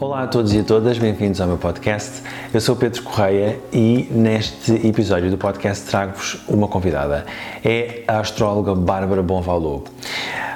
Olá 0.00 0.22
a 0.22 0.26
todos 0.26 0.54
e 0.54 0.58
a 0.58 0.64
todas, 0.64 0.96
bem-vindos 0.96 1.42
ao 1.42 1.46
meu 1.46 1.58
podcast. 1.58 2.22
Eu 2.54 2.60
sou 2.62 2.74
Pedro 2.74 3.02
Correia 3.02 3.60
e 3.70 4.08
neste 4.10 4.72
episódio 4.88 5.30
do 5.30 5.36
podcast 5.36 5.84
trago-vos 5.90 6.38
uma 6.48 6.66
convidada. 6.66 7.26
É 7.62 8.02
a 8.08 8.20
astróloga 8.20 8.74
Bárbara 8.74 9.22
Bonvalot. 9.22 9.90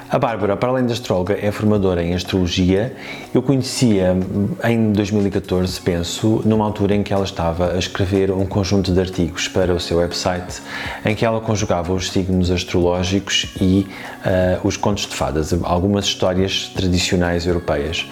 A 0.08 0.18
Bárbara, 0.18 0.56
para 0.56 0.70
além 0.70 0.86
de 0.86 0.94
astróloga, 0.94 1.36
é 1.38 1.50
formadora 1.50 2.02
em 2.02 2.14
astrologia. 2.14 2.96
Eu 3.34 3.42
conhecia 3.42 4.16
em 4.64 4.92
2014, 4.92 5.78
penso, 5.80 6.40
numa 6.46 6.64
altura 6.64 6.94
em 6.94 7.02
que 7.02 7.12
ela 7.12 7.24
estava 7.24 7.72
a 7.72 7.78
escrever 7.78 8.30
um 8.30 8.46
conjunto 8.46 8.92
de 8.92 9.00
artigos 9.00 9.46
para 9.46 9.74
o 9.74 9.80
seu 9.80 9.98
website, 9.98 10.62
em 11.04 11.14
que 11.14 11.24
ela 11.24 11.40
conjugava 11.40 11.92
os 11.92 12.10
signos 12.10 12.50
astrológicos 12.50 13.54
e 13.60 13.86
uh, 14.24 14.66
os 14.66 14.78
contos 14.78 15.06
de 15.06 15.14
fadas, 15.14 15.52
algumas 15.64 16.06
histórias 16.06 16.72
tradicionais 16.74 17.44
europeias. 17.44 18.08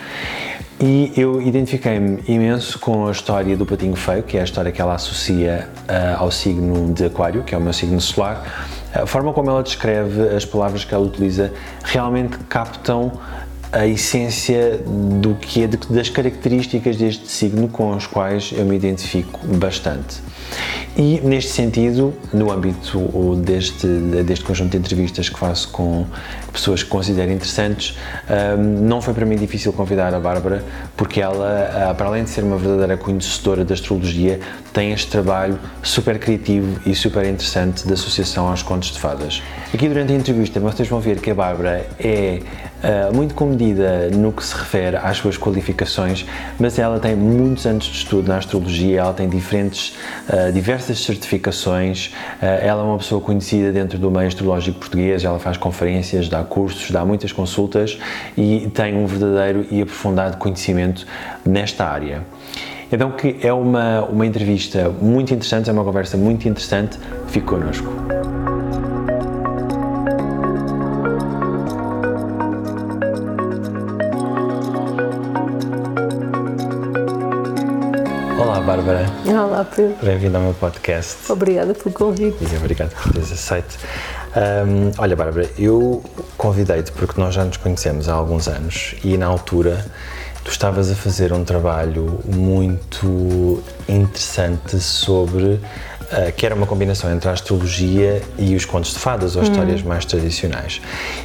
E 0.84 1.12
eu 1.16 1.40
identifiquei-me 1.40 2.24
imenso 2.26 2.76
com 2.76 3.06
a 3.06 3.12
história 3.12 3.56
do 3.56 3.64
patinho 3.64 3.94
feio, 3.94 4.24
que 4.24 4.36
é 4.36 4.40
a 4.40 4.44
história 4.44 4.72
que 4.72 4.82
ela 4.82 4.96
associa 4.96 5.68
uh, 5.88 6.20
ao 6.20 6.28
signo 6.32 6.92
de 6.92 7.04
Aquário, 7.04 7.44
que 7.44 7.54
é 7.54 7.58
o 7.58 7.60
meu 7.60 7.72
signo 7.72 8.00
solar. 8.00 8.66
A 8.92 9.06
forma 9.06 9.32
como 9.32 9.48
ela 9.48 9.62
descreve, 9.62 10.34
as 10.34 10.44
palavras 10.44 10.84
que 10.84 10.92
ela 10.92 11.04
utiliza, 11.06 11.52
realmente 11.84 12.36
captam 12.48 13.12
a 13.72 13.86
essência 13.86 14.78
do 15.20 15.34
que 15.34 15.64
é 15.64 15.66
das 15.66 16.10
características 16.10 16.96
deste 16.96 17.30
signo 17.30 17.68
com 17.68 17.94
as 17.94 18.06
quais 18.06 18.52
eu 18.54 18.66
me 18.66 18.76
identifico 18.76 19.40
bastante. 19.46 20.20
E 20.94 21.22
neste 21.24 21.52
sentido, 21.52 22.12
no 22.34 22.52
âmbito 22.52 22.98
deste, 23.36 23.86
deste 23.86 24.44
conjunto 24.44 24.72
de 24.72 24.76
entrevistas 24.76 25.30
que 25.30 25.38
faço 25.38 25.68
com 25.70 26.04
pessoas 26.52 26.82
que 26.82 26.90
considero 26.90 27.32
interessantes, 27.32 27.96
hum, 28.28 28.86
não 28.86 29.00
foi 29.00 29.14
para 29.14 29.24
mim 29.24 29.36
difícil 29.36 29.72
convidar 29.72 30.12
a 30.12 30.20
Bárbara, 30.20 30.62
porque 30.94 31.22
ela, 31.22 31.88
ah, 31.88 31.94
para 31.94 32.08
além 32.08 32.24
de 32.24 32.30
ser 32.30 32.44
uma 32.44 32.58
verdadeira 32.58 32.98
conhecedora 32.98 33.64
da 33.64 33.72
astrologia, 33.72 34.38
tem 34.74 34.92
este 34.92 35.10
trabalho 35.10 35.58
super 35.82 36.18
criativo 36.18 36.78
e 36.84 36.94
super 36.94 37.24
interessante 37.24 37.86
de 37.86 37.92
associação 37.94 38.48
aos 38.48 38.62
contos 38.62 38.90
de 38.90 39.00
fadas. 39.00 39.42
Aqui 39.72 39.88
durante 39.88 40.12
a 40.12 40.16
entrevista 40.16 40.60
vocês 40.60 40.86
vão 40.86 41.00
ver 41.00 41.20
que 41.20 41.30
a 41.30 41.34
Bárbara 41.34 41.86
é 41.98 42.40
uh, 42.82 43.14
muito 43.14 43.34
comedida 43.34 44.10
no 44.10 44.32
que 44.32 44.44
se 44.44 44.54
refere 44.54 44.96
às 44.96 45.18
suas 45.18 45.38
qualificações, 45.38 46.26
mas 46.58 46.78
ela 46.78 46.98
tem 46.98 47.14
muitos 47.14 47.66
anos 47.66 47.84
de 47.84 47.96
estudo 47.96 48.28
na 48.28 48.38
astrologia, 48.38 49.00
ela 49.00 49.12
tem 49.12 49.28
diferentes, 49.28 49.96
uh, 50.28 50.52
diversas 50.52 50.98
certificações, 51.00 52.12
uh, 52.40 52.44
ela 52.60 52.82
é 52.82 52.84
uma 52.84 52.98
pessoa 52.98 53.20
conhecida 53.20 53.72
dentro 53.72 53.98
do 53.98 54.10
meio 54.10 54.28
astrológico 54.28 54.78
português, 54.78 55.24
ela 55.24 55.38
faz 55.38 55.56
conferências, 55.56 56.28
dá 56.28 56.42
cursos, 56.42 56.90
dá 56.90 57.04
muitas 57.04 57.32
consultas 57.32 57.98
e 58.36 58.70
tem 58.74 58.96
um 58.96 59.06
verdadeiro 59.06 59.66
e 59.70 59.80
aprofundado 59.82 60.36
conhecimento 60.36 61.06
nesta 61.44 61.86
área. 61.86 62.22
Então 62.92 63.10
que 63.10 63.38
é 63.42 63.52
uma, 63.52 64.02
uma 64.04 64.26
entrevista 64.26 64.90
muito 65.00 65.32
interessante, 65.32 65.70
é 65.70 65.72
uma 65.72 65.84
conversa 65.84 66.16
muito 66.16 66.46
interessante, 66.46 66.98
fique 67.28 67.46
connosco. 67.46 67.90
Olá, 79.34 79.64
Pedro. 79.64 79.96
Bem-vindo 80.02 80.36
ao 80.36 80.42
meu 80.42 80.52
podcast. 80.52 81.32
Obrigada 81.32 81.72
pelo 81.72 81.90
convite. 81.94 82.36
E 82.42 82.56
obrigado 82.58 82.90
por 82.90 83.14
teres 83.14 83.32
aceito. 83.32 83.78
Um, 84.36 84.92
olha, 84.98 85.16
Bárbara, 85.16 85.48
eu 85.58 86.04
convidei-te 86.36 86.92
porque 86.92 87.18
nós 87.18 87.34
já 87.34 87.42
nos 87.42 87.56
conhecemos 87.56 88.10
há 88.10 88.12
alguns 88.12 88.46
anos 88.46 88.94
e 89.02 89.16
na 89.16 89.24
altura 89.24 89.86
tu 90.44 90.50
estavas 90.50 90.90
a 90.90 90.94
fazer 90.94 91.32
um 91.32 91.44
trabalho 91.44 92.20
muito 92.26 93.62
interessante 93.88 94.78
sobre 94.80 95.58
que 96.36 96.46
era 96.46 96.54
uma 96.54 96.66
combinação 96.66 97.12
entre 97.12 97.28
a 97.28 97.32
astrologia 97.32 98.22
e 98.38 98.54
os 98.54 98.64
contos 98.64 98.92
de 98.92 98.98
fadas, 98.98 99.36
ou 99.36 99.42
uhum. 99.42 99.50
histórias 99.50 99.82
mais 99.82 100.04
tradicionais. 100.04 100.80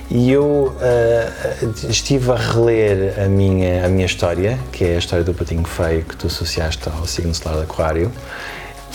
E 0.09 0.31
eu 0.31 0.75
uh, 0.75 1.89
estive 1.89 2.31
a 2.31 2.35
reler 2.35 3.19
a 3.19 3.27
minha, 3.27 3.85
a 3.85 3.89
minha 3.89 4.05
história, 4.05 4.57
que 4.71 4.83
é 4.83 4.95
a 4.95 4.99
história 4.99 5.23
do 5.23 5.33
patinho 5.33 5.63
feio 5.63 6.03
que 6.03 6.15
tu 6.15 6.27
associaste 6.27 6.87
ao 6.89 7.05
signo 7.05 7.33
solar 7.33 7.57
de 7.57 7.63
Aquário. 7.63 8.11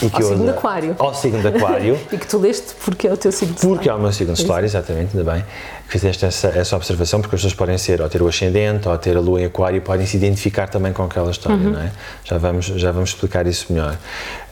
E 0.01 0.09
que 0.09 0.17
ao 0.17 0.23
signo 0.23 0.45
de 0.45 0.51
Aquário. 0.51 0.97
Ao 0.99 1.15
signo 1.15 1.41
de 1.41 1.49
Aquário. 1.49 1.99
e 2.13 2.17
que 2.17 2.27
tu 2.27 2.39
leste 2.39 2.75
porque 2.85 3.07
é 3.07 3.13
o 3.13 3.17
teu 3.17 3.33
signo 3.33 3.59
solar. 3.59 3.77
Porque 3.77 3.89
é 3.89 3.95
o 3.95 3.99
meu 3.99 4.13
signo 4.13 4.37
solar, 4.37 4.65
exatamente, 4.65 5.17
ainda 5.17 5.33
bem. 5.33 5.45
Fizeste 5.89 6.25
essa, 6.25 6.49
essa 6.49 6.77
observação, 6.77 7.21
porque 7.21 7.37
as 7.37 7.43
pessoas 7.43 7.55
podem 7.55 7.77
ser, 7.77 8.01
ou 8.01 8.09
ter 8.09 8.23
o 8.23 8.29
ascendente, 8.29 8.89
ou 8.89 8.97
ter 8.97 9.17
a 9.17 9.21
lua 9.21 9.43
em 9.43 9.45
Aquário, 9.45 9.83
podem 9.83 10.07
se 10.07 10.17
identificar 10.17 10.69
também 10.69 10.93
com 10.93 11.03
aquela 11.03 11.31
história, 11.31 11.57
uhum. 11.59 11.73
não 11.73 11.81
é? 11.81 11.93
Já 12.25 12.39
vamos, 12.39 12.67
já 12.67 12.91
vamos 12.91 13.11
explicar 13.11 13.47
isso 13.47 13.73
melhor. 13.73 13.99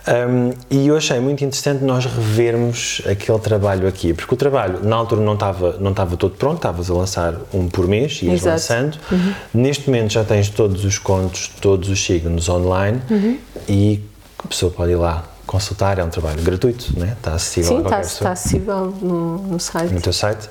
Um, 0.08 0.52
e 0.70 0.88
eu 0.88 0.96
achei 0.96 1.20
muito 1.20 1.44
interessante 1.44 1.84
nós 1.84 2.06
revermos 2.06 3.02
aquele 3.06 3.38
trabalho 3.38 3.86
aqui, 3.86 4.14
porque 4.14 4.34
o 4.34 4.36
trabalho 4.36 4.80
na 4.82 4.96
altura 4.96 5.20
não 5.20 5.34
estava 5.34 5.76
não 5.78 5.90
estava 5.90 6.16
todo 6.16 6.34
pronto, 6.36 6.56
estavas 6.56 6.90
a 6.90 6.94
lançar 6.94 7.34
um 7.52 7.68
por 7.68 7.86
mês 7.86 8.20
e 8.22 8.26
ias 8.26 8.42
lançando. 8.42 8.98
Uhum. 9.12 9.34
Neste 9.52 9.88
momento 9.88 10.12
já 10.12 10.24
tens 10.24 10.48
todos 10.48 10.84
os 10.84 10.98
contos, 10.98 11.50
todos 11.60 11.88
os 11.90 12.02
signos 12.02 12.48
online 12.48 13.00
uhum. 13.10 13.38
e 13.68 14.02
a 14.44 14.48
pessoa 14.48 14.72
pode 14.72 14.92
ir 14.92 14.96
lá 14.96 15.24
consultar, 15.46 15.98
é 15.98 16.04
um 16.04 16.08
trabalho 16.08 16.40
gratuito, 16.42 16.96
né? 16.96 17.16
está 17.18 17.34
acessível 17.34 17.68
Sim, 17.70 17.78
a 17.78 17.82
qualquer 17.82 18.00
está, 18.02 18.12
está 18.12 18.32
acessível 18.32 18.94
no, 19.02 19.38
no, 19.38 19.58
site. 19.58 19.92
No 19.92 20.00
teu 20.00 20.12
site. 20.12 20.48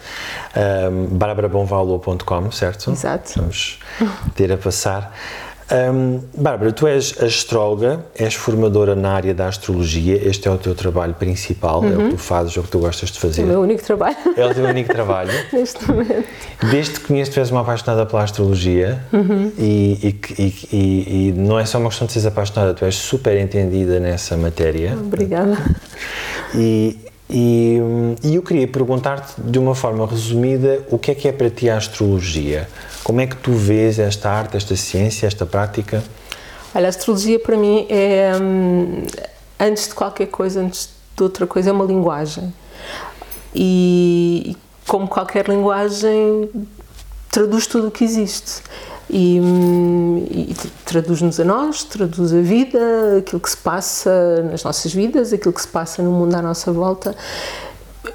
Um, 0.92 1.06
barbarabonvalo.com, 1.18 2.52
certo? 2.52 2.92
Exato. 2.92 3.34
Vamos 3.38 3.80
ter 4.36 4.52
a 4.52 4.58
passar. 4.58 5.16
Um, 5.72 6.22
Bárbara, 6.36 6.72
tu 6.72 6.88
és 6.88 7.22
astróloga, 7.22 8.04
és 8.16 8.34
formadora 8.36 8.96
na 8.96 9.12
área 9.12 9.36
da 9.36 9.48
astrologia, 9.48 10.20
este 10.28 10.48
é 10.48 10.52
o 10.52 10.58
teu 10.58 10.74
trabalho 10.74 11.14
principal, 11.14 11.82
uhum. 11.82 11.86
é 11.86 11.94
o 11.94 11.98
que 11.98 12.04
uhum. 12.04 12.10
tu 12.12 12.18
fazes, 12.18 12.58
é 12.58 12.60
o 12.60 12.64
que 12.64 12.70
tu 12.70 12.80
gostas 12.80 13.12
de 13.12 13.20
fazer. 13.20 13.44
É 13.44 13.46
o 13.46 13.48
meu 13.48 13.62
único 13.62 13.84
trabalho. 13.84 14.18
É 14.36 14.46
o 14.46 14.54
teu 14.54 14.66
único 14.66 14.92
trabalho. 14.92 15.32
Neste 15.54 15.88
momento. 15.88 16.28
Desde 16.72 17.00
que 17.00 17.08
conheço, 17.08 17.32
tu 17.32 17.40
és 17.40 17.52
uma 17.52 17.62
apaixonada 17.62 18.04
pela 18.06 18.24
astrologia 18.24 19.00
uhum. 19.14 19.52
e, 19.60 20.18
e, 20.40 20.44
e, 20.72 21.28
e, 21.28 21.34
não 21.34 21.60
é 21.60 21.66
só 21.66 21.78
uma 21.78 21.90
questão 21.90 22.08
de 22.08 22.14
seres 22.14 22.26
apaixonada, 22.26 22.74
tu 22.74 22.84
és 22.84 22.96
super 22.96 23.38
entendida 23.38 24.00
nessa 24.00 24.36
matéria. 24.36 24.98
Obrigada. 25.00 25.56
E, 26.56 26.98
e, 27.30 27.78
e 28.24 28.36
eu 28.36 28.42
queria 28.42 28.68
perguntar-te 28.68 29.40
de 29.40 29.60
uma 29.60 29.76
forma 29.76 30.08
resumida 30.08 30.84
o 30.90 30.98
que 30.98 31.12
é 31.12 31.16
que 31.16 31.28
é 31.28 31.32
para 31.32 31.50
ti 31.50 31.70
a 31.70 31.78
astrologia? 31.78 32.68
Como 33.04 33.22
é 33.22 33.28
que 33.28 33.36
tu 33.36 33.52
vês 33.52 34.00
esta 34.00 34.32
arte, 34.32 34.58
esta 34.58 34.76
ciência, 34.76 35.28
esta 35.28 35.46
prática? 35.46 36.04
Olha, 36.74 36.88
a 36.88 36.90
astrologia 36.90 37.40
para 37.40 37.56
mim 37.56 37.86
é, 37.90 38.32
hum, 38.42 39.04
antes 39.60 39.90
de 39.90 39.94
qualquer 39.94 40.28
coisa, 40.28 40.62
antes 40.62 40.90
de 41.16 41.24
outra 41.24 41.46
coisa, 41.46 41.70
é 41.70 41.74
uma 41.74 41.86
linguagem. 41.86 42.52
E, 43.54 44.58
como 44.88 45.08
qualquer 45.08 45.48
linguagem, 45.48 46.50
traduz 47.30 47.68
tudo 47.68 47.90
o 47.90 47.92
que 47.92 48.04
existe. 48.04 48.62
E, 49.10 49.40
hum, 49.42 50.28
e 50.30 50.56
traduz-nos 50.86 51.40
a 51.40 51.44
nós, 51.44 51.84
traduz 51.84 52.32
a 52.32 52.42
vida, 52.42 53.18
aquilo 53.18 53.42
que 53.42 53.50
se 53.50 53.58
passa 53.58 54.44
nas 54.44 54.64
nossas 54.64 54.94
vidas, 54.94 55.34
aquilo 55.34 55.54
que 55.54 55.62
se 55.62 55.68
passa 55.68 56.04
no 56.04 56.12
mundo 56.12 56.36
à 56.36 56.42
nossa 56.42 56.72
volta. 56.72 57.16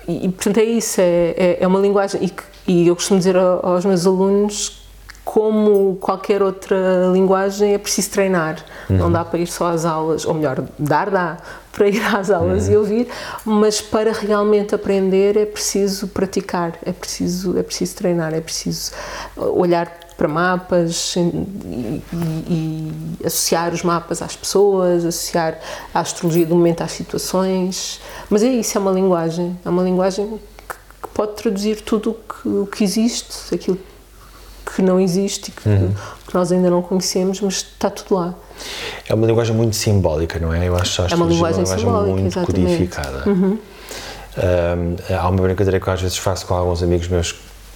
E, 0.07 0.29
portanto, 0.29 0.59
é 0.59 0.65
isso, 0.65 1.01
é, 1.01 1.35
é, 1.37 1.59
é 1.61 1.67
uma 1.67 1.81
linguagem. 1.81 2.21
E, 2.23 2.73
e, 2.73 2.89
eu 2.89 2.95
costumo 2.95 3.19
dizer 3.19 3.37
aos 3.37 3.85
meus 3.85 4.07
alunos 4.07 4.85
como 5.25 5.97
qualquer 5.97 6.43
outra 6.43 6.77
linguagem, 7.13 7.73
é 7.75 7.79
preciso 7.79 8.11
treinar. 8.11 8.63
Uhum. 8.89 8.99
Não 8.99 9.13
dá 9.13 9.25
para 9.25 9.39
ir 9.39 9.47
só 9.47 9.69
às 9.69 9.85
aulas, 9.85 10.25
ou 10.25 10.35
melhor, 10.35 10.63
dar 10.79 11.11
dá 11.11 11.39
para 11.73 11.89
ir 11.89 12.01
às 12.15 12.31
aulas 12.31 12.67
uhum. 12.67 12.73
e 12.73 12.77
ouvir, 12.77 13.09
mas 13.45 13.81
para 13.81 14.13
realmente 14.13 14.75
aprender 14.75 15.37
é 15.37 15.47
preciso 15.47 16.07
praticar, 16.09 16.75
é 16.85 16.93
preciso, 16.93 17.59
é 17.59 17.63
preciso 17.63 17.97
treinar, 17.97 18.33
é 18.33 18.41
preciso 18.41 18.93
olhar 19.37 20.04
para 20.17 20.29
mapas 20.29 21.17
e, 21.17 21.21
e, 21.21 22.03
e, 22.49 23.27
associar 23.27 23.73
os 23.73 23.83
mapas 23.83 24.23
às 24.23 24.37
pessoas, 24.37 25.05
associar 25.05 25.59
a 25.93 26.01
astrologia 26.01 26.47
do 26.47 26.55
momento 26.55 26.83
às 26.83 26.93
situações. 26.93 28.01
Mas 28.31 28.43
é 28.43 28.49
isso, 28.49 28.79
é 28.79 28.81
uma 28.81 28.93
linguagem, 28.93 29.59
é 29.65 29.69
uma 29.69 29.83
linguagem 29.83 30.39
que, 30.69 30.75
que 31.03 31.09
pode 31.13 31.35
traduzir 31.35 31.81
tudo 31.81 32.11
o 32.11 32.15
que, 32.15 32.49
o 32.49 32.67
que 32.67 32.85
existe, 32.85 33.55
aquilo 33.55 33.79
que 34.65 34.83
não 34.83 34.99
existe, 34.99 35.51
que, 35.51 35.69
uhum. 35.69 35.93
que 36.27 36.35
nós 36.35 36.51
ainda 36.51 36.71
não 36.71 36.83
conhecemos, 36.83 37.41
mas 37.41 37.55
está 37.55 37.91
tudo 37.91 38.15
lá. 38.19 38.35
É 39.09 39.15
uma 39.15 39.27
linguagem 39.27 39.55
muito 39.55 39.77
simbólica, 39.77 40.39
não 40.39 40.53
é? 40.53 40.69
Eu 40.69 40.77
acho 40.77 41.07
que 41.07 41.13
é 41.13 41.17
uma 41.17 41.27
linguagem, 41.27 41.65
uma 41.65 41.77
linguagem 41.77 42.13
muito 42.13 42.27
exatamente. 42.27 42.63
codificada. 42.63 43.29
Uhum. 43.29 43.59
Um, 44.37 45.15
há 45.17 45.29
uma 45.29 45.43
brincadeira 45.43 45.79
que 45.79 45.87
eu 45.87 45.93
às 45.93 46.01
vezes 46.01 46.19
faço 46.19 46.47
com 46.47 46.55
alguns 46.55 46.83
amigos 46.83 47.07
meus 47.07 47.33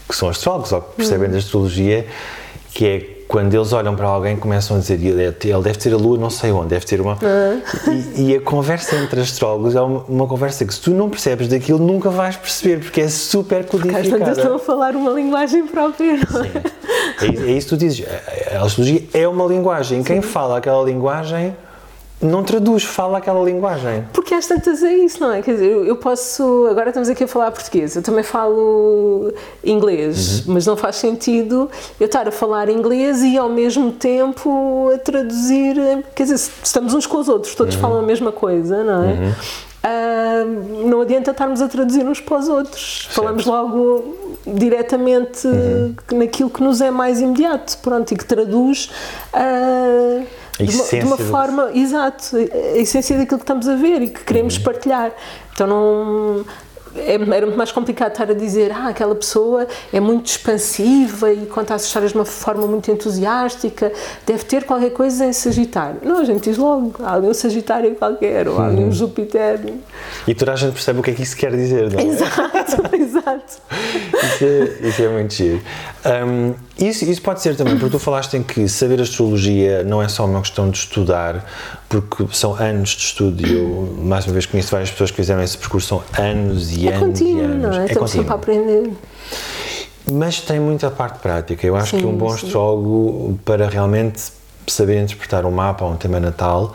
que 0.08 0.16
são 0.16 0.28
astrólogos 0.28 0.72
ou 0.72 0.80
que 0.80 0.96
percebem 0.96 1.26
uhum. 1.26 1.32
da 1.32 1.38
astrologia, 1.38 2.06
que 2.72 2.86
é 2.86 3.18
quando 3.28 3.52
eles 3.52 3.74
olham 3.74 3.94
para 3.94 4.06
alguém 4.06 4.36
começam 4.36 4.78
a 4.78 4.80
dizer 4.80 4.94
ele 5.04 5.22
deve 5.62 5.74
ter 5.74 5.92
a 5.92 5.96
lua 5.98 6.16
não 6.16 6.30
sei 6.30 6.50
onde, 6.50 6.68
deve 6.68 6.86
ter 6.86 6.98
uma... 6.98 7.12
Uhum. 7.12 7.92
E, 8.16 8.30
e, 8.30 8.36
a 8.36 8.40
conversa 8.40 8.96
entre 8.96 9.20
astrólogos 9.20 9.76
é 9.76 9.80
uma, 9.82 10.02
uma, 10.08 10.26
conversa 10.26 10.64
que 10.64 10.72
se 10.72 10.80
tu 10.80 10.92
não 10.92 11.10
percebes 11.10 11.46
daquilo 11.46 11.78
nunca 11.78 12.08
vais 12.08 12.36
perceber, 12.36 12.80
porque 12.80 13.02
é 13.02 13.08
super 13.08 13.66
codificada. 13.66 14.08
Porque 14.08 14.30
às 14.30 14.38
estão 14.38 14.56
a 14.56 14.58
falar 14.58 14.96
uma 14.96 15.10
linguagem 15.10 15.66
própria, 15.66 16.14
não 16.30 16.42
é? 16.42 16.48
Sim. 17.18 17.44
É, 17.44 17.50
é 17.50 17.52
isso 17.52 17.68
que 17.68 17.76
tu 17.76 17.76
dizes. 17.76 18.06
A 18.50 18.64
astrologia 18.64 19.02
é 19.12 19.28
uma 19.28 19.44
linguagem. 19.44 20.02
Quem 20.02 20.22
fala 20.22 20.56
aquela 20.56 20.82
linguagem 20.82 21.54
não 22.20 22.42
traduz, 22.42 22.82
fala 22.82 23.18
aquela 23.18 23.42
linguagem. 23.44 24.04
Porque 24.12 24.34
às 24.34 24.46
tantas 24.46 24.82
é 24.82 24.92
isso, 24.92 25.20
não 25.20 25.32
é? 25.32 25.40
Quer 25.40 25.52
dizer, 25.52 25.70
eu 25.70 25.96
posso. 25.96 26.66
Agora 26.70 26.90
estamos 26.90 27.08
aqui 27.08 27.24
a 27.24 27.28
falar 27.28 27.50
português, 27.52 27.94
eu 27.94 28.02
também 28.02 28.24
falo 28.24 29.32
inglês, 29.62 30.40
uhum. 30.40 30.54
mas 30.54 30.66
não 30.66 30.76
faz 30.76 30.96
sentido 30.96 31.70
eu 31.98 32.06
estar 32.06 32.26
a 32.26 32.32
falar 32.32 32.68
inglês 32.68 33.22
e 33.22 33.38
ao 33.38 33.48
mesmo 33.48 33.92
tempo 33.92 34.90
a 34.92 34.98
traduzir. 34.98 35.76
Quer 36.14 36.24
dizer, 36.24 36.50
estamos 36.62 36.92
uns 36.92 37.06
com 37.06 37.18
os 37.18 37.28
outros, 37.28 37.54
todos 37.54 37.76
uhum. 37.76 37.80
falam 37.80 37.98
a 38.00 38.02
mesma 38.02 38.32
coisa, 38.32 38.82
não 38.82 39.04
é? 39.04 39.12
Uhum. 39.12 39.32
Uh, 39.78 40.88
não 40.88 41.00
adianta 41.00 41.30
estarmos 41.30 41.62
a 41.62 41.68
traduzir 41.68 42.04
uns 42.04 42.20
para 42.20 42.38
os 42.38 42.48
outros, 42.48 43.02
certo. 43.04 43.14
falamos 43.14 43.46
logo 43.46 44.16
diretamente 44.44 45.46
uhum. 45.46 45.94
naquilo 46.14 46.50
que 46.50 46.62
nos 46.62 46.80
é 46.80 46.90
mais 46.90 47.20
imediato, 47.20 47.78
pronto, 47.78 48.12
e 48.12 48.16
que 48.16 48.24
traduz. 48.24 48.90
Uh, 49.32 50.26
de 50.58 50.74
uma, 50.74 50.84
de 50.84 51.06
uma 51.06 51.18
forma, 51.18 51.70
exato, 51.74 52.36
a 52.36 52.78
essência 52.78 53.16
daquilo 53.16 53.38
que 53.38 53.44
estamos 53.44 53.68
a 53.68 53.76
ver 53.76 54.02
e 54.02 54.08
que 54.08 54.24
queremos 54.24 54.56
uhum. 54.56 54.62
partilhar. 54.64 55.12
Então 55.52 55.66
não 55.66 56.44
é, 56.96 57.14
era 57.14 57.46
muito 57.46 57.56
mais 57.56 57.72
complicado 57.72 58.12
estar 58.12 58.30
a 58.30 58.34
dizer 58.34 58.72
ah, 58.72 58.88
aquela 58.88 59.14
pessoa 59.14 59.66
é 59.92 60.00
muito 60.00 60.26
expansiva 60.26 61.32
e 61.32 61.46
conta 61.46 61.74
as 61.74 61.84
histórias 61.84 62.12
de 62.12 62.18
uma 62.18 62.24
forma 62.24 62.66
muito 62.66 62.90
entusiástica, 62.90 63.92
deve 64.26 64.44
ter 64.44 64.64
qualquer 64.64 64.90
coisa 64.90 65.26
em 65.26 65.32
Sagitário. 65.32 66.00
Não, 66.02 66.18
a 66.18 66.24
gente 66.24 66.48
diz 66.48 66.56
logo, 66.56 66.94
há 67.02 67.14
ali 67.14 67.26
um 67.26 67.34
Sagitário 67.34 67.94
qualquer, 67.94 68.48
ou 68.48 68.58
há 68.58 68.66
ali 68.66 68.78
um 68.78 68.84
uhum. 68.84 68.92
Júpiter. 68.92 69.60
E 70.26 70.34
toda 70.34 70.52
a 70.52 70.56
gente 70.56 70.72
percebe 70.72 71.00
o 71.00 71.02
que 71.02 71.10
é 71.10 71.14
que 71.14 71.22
isso 71.22 71.36
quer 71.36 71.52
dizer, 71.52 71.90
não 71.92 71.98
é? 71.98 72.04
Exato, 72.04 72.82
exato. 72.96 73.62
isso, 74.22 74.44
é, 74.44 74.88
isso 74.88 75.02
é 75.02 75.08
muito 75.08 75.34
giro. 75.34 75.60
Um, 76.26 76.54
isso, 76.78 77.04
isso 77.04 77.20
pode 77.20 77.42
ser 77.42 77.56
também, 77.56 77.76
porque 77.76 77.90
tu 77.90 77.98
falaste 77.98 78.36
em 78.36 78.42
que 78.42 78.68
saber 78.68 79.00
astrologia 79.00 79.82
não 79.82 80.00
é 80.00 80.08
só 80.08 80.24
uma 80.24 80.40
questão 80.40 80.70
de 80.70 80.78
estudar, 80.78 81.44
porque 81.88 82.26
são 82.32 82.54
anos 82.54 82.90
de 82.90 83.02
estudo 83.02 83.44
e 83.44 83.52
eu, 83.52 83.96
mais 84.00 84.26
uma 84.26 84.32
vez, 84.32 84.46
conheço 84.46 84.70
várias 84.70 84.90
pessoas 84.90 85.10
que 85.10 85.16
fizeram 85.16 85.42
esse 85.42 85.58
percurso, 85.58 85.88
são 85.88 86.02
anos 86.16 86.70
e 86.76 86.88
é 86.88 86.94
anos 86.94 87.18
contínuo, 87.18 87.40
e 87.40 87.44
anos. 87.44 87.62
Não 87.62 87.72
é? 87.72 87.82
é 87.82 87.86
Estamos 87.86 88.10
sempre 88.10 88.30
a 88.30 88.34
aprender. 88.34 88.92
Mas 90.10 90.40
tem 90.40 90.60
muita 90.60 90.90
parte 90.90 91.18
prática. 91.18 91.66
Eu 91.66 91.76
acho 91.76 91.96
sim, 91.96 91.98
que 91.98 92.06
um 92.06 92.16
bom 92.16 92.30
sim. 92.30 92.46
astrólogo, 92.46 93.38
para 93.44 93.68
realmente 93.68 94.22
saber 94.66 95.02
interpretar 95.02 95.44
um 95.44 95.50
mapa 95.50 95.84
ou 95.84 95.92
um 95.92 95.96
tema 95.96 96.20
natal, 96.20 96.74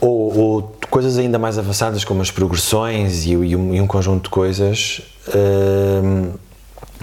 ou, 0.00 0.36
ou, 0.36 0.76
coisas 0.90 1.16
ainda 1.16 1.38
mais 1.38 1.58
avançadas 1.58 2.04
como 2.04 2.22
as 2.22 2.30
progressões 2.30 3.24
e, 3.24 3.30
e, 3.30 3.56
um, 3.56 3.74
e 3.74 3.80
um, 3.80 3.86
conjunto 3.86 4.24
de 4.24 4.30
coisas, 4.30 5.00
hum, 5.34 6.32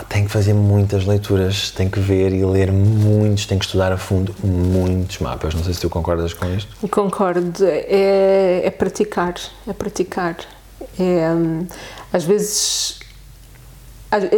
tem 0.08 0.26
que 0.26 0.32
fazer 0.32 0.54
muitas 0.54 1.06
leituras, 1.06 1.72
tem 1.72 1.90
que 1.90 2.00
ver 2.00 2.34
e 2.34 2.44
ler 2.46 2.72
muitos, 2.72 3.46
tem 3.46 3.58
que 3.60 3.66
estudar 3.66 3.92
a 3.92 3.98
fundo 3.98 4.34
muitos 4.44 5.20
mapas. 5.20 5.54
Não 5.54 5.64
sei 5.64 5.74
se 5.74 5.82
tu 5.82 5.90
concordas 5.90 6.34
com 6.34 6.46
isto. 6.54 6.88
Concordo. 6.90 7.66
É, 7.66 8.62
é 8.64 8.72
praticar, 8.72 9.36
é 9.68 9.74
praticar. 9.74 10.38
É, 11.00 11.32
hum, 11.32 11.68
às 12.12 12.24
vezes, 12.24 13.00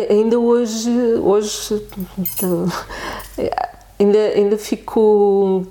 ainda 0.09 0.39
hoje, 0.39 0.89
hoje 1.21 1.85
ainda, 3.99 4.19
ainda 4.35 4.57
fico 4.57 5.65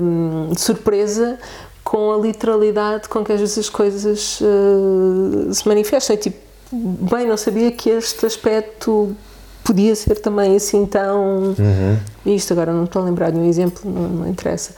hum, 0.00 0.52
surpresa 0.56 1.38
com 1.84 2.12
a 2.12 2.16
literalidade 2.16 3.08
com 3.08 3.24
que 3.24 3.32
às 3.32 3.40
vezes 3.40 3.58
as 3.58 3.68
coisas 3.68 4.40
uh, 4.40 5.52
se 5.52 5.66
manifestam. 5.68 6.16
Tipo, 6.16 6.51
bem, 6.72 7.26
não 7.26 7.36
sabia 7.36 7.70
que 7.70 7.90
este 7.90 8.24
aspecto 8.26 9.14
podia 9.64 9.94
ser 9.94 10.16
também 10.20 10.56
assim 10.56 10.86
tão. 10.86 11.54
Uhum. 11.58 11.98
Isto 12.26 12.52
agora 12.52 12.72
não 12.72 12.84
estou 12.84 13.02
a 13.02 13.04
lembrar 13.04 13.30
de 13.30 13.38
um 13.38 13.48
exemplo, 13.48 13.90
não, 13.90 14.08
não 14.08 14.28
interessa. 14.28 14.74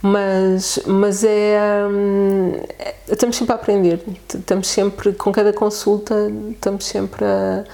Mas, 0.00 0.78
mas 0.86 1.24
é, 1.24 1.58
hum, 1.90 2.52
é, 2.78 2.94
Estamos 3.10 3.36
sempre 3.36 3.52
a 3.52 3.56
aprender, 3.56 4.02
estamos 4.32 4.68
sempre, 4.68 5.12
com 5.14 5.32
cada 5.32 5.52
consulta, 5.52 6.30
estamos 6.50 6.84
sempre 6.84 7.24
a 7.24 7.64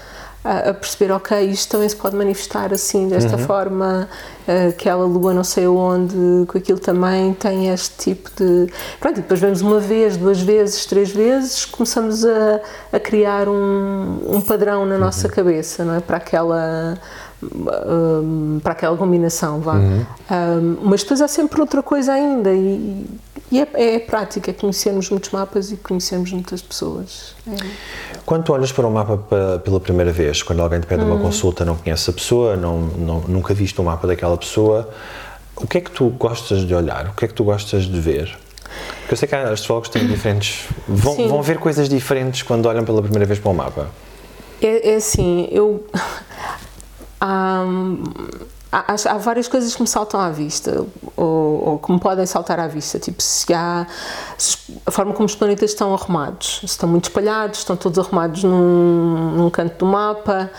a, 0.44 0.70
a, 0.70 0.74
perceber, 0.74 1.10
ok, 1.10 1.40
isto 1.48 1.70
também 1.70 1.88
se 1.88 1.96
pode 1.96 2.14
manifestar 2.14 2.72
assim, 2.72 3.08
desta 3.08 3.36
uhum. 3.36 3.46
forma, 3.46 4.08
aquela 4.68 5.06
lua 5.06 5.32
não 5.32 5.42
sei 5.42 5.66
onde, 5.66 6.14
com 6.46 6.58
aquilo 6.58 6.78
também 6.78 7.32
tem 7.32 7.70
este 7.70 7.96
tipo 7.96 8.30
de. 8.36 8.70
Pronto, 9.00 9.18
e 9.18 9.22
depois 9.22 9.40
vemos 9.40 9.62
uma 9.62 9.80
vez, 9.80 10.18
duas 10.18 10.40
vezes, 10.42 10.84
três 10.84 11.10
vezes, 11.10 11.64
começamos 11.64 12.26
a, 12.26 12.60
a 12.92 13.00
criar 13.00 13.48
um, 13.48 14.18
um 14.26 14.40
padrão 14.42 14.84
na 14.84 14.98
nossa 14.98 15.28
uhum. 15.28 15.34
cabeça, 15.34 15.82
não 15.82 15.94
é? 15.94 16.00
Para 16.00 16.18
aquela. 16.18 16.98
Um, 17.42 18.58
para 18.62 18.72
aquela 18.72 18.96
combinação, 18.96 19.60
vá. 19.60 19.74
Uhum. 19.74 20.06
Um, 20.30 20.78
mas 20.82 21.02
depois 21.02 21.20
há 21.20 21.28
sempre 21.28 21.60
outra 21.60 21.82
coisa 21.82 22.12
ainda 22.12 22.50
e, 22.54 23.06
e 23.54 23.60
é, 23.60 23.94
é 23.94 23.98
prática, 24.00 24.52
conhecermos 24.52 25.08
muitos 25.10 25.30
mapas 25.30 25.70
e 25.70 25.76
conhecermos 25.76 26.32
muitas 26.32 26.60
pessoas. 26.60 27.36
É. 27.46 27.54
Quando 28.26 28.42
tu 28.42 28.52
olhas 28.52 28.72
para 28.72 28.84
um 28.84 28.90
mapa 28.90 29.16
pela 29.60 29.78
primeira 29.78 30.10
vez, 30.10 30.42
quando 30.42 30.60
alguém 30.60 30.80
te 30.80 30.88
pede 30.88 31.04
uma 31.04 31.14
hum. 31.14 31.22
consulta, 31.22 31.64
não 31.64 31.76
conhece 31.76 32.10
a 32.10 32.12
pessoa, 32.12 32.56
não, 32.56 32.80
não, 32.80 33.20
nunca 33.20 33.54
viste 33.54 33.78
o 33.78 33.82
um 33.82 33.86
mapa 33.86 34.08
daquela 34.08 34.36
pessoa, 34.36 34.90
o 35.54 35.68
que 35.68 35.78
é 35.78 35.80
que 35.80 35.92
tu 35.92 36.08
gostas 36.08 36.66
de 36.66 36.74
olhar? 36.74 37.10
O 37.10 37.12
que 37.14 37.26
é 37.26 37.28
que 37.28 37.34
tu 37.34 37.44
gostas 37.44 37.84
de 37.84 38.00
ver? 38.00 38.36
Porque 38.98 39.14
eu 39.14 39.16
sei 39.16 39.28
que 39.28 39.36
há 39.36 39.48
astrólogos 39.48 39.88
têm 39.88 40.04
diferentes. 40.04 40.66
Vão, 40.88 41.28
vão 41.28 41.40
ver 41.40 41.58
coisas 41.58 41.88
diferentes 41.88 42.42
quando 42.42 42.66
olham 42.66 42.84
pela 42.84 43.00
primeira 43.00 43.24
vez 43.24 43.38
para 43.38 43.52
um 43.52 43.54
mapa. 43.54 43.88
É, 44.60 44.94
é 44.94 44.96
assim, 44.96 45.48
eu. 45.52 45.86
Um, 47.24 48.02
há, 48.74 48.94
há, 49.14 49.18
várias 49.18 49.46
coisas 49.46 49.74
que 49.74 49.80
me 49.80 49.86
saltam 49.86 50.20
à 50.20 50.30
vista, 50.30 50.84
ou, 51.16 51.68
ou, 51.68 51.78
que 51.78 51.92
me 51.92 52.00
podem 52.00 52.26
saltar 52.26 52.58
à 52.58 52.66
vista, 52.66 52.98
tipo 52.98 53.22
se 53.22 53.52
há 53.54 53.86
se, 54.36 54.56
a 54.84 54.90
forma 54.90 55.12
como 55.12 55.26
os 55.26 55.34
planetas 55.36 55.70
estão 55.70 55.94
arrumados, 55.94 56.58
se 56.60 56.66
estão 56.66 56.88
muito 56.88 57.04
espalhados, 57.04 57.60
estão 57.60 57.76
todos 57.76 57.98
arrumados 57.98 58.42
num, 58.42 59.36
num 59.36 59.50
canto 59.50 59.78
do 59.78 59.86
mapa, 59.86 60.50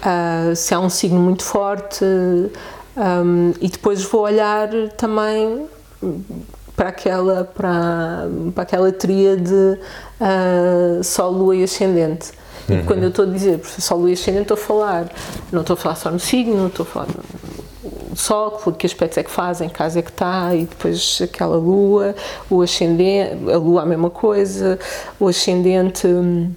uh, 0.00 0.54
se 0.54 0.72
há 0.72 0.78
um 0.78 0.88
signo 0.88 1.18
muito 1.18 1.42
forte, 1.42 2.04
um, 2.04 3.52
e 3.60 3.68
depois 3.68 4.04
vou 4.04 4.22
olhar 4.22 4.68
também 4.96 5.66
para 6.76 6.90
aquela, 6.90 7.44
para, 7.44 8.28
para 8.54 8.62
aquela 8.62 8.92
tríade 8.92 9.52
uh, 9.52 11.02
Sol, 11.02 11.32
Lua 11.32 11.56
e 11.56 11.64
Ascendente. 11.64 12.30
E 12.68 12.72
uhum. 12.72 12.84
quando 12.86 13.02
eu 13.02 13.08
estou 13.10 13.24
a 13.24 13.28
dizer 13.28 13.60
Sol, 13.64 13.98
Lua 13.98 14.10
e 14.10 14.12
Ascendente, 14.12 14.42
estou 14.42 14.56
a 14.56 14.60
falar, 14.60 15.12
não 15.50 15.62
estou 15.62 15.74
a 15.74 15.76
falar 15.76 15.96
só 15.96 16.10
no 16.10 16.20
signo, 16.20 16.68
estou 16.68 16.84
a 16.84 16.86
falar 16.86 17.08
Sol, 18.16 18.52
que 18.78 18.86
aspectos 18.86 19.18
é 19.18 19.22
que 19.22 19.30
fazem, 19.30 19.68
que 19.68 19.74
casa 19.74 19.98
é 19.98 20.02
que 20.02 20.10
está, 20.10 20.54
e 20.54 20.66
depois 20.66 21.20
aquela 21.22 21.56
Lua, 21.56 22.14
o 22.50 22.62
ascendente, 22.62 23.50
a 23.50 23.56
Lua 23.56 23.82
a 23.82 23.86
mesma 23.86 24.10
coisa, 24.10 24.78
o 25.18 25.28
ascendente, 25.28 26.06
hum, 26.06 26.52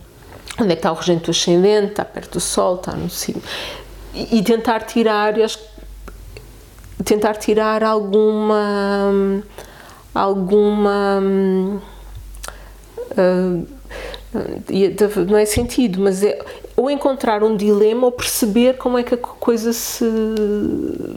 onde 0.59 0.71
é 0.71 0.75
que 0.75 0.79
está 0.79 0.91
o 0.91 0.95
regente 0.95 1.25
do 1.25 1.31
ascendente, 1.31 1.91
está 1.91 2.05
perto 2.05 2.33
do 2.33 2.39
Sol, 2.39 2.75
está 2.75 2.93
no 2.93 3.09
signo. 3.09 3.41
E, 4.13 4.37
e 4.37 4.43
tentar 4.43 4.81
tirar, 4.81 5.33
tentar 7.03 7.35
tirar 7.35 7.83
alguma, 7.83 9.09
hum, 9.11 9.41
alguma, 10.13 11.21
uh, 13.11 13.67
não 15.27 15.37
é 15.37 15.45
sentido, 15.45 16.01
mas 16.01 16.23
é 16.23 16.39
ou 16.77 16.91
encontrar 16.91 17.43
um 17.43 17.57
dilema 17.57 18.05
ou 18.05 18.11
perceber 18.11 18.77
como 18.77 18.99
é 18.99 19.03
que 19.03 19.15
a 19.15 19.17
coisa 19.17 19.73
se, 19.73 20.05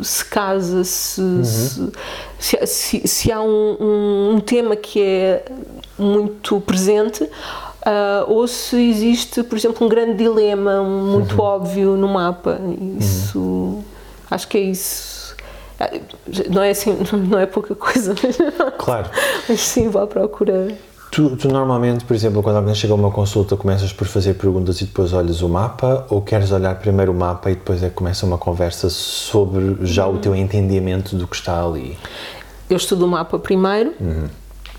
se 0.03 0.25
casa, 0.25 0.83
se, 0.85 1.21
uhum. 1.21 1.45
se, 1.45 2.67
se, 2.67 3.07
se, 3.07 3.31
há 3.31 3.43
um, 3.43 3.77
um, 3.79 4.35
um, 4.37 4.41
tema 4.41 4.75
que 4.75 5.03
é 5.03 5.45
muito 5.99 6.59
presente 6.63 7.25
uh, 7.25 8.25
ou 8.27 8.49
se 8.49 8.75
existe, 8.89 9.43
por 9.43 9.59
exemplo, 9.59 9.87
um 9.87 9.89
grande 9.91 10.15
dilema 10.15 10.83
muito 10.83 11.35
uhum. 11.35 11.45
óbvio 11.45 11.91
no 11.95 12.09
mapa. 12.09 12.59
Isso, 12.99 13.39
uhum. 13.39 13.85
acho 14.31 14.49
que 14.49 14.57
é 14.57 14.63
isso. 14.63 15.37
Ah, 15.79 15.91
não 16.49 16.63
é 16.63 16.71
assim, 16.71 16.97
não 17.29 17.39
é 17.39 17.45
pouca 17.45 17.75
coisa, 17.75 18.15
claro. 18.79 19.11
mas 19.47 19.61
sim, 19.61 19.91
vou 19.91 20.01
à 20.01 20.07
procura. 20.07 20.69
Tu, 21.11 21.37
tu, 21.37 21.49
normalmente, 21.49 22.05
por 22.05 22.15
exemplo, 22.15 22.41
quando 22.41 22.57
alguém 22.57 22.75
chega 22.75 22.93
a 22.93 22.97
uma 22.97 23.11
consulta, 23.11 23.57
começas 23.57 23.93
por 23.93 24.07
fazer 24.07 24.35
perguntas 24.35 24.81
e 24.81 24.85
depois 24.85 25.13
olhas 25.13 25.43
o 25.43 25.49
mapa, 25.49 26.07
ou 26.09 26.23
queres 26.23 26.53
olhar 26.53 26.77
primeiro 26.77 27.11
o 27.11 27.15
mapa 27.15 27.51
e 27.51 27.57
depois 27.57 27.83
é 27.83 27.89
que 27.89 27.97
começa 27.97 28.25
uma 28.25 28.39
conversa 28.39 28.89
sobre 28.89 29.79
já 29.85 30.07
uhum. 30.07 30.15
o 30.15 30.19
teu 30.19 30.37
entendimento 30.37 31.17
do 31.17 31.27
que 31.27 31.35
está 31.35 31.65
ali? 31.65 31.99
Eu 32.69 32.77
estudo 32.77 33.07
o 33.07 33.09
mapa 33.09 33.41
primeiro, 33.41 33.93
uhum. 34.01 34.29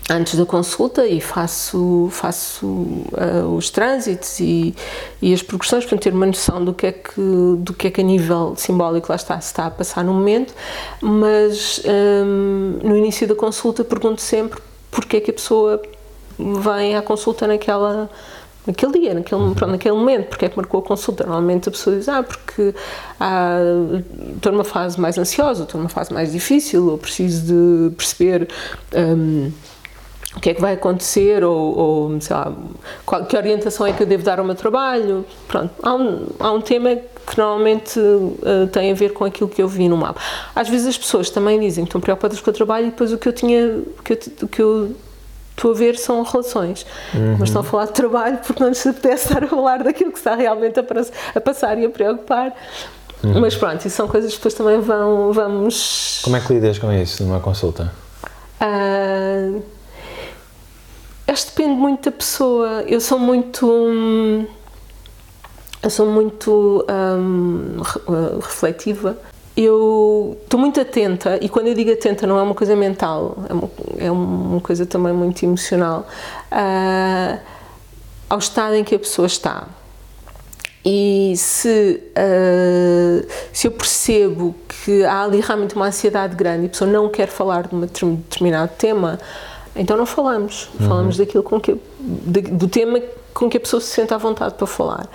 antes 0.08 0.34
da 0.34 0.46
consulta, 0.46 1.06
e 1.06 1.20
faço, 1.20 2.08
faço 2.10 2.66
uh, 2.66 3.54
os 3.54 3.68
trânsitos 3.68 4.40
e, 4.40 4.74
e 5.20 5.34
as 5.34 5.42
progressões 5.42 5.84
para 5.84 5.98
ter 5.98 6.14
uma 6.14 6.24
noção 6.24 6.64
do 6.64 6.72
que, 6.72 6.86
é 6.86 6.92
que, 6.92 7.20
do 7.58 7.74
que 7.74 7.88
é 7.88 7.90
que 7.90 8.00
a 8.00 8.04
nível 8.04 8.54
simbólico 8.56 9.08
lá 9.10 9.16
está, 9.16 9.38
se 9.38 9.48
está 9.48 9.66
a 9.66 9.70
passar 9.70 10.02
no 10.02 10.14
momento, 10.14 10.54
mas 11.02 11.82
um, 12.24 12.78
no 12.82 12.96
início 12.96 13.28
da 13.28 13.34
consulta 13.34 13.84
pergunto 13.84 14.22
sempre 14.22 14.58
porque 14.90 15.16
é 15.16 15.20
que 15.20 15.30
a 15.30 15.34
pessoa 15.34 15.80
vem 16.38 16.96
à 16.96 17.02
consulta 17.02 17.46
naquela, 17.46 18.10
naquele 18.66 18.92
dia, 18.92 19.14
naquele, 19.14 19.40
uhum. 19.40 19.54
pronto, 19.54 19.70
naquele 19.72 19.94
momento, 19.94 20.28
porque 20.28 20.44
é 20.44 20.48
que 20.48 20.56
marcou 20.56 20.80
a 20.80 20.82
consulta. 20.82 21.24
Normalmente 21.24 21.68
a 21.68 21.72
pessoa 21.72 21.96
diz, 21.96 22.08
ah, 22.08 22.22
porque 22.22 22.74
ah, 23.18 23.58
estou 24.36 24.52
numa 24.52 24.64
fase 24.64 25.00
mais 25.00 25.18
ansiosa, 25.18 25.64
estou 25.64 25.80
numa 25.80 25.90
fase 25.90 26.12
mais 26.12 26.32
difícil, 26.32 26.88
ou 26.88 26.98
preciso 26.98 27.46
de 27.46 27.94
perceber 27.96 28.48
um, 28.94 29.50
o 30.34 30.40
que 30.40 30.50
é 30.50 30.54
que 30.54 30.60
vai 30.60 30.74
acontecer, 30.74 31.44
ou, 31.44 31.78
ou 31.78 32.20
sei 32.20 32.34
lá, 32.34 32.52
qual, 33.04 33.26
que 33.26 33.36
orientação 33.36 33.86
é 33.86 33.92
que 33.92 34.02
eu 34.02 34.06
devo 34.06 34.22
dar 34.22 34.38
ao 34.38 34.44
meu 34.44 34.54
trabalho. 34.54 35.26
Pronto, 35.46 35.70
há 35.82 35.94
um, 35.94 36.26
há 36.38 36.52
um 36.52 36.60
tema 36.60 36.96
que 36.96 37.38
normalmente 37.38 37.98
uh, 37.98 38.66
tem 38.72 38.90
a 38.90 38.94
ver 38.94 39.12
com 39.12 39.24
aquilo 39.24 39.48
que 39.48 39.62
eu 39.62 39.68
vi 39.68 39.88
no 39.88 39.96
mapa. 39.96 40.20
Às 40.54 40.68
vezes 40.68 40.86
as 40.86 40.98
pessoas 40.98 41.30
também 41.30 41.60
dizem 41.60 41.84
que 41.84 41.88
estão 41.88 42.00
preocupadas 42.00 42.40
com 42.40 42.50
o 42.50 42.52
trabalho 42.52 42.86
e 42.86 42.90
depois 42.90 43.12
o 43.12 43.18
que 43.18 43.28
eu 43.28 43.32
tinha, 43.32 43.82
que 44.02 44.12
eu, 44.14 44.48
que 44.48 44.62
eu 44.62 44.96
estou 45.62 45.70
a 45.70 45.74
ver 45.74 45.96
são 45.96 46.22
relações, 46.24 46.84
uhum. 47.14 47.36
mas 47.38 47.48
estão 47.48 47.60
a 47.60 47.64
falar 47.64 47.86
de 47.86 47.92
trabalho 47.92 48.38
porque 48.44 48.60
não 48.60 48.68
lhes 48.68 48.84
apetece 48.84 49.28
estar 49.30 49.44
a 49.44 49.46
falar 49.46 49.84
daquilo 49.84 50.10
que 50.10 50.18
está 50.18 50.34
realmente 50.34 50.80
a, 50.80 50.84
a 51.36 51.40
passar 51.40 51.78
e 51.78 51.84
a 51.84 51.90
preocupar. 51.90 52.52
Uhum. 53.22 53.40
Mas 53.40 53.54
pronto, 53.54 53.86
isso 53.86 53.96
são 53.96 54.08
coisas 54.08 54.32
que 54.32 54.38
depois 54.38 54.54
também 54.54 54.80
vão, 54.80 55.32
vamos... 55.32 56.20
Como 56.24 56.36
é 56.36 56.40
que 56.40 56.52
lidas 56.52 56.78
com 56.80 56.92
isso 56.92 57.22
numa 57.22 57.38
consulta? 57.38 57.92
Uh, 58.60 59.62
acho 61.28 61.46
que 61.46 61.50
depende 61.56 61.76
muito 61.76 62.10
da 62.10 62.16
pessoa. 62.16 62.82
Eu 62.88 63.00
sou 63.00 63.20
muito... 63.20 63.70
Hum, 63.70 64.44
eu 65.80 65.90
sou 65.90 66.06
muito 66.06 66.84
hum, 66.90 67.80
refletiva 68.40 69.16
eu 69.56 70.38
estou 70.42 70.58
muito 70.58 70.80
atenta, 70.80 71.38
e 71.40 71.48
quando 71.48 71.68
eu 71.68 71.74
digo 71.74 71.92
atenta 71.92 72.26
não 72.26 72.38
é 72.38 72.42
uma 72.42 72.54
coisa 72.54 72.74
mental, 72.74 73.36
é 73.48 73.52
uma, 73.52 73.70
é 73.98 74.10
uma 74.10 74.60
coisa 74.60 74.86
também 74.86 75.12
muito 75.12 75.44
emocional, 75.44 76.06
uh, 76.50 77.38
ao 78.28 78.38
estado 78.38 78.74
em 78.74 78.84
que 78.84 78.94
a 78.94 78.98
pessoa 78.98 79.26
está. 79.26 79.68
E 80.84 81.34
se, 81.36 82.02
uh, 82.16 83.28
se 83.52 83.66
eu 83.68 83.70
percebo 83.70 84.54
que 84.68 85.04
há 85.04 85.22
ali 85.22 85.40
realmente 85.40 85.76
uma 85.76 85.86
ansiedade 85.86 86.34
grande 86.34 86.64
e 86.64 86.66
a 86.66 86.68
pessoa 86.70 86.90
não 86.90 87.08
quer 87.08 87.28
falar 87.28 87.68
de 87.68 87.74
um 87.74 88.16
determinado 88.16 88.72
tema, 88.76 89.20
então 89.76 89.96
não 89.96 90.06
falamos. 90.06 90.68
Uhum. 90.80 90.88
Falamos 90.88 91.16
daquilo 91.16 91.42
com 91.42 91.60
que, 91.60 91.76
do 92.00 92.66
tema 92.68 93.00
com 93.34 93.48
que 93.48 93.56
a 93.56 93.60
pessoa 93.60 93.80
se 93.80 93.88
sente 93.88 94.12
à 94.12 94.18
vontade 94.18 94.54
para 94.54 94.66
falar. 94.66 95.08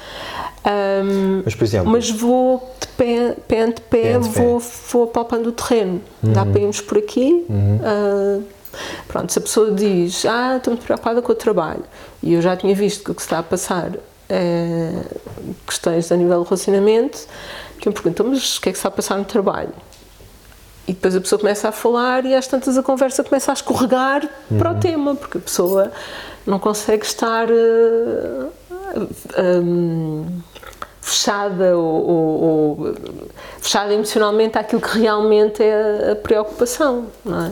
Um, 0.66 1.44
mas, 1.46 1.56
por 1.56 1.64
exemplo, 1.64 1.92
mas 1.92 2.10
vou 2.10 2.76
de 2.80 2.88
pé, 2.90 3.36
pé 3.48 3.62
ante 3.62 3.82
pé, 3.82 4.02
pé, 4.02 4.20
vou, 4.20 4.60
pé. 4.60 4.66
vou 4.92 5.08
palpando 5.08 5.50
o 5.50 5.52
terreno. 5.52 6.02
Uhum. 6.24 6.34
Dá 6.34 6.46
para 6.46 6.60
irmos 6.60 6.82
por 6.82 6.98
aqui. 6.98 7.46
Uhum. 7.50 7.78
Uh, 7.78 8.44
pronto, 9.08 9.32
se 9.32 9.40
a 9.40 9.42
pessoa 9.42 9.72
diz, 9.72 10.26
ah, 10.26 10.58
estou 10.58 10.74
muito 10.74 10.84
preocupada 10.84 11.22
com 11.22 11.32
o 11.32 11.36
trabalho, 11.36 11.84
e 12.22 12.34
eu 12.34 12.42
já 12.42 12.56
tinha 12.56 12.76
visto 12.76 13.04
que 13.04 13.12
o 13.12 13.16
que 13.16 13.22
se 13.22 13.28
está 13.28 13.40
a 13.40 13.44
passar 13.44 13.92
é 14.30 14.92
questões 15.66 16.12
a 16.12 16.18
nível 16.18 16.42
de 16.44 16.50
relacionamento, 16.50 17.28
que 17.80 17.88
eu 17.88 17.92
me 17.92 17.96
pergunto, 17.96 18.24
mas 18.26 18.58
o 18.58 18.62
que 18.62 18.70
é 18.70 18.72
que 18.72 18.78
se 18.78 18.82
está 18.82 18.90
a 18.90 18.92
passar 18.92 19.18
no 19.18 19.26
trabalho? 19.26 19.74
E 20.88 20.94
depois 20.94 21.16
a 21.16 21.20
pessoa 21.20 21.38
começa 21.38 21.68
a 21.68 21.72
falar 21.72 22.26
e 22.26 22.34
às 22.34 22.48
tantas 22.48 22.78
a 22.78 22.84
conversa 22.84 23.22
começa 23.22 23.52
a 23.52 23.54
escorregar 23.54 24.24
uhum. 24.50 24.58
para 24.58 24.70
o 24.70 24.74
uhum. 24.74 24.80
tema, 24.80 25.16
porque 25.16 25.38
a 25.38 25.42
pessoa 25.42 25.92
não 26.46 26.60
consegue 26.60 27.06
estar 27.06 27.50
uh, 27.50 28.52
um, 29.38 30.26
fechada 31.02 31.78
ou, 31.78 32.10
ou, 32.10 32.42
ou, 32.42 32.96
fechada 33.60 33.94
emocionalmente 33.94 34.58
àquilo 34.58 34.82
que 34.82 34.98
realmente 34.98 35.62
é 35.62 36.12
a 36.12 36.16
preocupação, 36.16 37.08
não 37.24 37.48
é? 37.48 37.52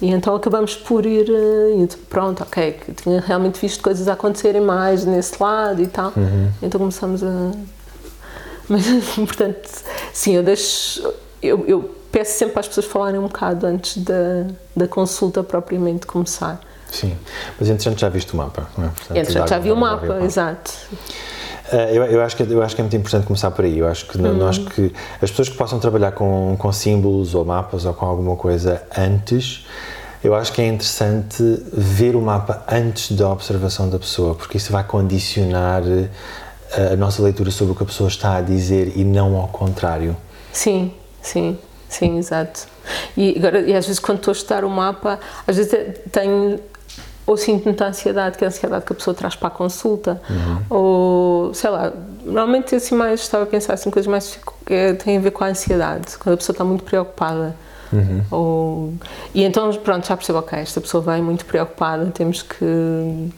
E 0.00 0.10
então 0.10 0.34
acabamos 0.34 0.74
por 0.74 1.04
ir, 1.04 1.28
uh, 1.30 1.88
pronto, 2.08 2.42
ok, 2.42 2.72
que 2.72 2.92
tinha 2.92 3.20
realmente 3.20 3.60
visto 3.60 3.82
coisas 3.82 4.08
acontecerem 4.08 4.62
mais 4.62 5.04
nesse 5.04 5.40
lado 5.40 5.82
e 5.82 5.86
tal, 5.86 6.12
uhum. 6.16 6.50
então 6.62 6.80
começamos 6.80 7.22
a. 7.22 7.26
Mas, 8.66 8.86
portanto, 9.14 9.68
sim, 10.12 10.36
eu 10.36 10.42
deixo. 10.42 11.02
Eu, 11.42 11.64
eu 11.66 12.01
peço 12.12 12.38
sempre 12.38 12.52
para 12.52 12.60
as 12.60 12.68
pessoas 12.68 12.86
falarem 12.86 13.18
um 13.18 13.26
bocado 13.26 13.66
antes 13.66 13.96
da, 13.96 14.46
da 14.76 14.86
consulta 14.86 15.42
propriamente 15.42 16.06
começar. 16.06 16.60
Sim, 16.90 17.16
mas 17.58 17.70
entretanto 17.70 17.98
já 17.98 18.10
viste 18.10 18.34
o 18.34 18.36
mapa, 18.36 18.68
não 18.76 18.84
é? 18.84 18.88
Portanto, 18.88 19.16
entretanto 19.16 19.48
já 19.48 19.58
vi 19.58 19.72
o 19.72 19.76
mapa, 19.76 20.06
mapa, 20.06 20.24
exato. 20.24 20.70
Uh, 21.72 21.76
eu, 21.90 22.04
eu, 22.04 22.22
acho 22.22 22.36
que, 22.36 22.42
eu 22.42 22.62
acho 22.62 22.74
que 22.74 22.82
é 22.82 22.84
muito 22.84 22.96
importante 22.96 23.26
começar 23.26 23.50
por 23.50 23.64
aí. 23.64 23.78
Eu 23.78 23.88
acho 23.88 24.06
que, 24.06 24.18
nós 24.18 24.58
que 24.58 24.92
as 25.22 25.30
pessoas 25.30 25.48
que 25.48 25.56
possam 25.56 25.80
trabalhar 25.80 26.12
com, 26.12 26.54
com 26.58 26.70
símbolos 26.70 27.34
ou 27.34 27.46
mapas 27.46 27.86
ou 27.86 27.94
com 27.94 28.04
alguma 28.04 28.36
coisa 28.36 28.82
antes, 28.96 29.64
eu 30.22 30.34
acho 30.34 30.52
que 30.52 30.60
é 30.60 30.66
interessante 30.66 31.42
ver 31.72 32.14
o 32.14 32.20
mapa 32.20 32.62
antes 32.70 33.12
da 33.12 33.30
observação 33.30 33.88
da 33.88 33.98
pessoa, 33.98 34.34
porque 34.34 34.58
isso 34.58 34.70
vai 34.70 34.84
condicionar 34.84 35.82
a, 36.76 36.92
a 36.92 36.96
nossa 36.96 37.22
leitura 37.22 37.50
sobre 37.50 37.72
o 37.72 37.74
que 37.74 37.84
a 37.84 37.86
pessoa 37.86 38.08
está 38.08 38.36
a 38.36 38.42
dizer 38.42 38.92
e 38.94 39.02
não 39.02 39.34
ao 39.36 39.48
contrário. 39.48 40.14
Sim, 40.52 40.92
sim. 41.22 41.58
Sim, 41.92 42.18
exato. 42.18 42.66
E, 43.16 43.36
agora, 43.36 43.60
e 43.60 43.74
às 43.74 43.86
vezes 43.86 44.00
quando 44.00 44.18
estou 44.18 44.32
a 44.32 44.34
estudar 44.34 44.64
o 44.64 44.70
mapa, 44.70 45.20
às 45.46 45.56
vezes 45.56 45.72
tenho 46.10 46.58
ou 47.26 47.36
sinto 47.36 47.64
muita 47.64 47.86
ansiedade, 47.86 48.36
que 48.36 48.44
é 48.44 48.46
a 48.46 48.50
ansiedade 48.50 48.84
que 48.84 48.92
a 48.92 48.96
pessoa 48.96 49.14
traz 49.14 49.36
para 49.36 49.48
a 49.48 49.50
consulta, 49.50 50.20
uhum. 50.28 50.62
ou 50.68 51.54
sei 51.54 51.70
lá, 51.70 51.92
normalmente 52.24 52.74
assim 52.74 52.94
mais 52.94 53.20
estava 53.20 53.44
a 53.44 53.46
pensar 53.46 53.74
assim, 53.74 53.90
coisas 53.90 54.10
mais 54.10 54.38
que 54.66 54.94
têm 55.04 55.18
a 55.18 55.20
ver 55.20 55.30
com 55.30 55.44
a 55.44 55.48
ansiedade, 55.48 56.18
quando 56.18 56.34
a 56.34 56.36
pessoa 56.36 56.54
está 56.54 56.64
muito 56.64 56.82
preocupada. 56.82 57.54
Uhum. 57.92 58.22
Ou, 58.30 58.94
e 59.34 59.44
então, 59.44 59.70
pronto, 59.74 60.06
já 60.06 60.16
percebo, 60.16 60.38
ok, 60.38 60.58
esta 60.58 60.80
pessoa 60.80 61.02
vem 61.02 61.22
muito 61.22 61.44
preocupada, 61.44 62.06
temos 62.06 62.42
que. 62.42 63.30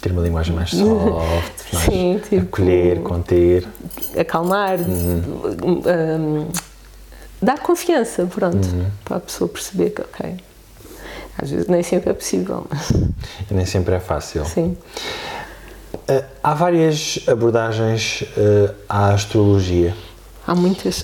Ter 0.00 0.12
uma 0.12 0.22
linguagem 0.22 0.54
mais 0.54 0.70
soft, 0.74 1.72
mais 1.72 1.84
Sim, 1.84 2.20
tipo, 2.28 2.42
acolher, 2.42 3.00
conter. 3.02 3.68
Acalmar, 4.18 4.80
uhum. 4.80 5.62
um, 5.64 6.48
dar 7.40 7.58
confiança, 7.58 8.26
pronto, 8.26 8.68
uhum. 8.68 8.86
para 9.04 9.16
a 9.16 9.20
pessoa 9.20 9.48
perceber 9.48 9.90
que, 9.90 10.02
ok, 10.02 10.36
às 11.38 11.50
vezes 11.50 11.66
nem 11.68 11.82
sempre 11.82 12.10
é 12.10 12.12
possível. 12.12 12.66
E 13.50 13.54
nem 13.54 13.64
sempre 13.64 13.94
é 13.94 14.00
fácil. 14.00 14.44
Sim. 14.44 14.76
Uh, 15.94 16.24
há 16.42 16.54
várias 16.54 17.20
abordagens 17.26 18.22
uh, 18.36 18.74
à 18.88 19.12
astrologia. 19.14 19.94
Há 20.46 20.54
muitas. 20.54 21.00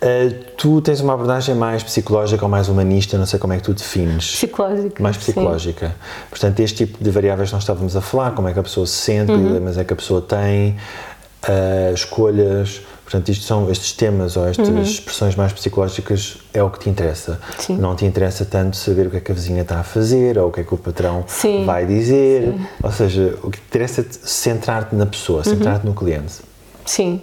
Uh, 0.00 0.32
tu 0.56 0.80
tens 0.80 1.00
uma 1.00 1.12
abordagem 1.12 1.54
mais 1.54 1.82
psicológica 1.82 2.44
ou 2.44 2.50
mais 2.50 2.68
humanista, 2.68 3.18
não 3.18 3.26
sei 3.26 3.38
como 3.38 3.52
é 3.52 3.58
que 3.58 3.62
tu 3.62 3.74
defines. 3.74 4.32
Psicológica. 4.32 5.02
Mais 5.02 5.16
psicológica. 5.16 5.88
Sim. 5.88 5.94
Portanto, 6.30 6.60
este 6.60 6.86
tipo 6.86 7.04
de 7.04 7.10
variáveis 7.10 7.50
que 7.50 7.54
nós 7.54 7.62
estávamos 7.62 7.94
a 7.94 8.00
falar, 8.00 8.32
como 8.32 8.48
é 8.48 8.52
que 8.52 8.58
a 8.58 8.62
pessoa 8.62 8.86
se 8.86 8.94
sente, 8.94 9.30
uhum. 9.30 9.38
que 9.38 9.44
dilemas 9.44 9.76
é 9.78 9.84
que 9.84 9.92
a 9.92 9.96
pessoa 9.96 10.22
tem, 10.22 10.76
escolhas, 11.92 12.80
Portanto, 13.10 13.28
isto 13.28 13.44
são 13.44 13.68
estes 13.68 13.92
temas 13.92 14.36
ou 14.36 14.46
estas 14.46 14.68
uhum. 14.68 14.80
expressões 14.80 15.34
mais 15.34 15.52
psicológicas 15.52 16.38
é 16.54 16.62
o 16.62 16.70
que 16.70 16.78
te 16.78 16.88
interessa. 16.88 17.40
Sim. 17.58 17.76
Não 17.76 17.96
te 17.96 18.04
interessa 18.04 18.44
tanto 18.44 18.76
saber 18.76 19.08
o 19.08 19.10
que 19.10 19.16
é 19.16 19.20
que 19.20 19.32
a 19.32 19.34
vizinha 19.34 19.62
está 19.62 19.80
a 19.80 19.82
fazer 19.82 20.38
ou 20.38 20.48
o 20.48 20.52
que 20.52 20.60
é 20.60 20.64
que 20.64 20.72
o 20.72 20.78
patrão 20.78 21.24
Sim. 21.26 21.64
vai 21.64 21.84
dizer. 21.84 22.52
Sim. 22.52 22.66
Ou 22.80 22.92
seja, 22.92 23.36
o 23.42 23.50
que 23.50 23.58
te 23.58 23.64
interessa 23.66 24.02
é 24.02 24.04
centrar-te 24.08 24.94
na 24.94 25.06
pessoa, 25.06 25.42
centrar-te 25.42 25.84
uhum. 25.84 25.92
no 25.92 25.98
cliente. 25.98 26.34
Sim. 26.86 27.20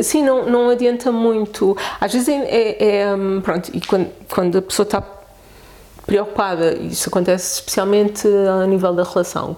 Sim, 0.00 0.22
não, 0.22 0.48
não 0.48 0.70
adianta 0.70 1.10
muito. 1.10 1.76
Às 2.00 2.12
vezes 2.12 2.28
é, 2.28 2.44
é, 2.44 2.98
é 3.00 3.14
hum, 3.16 3.40
pronto, 3.42 3.70
e 3.74 3.80
quando, 3.80 4.08
quando 4.28 4.58
a 4.58 4.62
pessoa 4.62 4.84
está 4.84 5.02
preocupada, 6.06 6.74
isso 6.74 7.08
acontece 7.08 7.54
especialmente 7.54 8.28
a 8.28 8.64
nível 8.64 8.94
da 8.94 9.02
relação, 9.02 9.56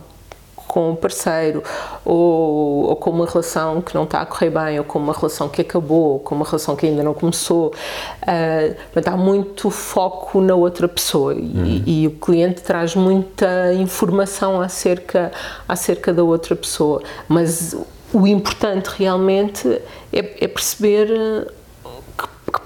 com 0.70 0.92
o 0.92 0.96
parceiro, 0.96 1.64
ou, 2.04 2.90
ou, 2.90 2.96
com 2.96 3.10
uma 3.10 3.26
relação 3.26 3.82
que 3.82 3.92
não 3.92 4.04
está 4.04 4.20
a 4.20 4.24
correr 4.24 4.50
bem, 4.50 4.78
ou 4.78 4.84
com 4.84 5.00
uma 5.00 5.12
relação 5.12 5.48
que 5.48 5.62
acabou, 5.62 6.12
ou 6.12 6.18
com 6.20 6.36
uma 6.36 6.44
relação 6.44 6.76
que 6.76 6.86
ainda 6.86 7.02
não 7.02 7.12
começou. 7.12 7.74
Uh, 8.22 9.00
há 9.04 9.16
muito 9.16 9.68
foco 9.68 10.40
na 10.40 10.54
outra 10.54 10.86
pessoa 10.86 11.34
e, 11.34 11.38
uhum. 11.38 11.82
e, 11.84 12.06
o 12.06 12.12
cliente 12.12 12.62
traz 12.62 12.94
muita 12.94 13.74
informação 13.74 14.60
acerca, 14.60 15.32
acerca 15.66 16.12
da 16.12 16.22
outra 16.22 16.54
pessoa. 16.54 17.02
Mas 17.28 17.74
o 18.12 18.24
importante 18.24 18.90
realmente 18.96 19.68
é, 20.12 20.44
é 20.44 20.46
perceber 20.46 21.48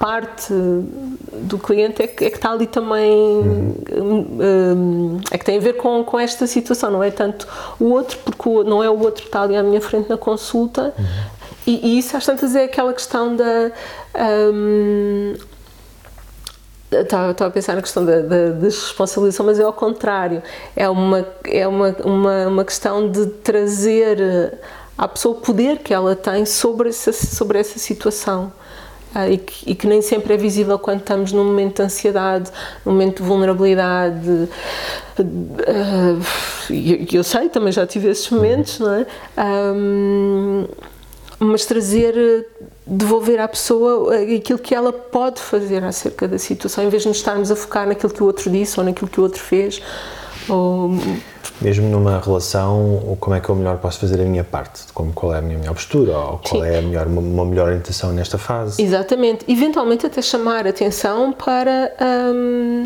parte 0.04 0.52
do 0.52 1.58
cliente 1.58 2.02
é 2.02 2.06
que, 2.06 2.26
é 2.26 2.30
que 2.30 2.36
está 2.36 2.50
ali 2.50 2.66
também 2.66 3.10
uhum. 3.10 5.18
é 5.30 5.38
que 5.38 5.44
tem 5.46 5.56
a 5.56 5.60
ver 5.60 5.78
com, 5.78 6.04
com 6.04 6.20
esta 6.20 6.46
situação, 6.46 6.90
não 6.90 7.02
é 7.02 7.10
tanto 7.10 7.48
o 7.80 7.86
outro, 7.86 8.18
porque 8.18 8.46
o, 8.46 8.62
não 8.62 8.84
é 8.84 8.90
o 8.90 9.00
outro 9.00 9.22
que 9.22 9.28
está 9.28 9.40
ali 9.40 9.56
à 9.56 9.62
minha 9.62 9.80
frente 9.80 10.10
na 10.10 10.18
consulta 10.18 10.92
uhum. 10.98 11.04
e, 11.66 11.88
e, 11.88 11.98
isso 11.98 12.14
às 12.18 12.26
tantas 12.26 12.54
é 12.54 12.64
aquela 12.64 12.92
questão 12.92 13.34
da 13.34 13.72
um, 14.52 15.36
estava, 16.92 17.30
a 17.30 17.50
pensar 17.50 17.74
na 17.74 17.80
questão 17.80 18.04
da, 18.04 18.20
da 18.20 18.50
desresponsabilização, 18.50 19.46
mas 19.46 19.58
é 19.58 19.62
ao 19.62 19.72
contrário 19.72 20.42
é 20.76 20.86
uma, 20.86 21.26
é 21.46 21.66
uma, 21.66 21.96
uma, 22.04 22.48
uma 22.48 22.64
questão 22.66 23.10
de 23.10 23.24
trazer 23.24 24.58
à 24.98 25.08
pessoa 25.08 25.34
o 25.34 25.40
poder 25.40 25.78
que 25.78 25.94
ela 25.94 26.14
tem 26.14 26.44
sobre 26.44 26.90
essa, 26.90 27.10
sobre 27.10 27.58
essa 27.58 27.78
situação 27.78 28.52
e, 29.30 29.38
que, 29.38 29.70
e, 29.70 29.74
que, 29.74 29.86
nem 29.86 30.02
sempre 30.02 30.34
é 30.34 30.36
visível 30.36 30.78
quando 30.78 31.00
estamos 31.00 31.32
num 31.32 31.44
momento 31.44 31.76
de 31.76 31.82
ansiedade, 31.82 32.50
num 32.84 32.92
momento 32.92 33.22
de 33.22 33.28
vulnerabilidade. 33.28 34.48
Uh, 35.18 36.20
e 36.70 37.08
eu, 37.12 37.22
sei, 37.22 37.48
também 37.48 37.72
já 37.72 37.86
tive 37.86 38.08
esses 38.08 38.28
momentos, 38.30 38.80
não 38.80 38.94
é? 38.94 39.06
Um, 39.38 40.66
mas 41.38 41.64
trazer, 41.66 42.46
devolver 42.86 43.40
à 43.40 43.46
pessoa 43.46 44.16
aquilo 44.36 44.58
que 44.58 44.74
ela 44.74 44.92
pode 44.92 45.40
fazer 45.40 45.84
acerca 45.84 46.26
da 46.26 46.38
situação, 46.38 46.84
em 46.84 46.88
vez 46.88 47.02
de 47.02 47.08
nos 47.08 47.18
estarmos 47.18 47.50
a 47.50 47.56
focar 47.56 47.86
naquilo 47.86 48.12
que 48.12 48.22
o 48.22 48.26
outro 48.26 48.50
disse 48.50 48.78
ou 48.78 48.84
naquilo 48.84 49.08
que 49.08 49.20
o 49.20 49.22
outro 49.22 49.40
fez. 49.40 49.80
Ou... 50.48 50.90
Mesmo 51.60 51.88
numa 51.88 52.20
relação, 52.20 53.16
como 53.20 53.36
é 53.36 53.40
que 53.40 53.48
eu 53.48 53.54
melhor 53.54 53.78
posso 53.78 54.00
fazer 54.00 54.20
a 54.20 54.24
minha 54.24 54.44
parte? 54.44 54.82
Como 54.92 55.12
qual 55.12 55.34
é 55.34 55.38
a 55.38 55.40
minha 55.40 55.58
melhor 55.58 55.74
postura 55.74 56.16
ou 56.16 56.38
qual 56.38 56.62
Sim. 56.62 56.68
é 56.68 56.78
a 56.78 56.82
melhor, 56.82 57.06
uma, 57.06 57.20
uma, 57.20 57.44
melhor 57.44 57.68
orientação 57.68 58.12
nesta 58.12 58.38
fase? 58.38 58.82
Exatamente. 58.82 59.44
Eventualmente 59.50 60.04
até 60.04 60.20
chamar 60.20 60.66
atenção 60.66 61.32
para 61.32 61.92
hum, 62.34 62.84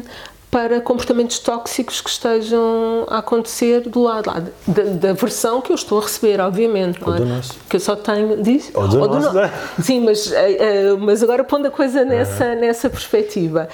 para 0.51 0.81
comportamentos 0.81 1.39
tóxicos 1.39 2.01
que 2.01 2.09
estejam 2.09 3.07
a 3.09 3.19
acontecer 3.19 3.81
do 3.83 4.03
lado 4.03 4.29
lá, 4.29 4.43
da, 4.67 4.83
da, 4.83 5.13
versão 5.13 5.61
que 5.61 5.71
eu 5.71 5.75
estou 5.75 5.99
a 5.99 6.03
receber, 6.03 6.41
obviamente. 6.41 6.99
Ou 7.05 7.15
é? 7.15 7.19
do 7.19 7.27
nosso. 7.27 7.55
Que 7.69 7.77
eu 7.77 7.81
só 7.81 7.95
tenho. 7.95 8.43
Diz? 8.43 8.71
Ou 8.75 8.89
do, 8.89 9.01
Ou 9.01 9.09
do 9.09 9.21
nosso. 9.21 9.35
No... 9.35 9.83
Sim, 9.83 10.01
mas, 10.01 10.27
uh, 10.27 10.33
uh, 10.33 10.99
mas 11.01 11.23
agora 11.23 11.45
pondo 11.45 11.69
a 11.69 11.71
coisa 11.71 12.05
nessa, 12.05 12.55
nessa 12.55 12.89
perspectiva. 12.89 13.69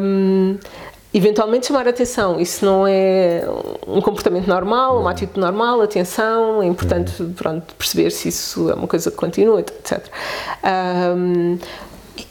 Um, 0.00 0.58
eventualmente 1.12 1.66
chamar 1.66 1.86
a 1.86 1.90
atenção. 1.90 2.40
Isso 2.40 2.64
não 2.64 2.86
é 2.86 3.42
um 3.86 4.00
comportamento 4.00 4.46
normal, 4.46 4.92
uma 4.92 5.02
uhum. 5.02 5.08
atitude 5.08 5.40
normal, 5.40 5.82
atenção, 5.82 6.62
é 6.62 6.66
importante 6.66 7.22
uhum. 7.22 7.32
pronto, 7.32 7.74
perceber 7.74 8.10
se 8.10 8.28
isso 8.28 8.70
é 8.70 8.74
uma 8.74 8.86
coisa 8.86 9.10
que 9.10 9.16
continua, 9.16 9.60
etc. 9.60 10.06
Um, 11.16 11.58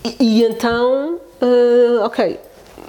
e, 0.06 0.16
e, 0.20 0.44
então, 0.44 1.20
uh, 1.42 2.04
ok, 2.04 2.40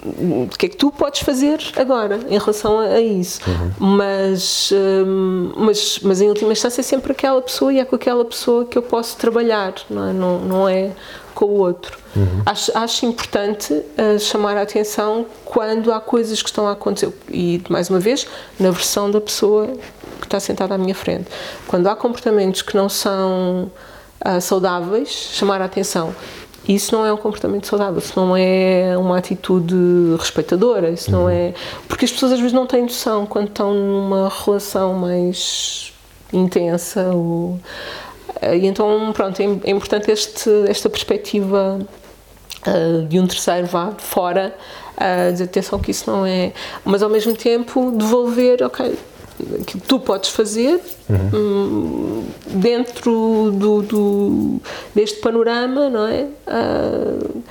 o 0.03 0.47
que 0.57 0.65
é 0.65 0.69
que 0.69 0.77
tu 0.77 0.91
podes 0.91 1.21
fazer 1.21 1.59
agora 1.75 2.19
em 2.27 2.37
relação 2.37 2.79
a, 2.79 2.99
isso. 2.99 3.39
Uhum. 3.47 3.95
Mas, 3.97 4.71
hum, 4.73 5.51
mas, 5.55 5.99
mas 6.01 6.21
em 6.21 6.27
última 6.27 6.51
instância 6.51 6.81
é 6.81 6.83
sempre 6.83 7.11
aquela 7.11 7.41
pessoa 7.41 7.71
e 7.71 7.79
é 7.79 7.85
com 7.85 7.95
aquela 7.95 8.25
pessoa 8.25 8.65
que 8.65 8.77
eu 8.77 8.81
posso 8.81 9.17
trabalhar, 9.17 9.75
não 9.89 10.09
é, 10.09 10.13
não, 10.13 10.39
não 10.39 10.69
é 10.69 10.91
com 11.41 11.45
o 11.47 11.57
outro. 11.57 11.97
Uhum. 12.15 12.43
Acho, 12.45 12.71
acho 12.77 13.03
importante 13.07 13.73
uh, 13.73 14.19
chamar 14.19 14.55
a 14.57 14.61
atenção 14.61 15.25
quando 15.43 15.91
há 15.91 15.99
coisas 15.99 16.39
que 16.39 16.49
estão 16.49 16.67
a 16.67 16.73
acontecer. 16.73 17.11
E, 17.31 17.59
mais 17.67 17.89
uma 17.89 17.99
vez, 17.99 18.27
na 18.59 18.69
versão 18.69 19.09
da 19.09 19.19
pessoa 19.19 19.65
que 20.19 20.27
está 20.27 20.39
sentada 20.39 20.75
à 20.75 20.77
minha 20.77 20.93
frente. 20.93 21.25
Quando 21.65 21.87
há 21.87 21.95
comportamentos 21.95 22.61
que 22.61 22.75
não 22.75 22.87
são 22.87 23.71
uh, 24.23 24.39
saudáveis, 24.39 25.09
chamar 25.09 25.63
a 25.63 25.65
atenção. 25.65 26.15
Isso 26.67 26.93
não 26.93 27.03
é 27.03 27.11
um 27.11 27.17
comportamento 27.17 27.65
saudável, 27.65 27.97
isso 27.97 28.13
não 28.15 28.37
é 28.37 28.95
uma 28.95 29.17
atitude 29.17 29.75
respeitadora, 30.19 30.91
isso 30.91 31.09
não 31.09 31.23
uhum. 31.23 31.29
é. 31.29 31.55
Porque 31.87 32.05
as 32.05 32.11
pessoas 32.11 32.33
às 32.33 32.37
vezes 32.37 32.53
não 32.53 32.67
têm 32.67 32.83
noção 32.83 33.25
quando 33.25 33.47
estão 33.47 33.73
numa 33.73 34.31
relação 34.45 34.93
mais 34.93 35.91
intensa. 36.31 37.09
Ou, 37.11 37.59
e 38.41 38.65
então, 38.65 39.11
pronto, 39.13 39.39
é, 39.39 39.45
é 39.45 39.71
importante 39.71 40.09
este, 40.09 40.49
esta 40.67 40.89
perspectiva 40.89 41.79
uh, 42.67 43.05
de 43.05 43.19
um 43.19 43.27
terceiro 43.27 43.67
vá 43.67 43.91
de 43.91 44.01
fora, 44.01 44.55
uh, 44.97 45.31
dizer 45.31 45.45
atenção 45.45 45.79
que 45.79 45.91
isso 45.91 46.09
não 46.09 46.25
é. 46.25 46.53
Mas 46.83 47.03
ao 47.03 47.09
mesmo 47.09 47.35
tempo 47.35 47.91
devolver, 47.91 48.63
ok, 48.63 48.97
que 49.65 49.79
tu 49.79 49.99
podes 49.99 50.29
fazer 50.29 50.79
uhum. 51.09 52.23
dentro 52.47 53.51
do, 53.51 53.81
do, 53.81 54.61
deste 54.93 55.19
panorama, 55.19 55.89
não 55.89 56.07
é? 56.07 56.27
Uh, 56.47 57.43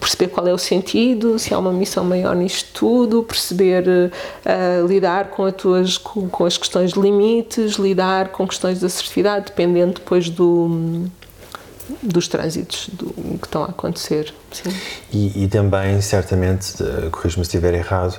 perceber 0.00 0.28
qual 0.28 0.46
é 0.46 0.52
o 0.52 0.58
sentido, 0.58 1.38
se 1.38 1.52
há 1.54 1.58
uma 1.58 1.72
missão 1.72 2.04
maior 2.04 2.34
nisto 2.34 2.68
tudo, 2.72 3.22
perceber 3.22 3.84
uh, 3.86 4.86
lidar 4.86 5.30
com, 5.30 5.44
as 5.44 5.54
tuas, 5.54 5.98
com, 5.98 6.28
com, 6.28 6.44
as 6.44 6.58
questões 6.58 6.92
de 6.92 7.00
limites, 7.00 7.74
lidar 7.74 8.28
com 8.28 8.46
questões 8.46 8.80
de 8.80 8.86
assertividade, 8.86 9.46
dependendo 9.46 9.94
depois 9.94 10.28
do 10.28 11.06
dos 12.02 12.26
trânsitos 12.26 12.88
do, 12.92 13.12
que 13.38 13.46
estão 13.46 13.62
a 13.62 13.66
acontecer. 13.66 14.34
E, 15.12 15.44
e, 15.44 15.48
também, 15.48 16.00
certamente, 16.00 16.74
corrijo-me 17.12 17.44
se 17.44 17.56
estiver 17.56 17.74
errado, 17.74 18.18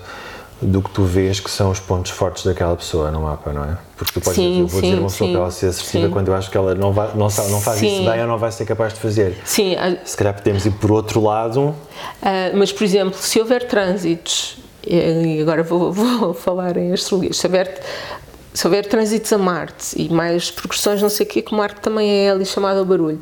do 0.62 0.82
que 0.82 0.90
tu 0.90 1.04
vês 1.04 1.40
que 1.40 1.52
são 1.52 1.70
os 1.70 1.80
pontos 1.80 2.12
fortes 2.12 2.44
daquela 2.44 2.76
pessoa 2.76 3.12
no 3.12 3.22
mapa, 3.22 3.54
não 3.54 3.64
é? 3.64 3.78
Porque 3.96 4.14
tu 4.14 4.22
podes 4.22 4.36
sim, 4.36 4.50
dizer, 4.50 4.62
eu 4.62 4.68
vou 4.68 4.80
sim, 4.82 4.88
dizer 4.88 5.00
uma 5.00 5.10
pessoa 5.10 5.30
para 5.30 5.40
ela 5.40 5.52
ser 5.52 5.68
assertiva 5.68 6.08
sim. 6.08 6.12
quando 6.12 6.28
eu 6.30 6.36
acho 6.36 6.50
que 6.50 6.58
ela 6.58 6.74
não, 6.74 6.92
vai, 6.92 7.10
não, 7.16 7.30
sabe, 7.30 7.52
não 7.52 7.62
faz 7.62 7.82
isso 7.82 8.04
bem 8.04 8.22
ou 8.22 8.28
não 8.28 8.38
vai 8.38 8.52
ser 8.52 8.66
capaz 8.66 8.94
de 8.94 9.00
fazer. 9.00 9.38
Sim. 9.46 9.76
Se 10.04 10.18
calhar 10.18 10.34
podemos 10.34 10.66
ir 10.66 10.72
por 10.72 10.92
outro 10.92 11.22
lado. 11.22 11.62
Uh, 11.62 11.76
mas, 12.56 12.72
por 12.72 12.84
exemplo, 12.84 13.18
se 13.20 13.40
houver 13.40 13.68
trânsitos, 13.68 14.58
e 14.86 15.42
agora 15.42 15.62
vou, 15.64 15.92
vou 15.94 16.34
falar 16.34 16.76
em 16.78 16.92
astrologia, 16.92 17.34
se 17.34 17.46
houver, 17.46 17.82
se 18.54 18.66
houver 18.66 18.86
trânsitos 18.88 19.32
a 19.32 19.38
Marte 19.38 20.02
e 20.02 20.10
mais 20.10 20.50
progressões, 20.50 21.02
não 21.02 21.10
sei 21.10 21.26
o 21.26 21.30
quê, 21.30 21.42
que 21.42 21.54
Marte 21.54 21.82
também 21.82 22.10
é 22.10 22.32
ali 22.32 22.46
chamado 22.46 22.80
ao 22.80 22.86
barulho, 22.86 23.22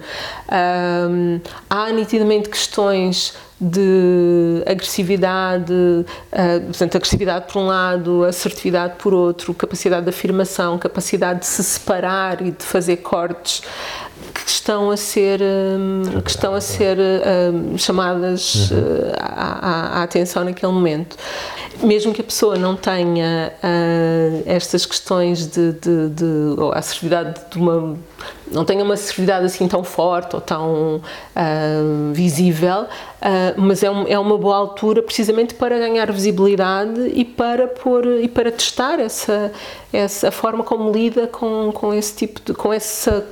um, 1.10 1.42
há 1.70 1.92
nitidamente 1.92 2.50
questões 2.50 3.34
de 3.60 4.64
agressividade, 4.66 5.74
uh, 5.74 6.62
portanto, 6.66 6.96
agressividade 6.98 7.46
por 7.52 7.60
um 7.62 7.68
lado, 7.68 8.26
assertividade 8.26 8.96
por 8.98 9.14
outro, 9.14 9.54
capacidade 9.54 10.04
de 10.04 10.10
afirmação, 10.10 10.78
capacidade 10.78 11.40
de 11.40 11.46
se 11.46 11.64
separar 11.64 12.42
e 12.42 12.52
de 12.52 12.64
fazer 12.64 12.98
cortes 12.98 13.62
que 14.44 14.50
estão 14.50 14.92
a 14.92 14.98
ser 14.98 15.42
um, 15.42 16.22
que 16.22 16.30
estão 16.30 16.54
a 16.54 16.62
ser 16.62 16.98
um, 17.00 17.78
chamadas 17.78 18.72
uhum. 18.72 18.78
uh, 18.78 19.14
à, 19.20 20.00
à, 20.00 20.04
atenção 20.04 20.44
naquele 20.44 20.72
momento 20.72 21.18
mesmo 21.84 22.14
que 22.14 22.22
a 22.22 22.24
pessoa 22.24 22.58
não 22.58 22.76
tenha 22.76 23.54
uh, 23.58 24.44
estas 24.46 24.86
questões 24.86 25.48
de, 25.48 25.74
de, 25.74 26.10
de 26.10 26.26
ou 26.58 26.72
a 26.72 26.80
assertividade 26.80 27.42
de 27.50 27.58
uma 27.58 27.98
não 28.52 28.64
tenha 28.64 28.84
uma 28.84 28.94
assertividade 28.94 29.46
assim 29.46 29.68
tão 29.68 29.84
forte 29.84 30.36
ou 30.36 30.42
tão 30.42 30.98
uh, 30.98 32.14
visível, 32.14 32.84
uh, 32.84 32.88
mas 33.58 33.84
é, 33.84 33.90
um, 33.90 34.08
é, 34.08 34.18
uma 34.18 34.38
boa 34.38 34.56
altura 34.56 35.02
precisamente 35.02 35.54
para 35.56 35.78
ganhar 35.78 36.12
visibilidade 36.12 37.12
e 37.14 37.26
para 37.26 37.68
pôr 37.68 38.06
e 38.22 38.28
para 38.28 38.52
testar 38.52 39.00
essa 39.00 39.52
essa 39.92 40.32
forma 40.32 40.64
como 40.64 40.92
lida 40.92 41.28
com, 41.28 41.72
com 41.74 41.94
esse 41.94 42.16
tipo 42.16 42.40
de 42.44 42.54
com 42.54 42.72
essa 42.72 43.26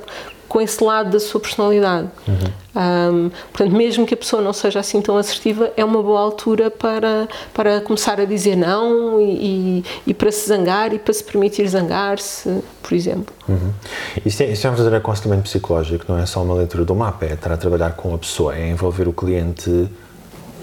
com 0.54 0.60
esse 0.60 0.84
lado 0.84 1.10
da 1.10 1.18
sua 1.18 1.40
personalidade. 1.40 2.08
Uhum. 2.28 2.36
Um, 2.76 3.30
portanto, 3.52 3.76
mesmo 3.76 4.06
que 4.06 4.14
a 4.14 4.16
pessoa 4.16 4.40
não 4.40 4.52
seja 4.52 4.78
assim 4.78 5.02
tão 5.02 5.16
assertiva, 5.16 5.72
é 5.76 5.84
uma 5.84 6.00
boa 6.00 6.20
altura 6.20 6.70
para, 6.70 7.26
para 7.52 7.80
começar 7.80 8.20
a 8.20 8.24
dizer 8.24 8.54
não 8.54 9.20
e, 9.20 9.84
e, 10.06 10.14
para 10.14 10.30
se 10.30 10.46
zangar 10.46 10.94
e 10.94 10.98
para 11.00 11.12
se 11.12 11.24
permitir 11.24 11.66
zangar-se, 11.66 12.62
por 12.80 12.94
exemplo. 12.94 13.34
Uhum. 13.48 13.72
Isso, 14.24 14.44
é, 14.44 14.52
isso 14.52 14.64
é 14.64 14.70
um 14.70 14.74
verdadeiro 14.74 14.98
aconselhamento 14.98 15.42
psicológico, 15.42 16.04
não 16.06 16.18
é 16.20 16.24
só 16.24 16.40
uma 16.40 16.54
leitura 16.54 16.84
do 16.84 16.94
mapa, 16.94 17.26
é 17.26 17.32
estar 17.32 17.50
a 17.50 17.56
trabalhar 17.56 17.90
com 17.96 18.14
a 18.14 18.18
pessoa, 18.18 18.56
é 18.56 18.68
envolver 18.68 19.08
o 19.08 19.12
cliente 19.12 19.88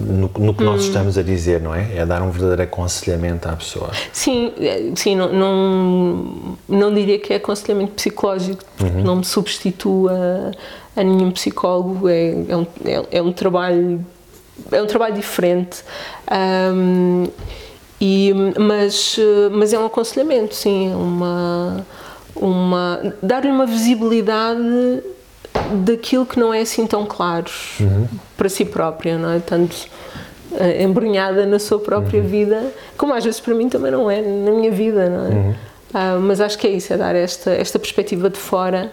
no, 0.01 0.31
no 0.37 0.53
que 0.53 0.63
nós 0.63 0.83
hum. 0.83 0.87
estamos 0.87 1.17
a 1.17 1.23
dizer, 1.23 1.61
não 1.61 1.73
é? 1.73 1.97
É 1.97 2.05
dar 2.05 2.21
um 2.21 2.31
verdadeiro 2.31 2.63
aconselhamento 2.63 3.47
à 3.47 3.53
pessoa. 3.53 3.91
Sim, 4.11 4.53
é, 4.59 4.91
sim 4.95 5.15
não, 5.15 5.31
não, 5.31 6.57
não 6.67 6.93
diria 6.93 7.19
que 7.19 7.33
é 7.33 7.37
aconselhamento 7.37 7.93
psicológico, 7.93 8.63
porque 8.77 8.97
uhum. 8.97 9.03
não 9.03 9.15
me 9.17 9.25
substitua 9.25 10.51
a 10.95 11.03
nenhum 11.03 11.31
psicólogo, 11.31 12.09
é, 12.09 12.31
é, 12.49 12.57
um, 12.57 12.67
é, 12.85 13.05
é 13.11 13.21
um 13.21 13.31
trabalho 13.31 14.05
é 14.71 14.81
um 14.81 14.85
trabalho 14.85 15.15
diferente. 15.15 15.83
Um, 16.31 17.27
e, 17.99 18.33
mas, 18.59 19.17
mas 19.51 19.73
é 19.73 19.79
um 19.79 19.85
aconselhamento, 19.85 20.55
sim, 20.55 20.91
uma, 20.93 21.85
uma, 22.35 23.13
dar-lhe 23.21 23.49
uma 23.49 23.65
visibilidade 23.65 25.03
daquilo 25.71 26.25
que 26.25 26.39
não 26.39 26.53
é 26.53 26.61
assim 26.61 26.85
tão 26.85 27.05
claro 27.05 27.51
uhum. 27.79 28.07
para 28.37 28.49
si 28.49 28.65
própria, 28.65 29.17
não 29.17 29.31
é? 29.31 29.39
Tanto 29.39 29.87
uh, 30.51 30.81
embrenhada 30.81 31.45
na 31.45 31.59
sua 31.59 31.79
própria 31.79 32.21
uhum. 32.21 32.27
vida, 32.27 32.73
como 32.97 33.13
às 33.13 33.23
vezes 33.23 33.39
para 33.39 33.53
mim 33.53 33.69
também 33.69 33.91
não 33.91 34.09
é, 34.09 34.21
na 34.21 34.51
minha 34.51 34.71
vida, 34.71 35.09
não 35.09 35.25
é? 35.25 35.29
Uhum. 35.29 35.51
Uh, 35.51 36.21
mas 36.21 36.39
acho 36.39 36.57
que 36.57 36.67
é 36.67 36.69
isso, 36.69 36.93
é 36.93 36.97
dar 36.97 37.15
esta, 37.15 37.51
esta 37.51 37.77
perspectiva 37.77 38.29
de 38.29 38.37
fora 38.37 38.91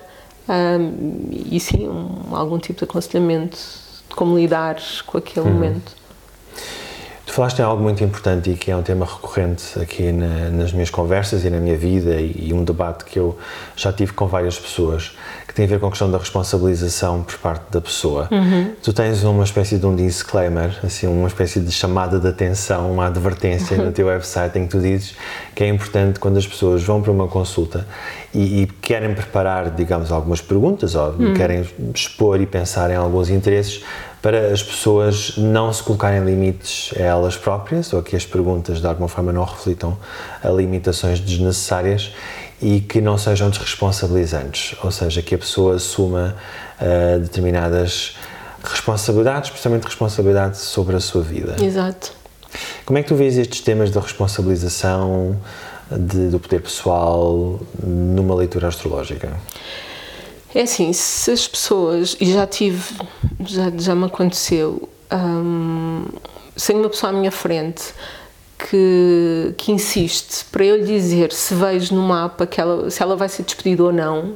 uh, 0.49 1.29
e 1.31 1.61
sim, 1.61 1.88
um, 1.88 2.35
algum 2.35 2.59
tipo 2.59 2.81
de 2.81 2.85
aconselhamento 2.85 3.57
de 4.09 4.14
como 4.14 4.37
lidar 4.37 4.77
com 5.07 5.19
aquele 5.19 5.47
uhum. 5.47 5.55
momento. 5.55 5.99
Tu 7.29 7.35
falaste 7.35 7.59
em 7.59 7.62
algo 7.62 7.83
muito 7.83 8.03
importante 8.03 8.51
e 8.51 8.55
que 8.57 8.71
é 8.71 8.77
um 8.77 8.83
tema 8.83 9.05
recorrente 9.05 9.79
aqui 9.79 10.11
na, 10.11 10.49
nas 10.49 10.73
minhas 10.73 10.88
conversas 10.88 11.45
e 11.45 11.51
na 11.51 11.61
minha 11.61 11.77
vida 11.77 12.19
e, 12.19 12.49
e, 12.49 12.55
um 12.55 12.64
debate 12.64 13.05
que 13.05 13.19
eu 13.19 13.37
já 13.77 13.93
tive 13.93 14.14
com 14.14 14.27
várias 14.27 14.59
pessoas, 14.59 15.14
tem 15.59 15.64
a 15.64 15.68
ver 15.68 15.81
com 15.81 15.87
a 15.87 15.90
questão 15.90 16.09
da 16.09 16.18
responsabilização 16.18 17.25
por 17.25 17.37
parte 17.38 17.64
da 17.73 17.81
pessoa. 17.81 18.29
Uhum. 18.31 18.75
Tu 18.81 18.92
tens 18.92 19.25
uma 19.25 19.42
espécie 19.42 19.77
de 19.77 19.85
um 19.85 19.97
disclaimer, 19.97 20.79
assim, 20.85 21.09
uma 21.09 21.27
espécie 21.27 21.59
de 21.59 21.73
chamada 21.73 22.21
de 22.21 22.29
atenção, 22.29 22.92
uma 22.92 23.09
advertência 23.09 23.77
no 23.77 23.90
teu 23.90 24.07
website 24.07 24.57
em 24.57 24.66
que 24.66 24.71
tu 24.71 24.81
dizes 24.81 25.16
que 25.57 25.64
é 25.64 25.68
importante 25.68 26.21
quando 26.21 26.37
as 26.37 26.47
pessoas 26.47 26.85
vão 26.85 27.03
para 27.03 27.11
uma 27.11 27.27
consulta 27.27 27.85
e, 28.33 28.62
e 28.62 28.66
querem 28.66 29.12
preparar, 29.14 29.71
digamos, 29.71 30.12
algumas 30.12 30.40
perguntas 30.40 30.94
ou 30.94 31.12
querem 31.37 31.68
expor 31.92 32.40
e 32.40 32.47
pensar 32.47 32.92
em 32.92 32.94
alguns 32.94 33.29
interesses, 33.29 33.83
para 34.23 34.53
as 34.53 34.62
pessoas 34.62 35.37
não 35.37 35.73
se 35.73 35.83
colocarem 35.83 36.25
limites 36.25 36.92
a 36.97 37.03
elas 37.03 37.37
próprias 37.37 37.92
ou 37.92 38.01
que 38.01 38.14
as 38.14 38.25
perguntas 38.25 38.81
de 38.81 38.87
alguma 38.87 39.09
forma 39.09 39.33
não 39.33 39.42
reflitam 39.42 39.97
a 40.42 40.49
limitações 40.51 41.18
desnecessárias 41.18 42.12
e 42.61 42.81
que 42.81 43.01
não 43.01 43.16
sejam 43.16 43.51
desresponsabilizantes, 43.51 44.77
ou 44.83 44.90
seja, 44.90 45.23
que 45.23 45.35
a 45.35 45.38
pessoa 45.38 45.77
assuma 45.77 46.37
uh, 46.81 47.21
determinadas 47.21 48.16
responsabilidades, 48.62 49.51
especialmente 49.51 49.85
responsabilidade 49.85 50.59
sobre 50.59 50.97
a 50.97 51.01
sua 51.01 51.23
vida. 51.23 51.57
Exato. 51.62 52.12
Como 52.85 52.99
é 52.99 53.03
que 53.03 53.09
tu 53.09 53.14
vês 53.14 53.37
estes 53.37 53.61
temas 53.61 53.90
da 53.90 54.01
responsabilização 54.01 55.37
de, 55.90 56.29
do 56.29 56.40
poder 56.40 56.62
pessoal 56.62 57.61
numa 57.83 58.35
leitura 58.35 58.68
astrológica? 58.68 59.38
É 60.55 60.62
assim, 60.62 60.92
se 60.92 61.31
as 61.31 61.47
pessoas, 61.47 62.16
e 62.18 62.33
já 62.33 62.47
tive, 62.47 62.83
já, 63.44 63.71
já 63.77 63.94
me 63.94 64.07
aconteceu, 64.07 64.88
hum, 65.12 66.07
sem 66.57 66.77
uma 66.77 66.88
pessoa 66.88 67.11
à 67.11 67.12
minha 67.14 67.31
frente 67.31 67.92
que, 68.59 69.55
que 69.57 69.73
insiste 69.73 70.44
para 70.51 70.64
eu 70.64 70.77
lhe 70.77 70.85
dizer 70.85 71.33
se 71.33 71.55
vejo 71.55 71.94
no 71.94 72.03
mapa 72.03 72.47
que 72.47 72.61
ela, 72.61 72.90
se 72.90 73.03
ela 73.03 73.14
vai 73.16 73.29
ser 73.29 73.44
despedida 73.44 73.85
ou 73.85 73.92
não, 73.92 74.35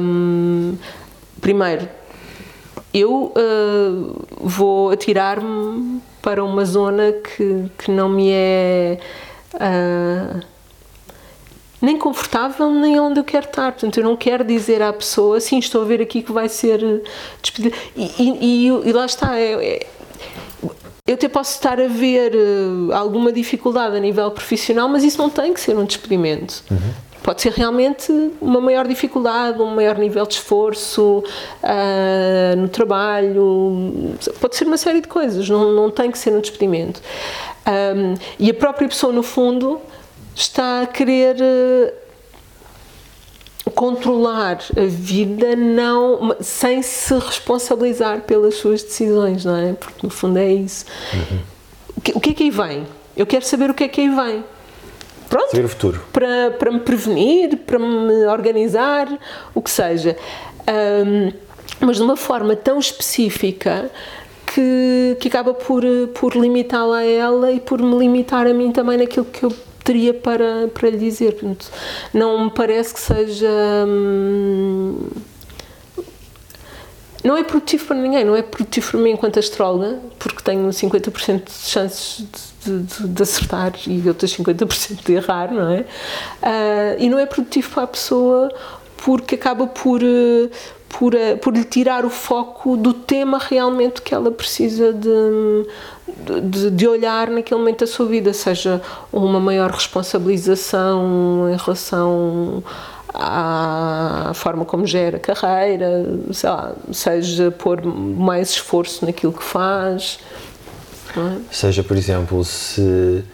hum, 0.00 0.76
primeiro, 1.40 1.88
eu 2.94 3.32
uh, 3.36 4.26
vou 4.40 4.90
atirar-me 4.90 6.00
para 6.22 6.42
uma 6.42 6.64
zona 6.64 7.12
que, 7.12 7.70
que 7.78 7.90
não 7.90 8.08
me 8.08 8.30
é. 8.30 8.98
Uh, 9.54 10.40
nem 11.80 11.98
confortável, 11.98 12.70
nem 12.70 12.98
onde 12.98 13.20
eu 13.20 13.24
quero 13.24 13.46
estar. 13.46 13.70
Portanto, 13.72 13.98
eu 13.98 14.04
não 14.04 14.16
quero 14.16 14.42
dizer 14.42 14.82
à 14.82 14.92
pessoa, 14.92 15.38
sim, 15.40 15.58
estou 15.58 15.82
a 15.82 15.84
ver 15.84 16.00
aqui 16.00 16.22
que 16.22 16.32
vai 16.32 16.48
ser 16.48 16.80
despedida. 17.42 17.76
E, 17.94 18.10
e, 18.18 18.66
e, 18.66 18.88
e 18.88 18.92
lá 18.92 19.06
está, 19.06 19.38
é, 19.38 19.52
é, 19.52 19.86
eu 21.06 21.14
até 21.14 21.28
posso 21.28 21.52
estar 21.52 21.80
a 21.80 21.86
ver 21.86 22.32
uh, 22.34 22.92
alguma 22.92 23.32
dificuldade 23.32 23.96
a 23.96 24.00
nível 24.00 24.30
profissional, 24.30 24.88
mas 24.88 25.04
isso 25.04 25.18
não 25.18 25.30
tem 25.30 25.54
que 25.54 25.60
ser 25.60 25.76
um 25.76 25.84
despedimento. 25.84 26.64
Uhum. 26.70 27.06
Pode 27.22 27.42
ser 27.42 27.52
realmente 27.52 28.12
uma 28.40 28.60
maior 28.60 28.86
dificuldade, 28.86 29.60
um 29.60 29.74
maior 29.74 29.98
nível 29.98 30.24
de 30.26 30.34
esforço 30.34 31.24
uh, 31.62 32.56
no 32.56 32.68
trabalho, 32.68 34.14
pode 34.40 34.56
ser 34.56 34.64
uma 34.64 34.76
série 34.76 35.00
de 35.00 35.08
coisas, 35.08 35.48
não, 35.48 35.72
não 35.72 35.90
tem 35.90 36.10
que 36.10 36.18
ser 36.18 36.32
um 36.32 36.40
despedimento. 36.40 37.00
Um, 37.66 38.14
e 38.38 38.50
a 38.50 38.54
própria 38.54 38.88
pessoa, 38.88 39.12
no 39.12 39.24
fundo, 39.24 39.80
está 40.34 40.82
a 40.82 40.86
querer 40.86 41.36
uh, 41.36 42.05
controlar 43.76 44.58
a 44.74 44.86
vida 44.88 45.54
não 45.54 46.34
sem 46.40 46.80
se 46.80 47.12
responsabilizar 47.14 48.22
pelas 48.22 48.54
suas 48.54 48.82
decisões, 48.82 49.44
não 49.44 49.54
é? 49.54 49.74
Porque 49.74 50.00
no 50.02 50.10
fundo 50.10 50.38
é 50.38 50.50
isso. 50.50 50.86
Uhum. 51.12 51.40
O 52.14 52.20
que 52.20 52.30
é 52.30 52.32
que 52.32 52.44
aí 52.44 52.50
vem? 52.50 52.86
Eu 53.14 53.26
quero 53.26 53.44
saber 53.44 53.68
o 53.68 53.74
que 53.74 53.84
é 53.84 53.88
que 53.88 54.00
aí 54.00 54.08
vem. 54.08 54.42
Pronto. 55.28 55.50
Saber 55.50 55.66
o 55.66 55.68
futuro. 55.68 56.02
Para, 56.10 56.52
para 56.52 56.70
me 56.70 56.80
prevenir, 56.80 57.58
para 57.58 57.78
me 57.78 58.26
organizar, 58.26 59.08
o 59.54 59.60
que 59.60 59.70
seja. 59.70 60.16
Um, 61.06 61.32
mas 61.78 61.96
de 61.96 62.02
uma 62.02 62.16
forma 62.16 62.56
tão 62.56 62.78
específica 62.78 63.90
que, 64.46 65.18
que 65.20 65.28
acaba 65.28 65.52
por, 65.52 65.82
por 66.14 66.34
limitá-la 66.34 66.98
a 66.98 67.04
ela 67.04 67.52
e 67.52 67.60
por 67.60 67.82
me 67.82 67.98
limitar 67.98 68.46
a 68.46 68.54
mim 68.54 68.72
também 68.72 68.96
naquilo 68.96 69.26
que 69.26 69.44
eu 69.44 69.52
teria 69.86 70.12
para, 70.12 70.68
para 70.74 70.90
lhe 70.90 70.98
dizer. 70.98 71.32
Portanto, 71.32 71.70
não 72.12 72.44
me 72.44 72.50
parece 72.50 72.92
que 72.92 73.00
seja. 73.00 73.48
Hum, 73.86 75.08
não 77.24 77.36
é 77.36 77.42
produtivo 77.42 77.86
para 77.86 77.96
ninguém, 77.96 78.24
não 78.24 78.36
é 78.36 78.42
produtivo 78.42 78.92
para 78.92 79.00
mim 79.00 79.10
enquanto 79.10 79.38
astróloga, 79.38 79.98
porque 80.18 80.42
tenho 80.42 80.68
50% 80.68 81.44
de 81.44 81.52
chances 81.52 82.24
de, 82.64 82.78
de, 82.82 83.08
de, 83.08 83.22
acertar 83.22 83.72
e 83.86 84.06
outras 84.06 84.32
50% 84.36 85.04
de 85.04 85.12
errar, 85.12 85.52
não 85.52 85.72
é? 85.72 85.80
Uh, 85.80 87.00
e 87.00 87.08
não 87.08 87.18
é 87.18 87.26
produtivo 87.26 87.68
para 87.70 87.82
a 87.82 87.86
pessoa 87.88 88.48
porque 88.98 89.34
acaba 89.34 89.66
por, 89.66 90.00
por, 90.88 91.14
por 91.42 91.56
lhe 91.56 91.64
tirar 91.64 92.04
o 92.04 92.10
foco 92.10 92.76
do 92.76 92.94
tema 92.94 93.38
realmente 93.38 94.02
que 94.02 94.14
ela 94.14 94.30
precisa 94.30 94.92
de, 94.92 95.66
de, 96.42 96.70
de, 96.70 96.88
olhar 96.88 97.28
naquele 97.30 97.58
momento 97.58 97.80
da 97.80 97.86
sua 97.86 98.06
vida, 98.06 98.32
seja 98.32 98.80
uma 99.12 99.40
maior 99.40 99.70
responsabilização 99.70 101.48
em 101.52 101.56
relação 101.56 102.62
à 103.12 104.32
forma 104.34 104.64
como 104.64 104.86
gera 104.86 105.16
a 105.16 105.20
carreira, 105.20 106.06
lá, 106.44 106.72
seja 106.92 107.50
pôr 107.50 107.84
mais 107.84 108.50
esforço 108.50 109.04
naquilo 109.04 109.32
que 109.32 109.42
faz. 109.42 110.18
É? 111.16 111.38
Seja, 111.50 111.82
por 111.82 111.96
exemplo, 111.96 112.44
se 112.44 113.24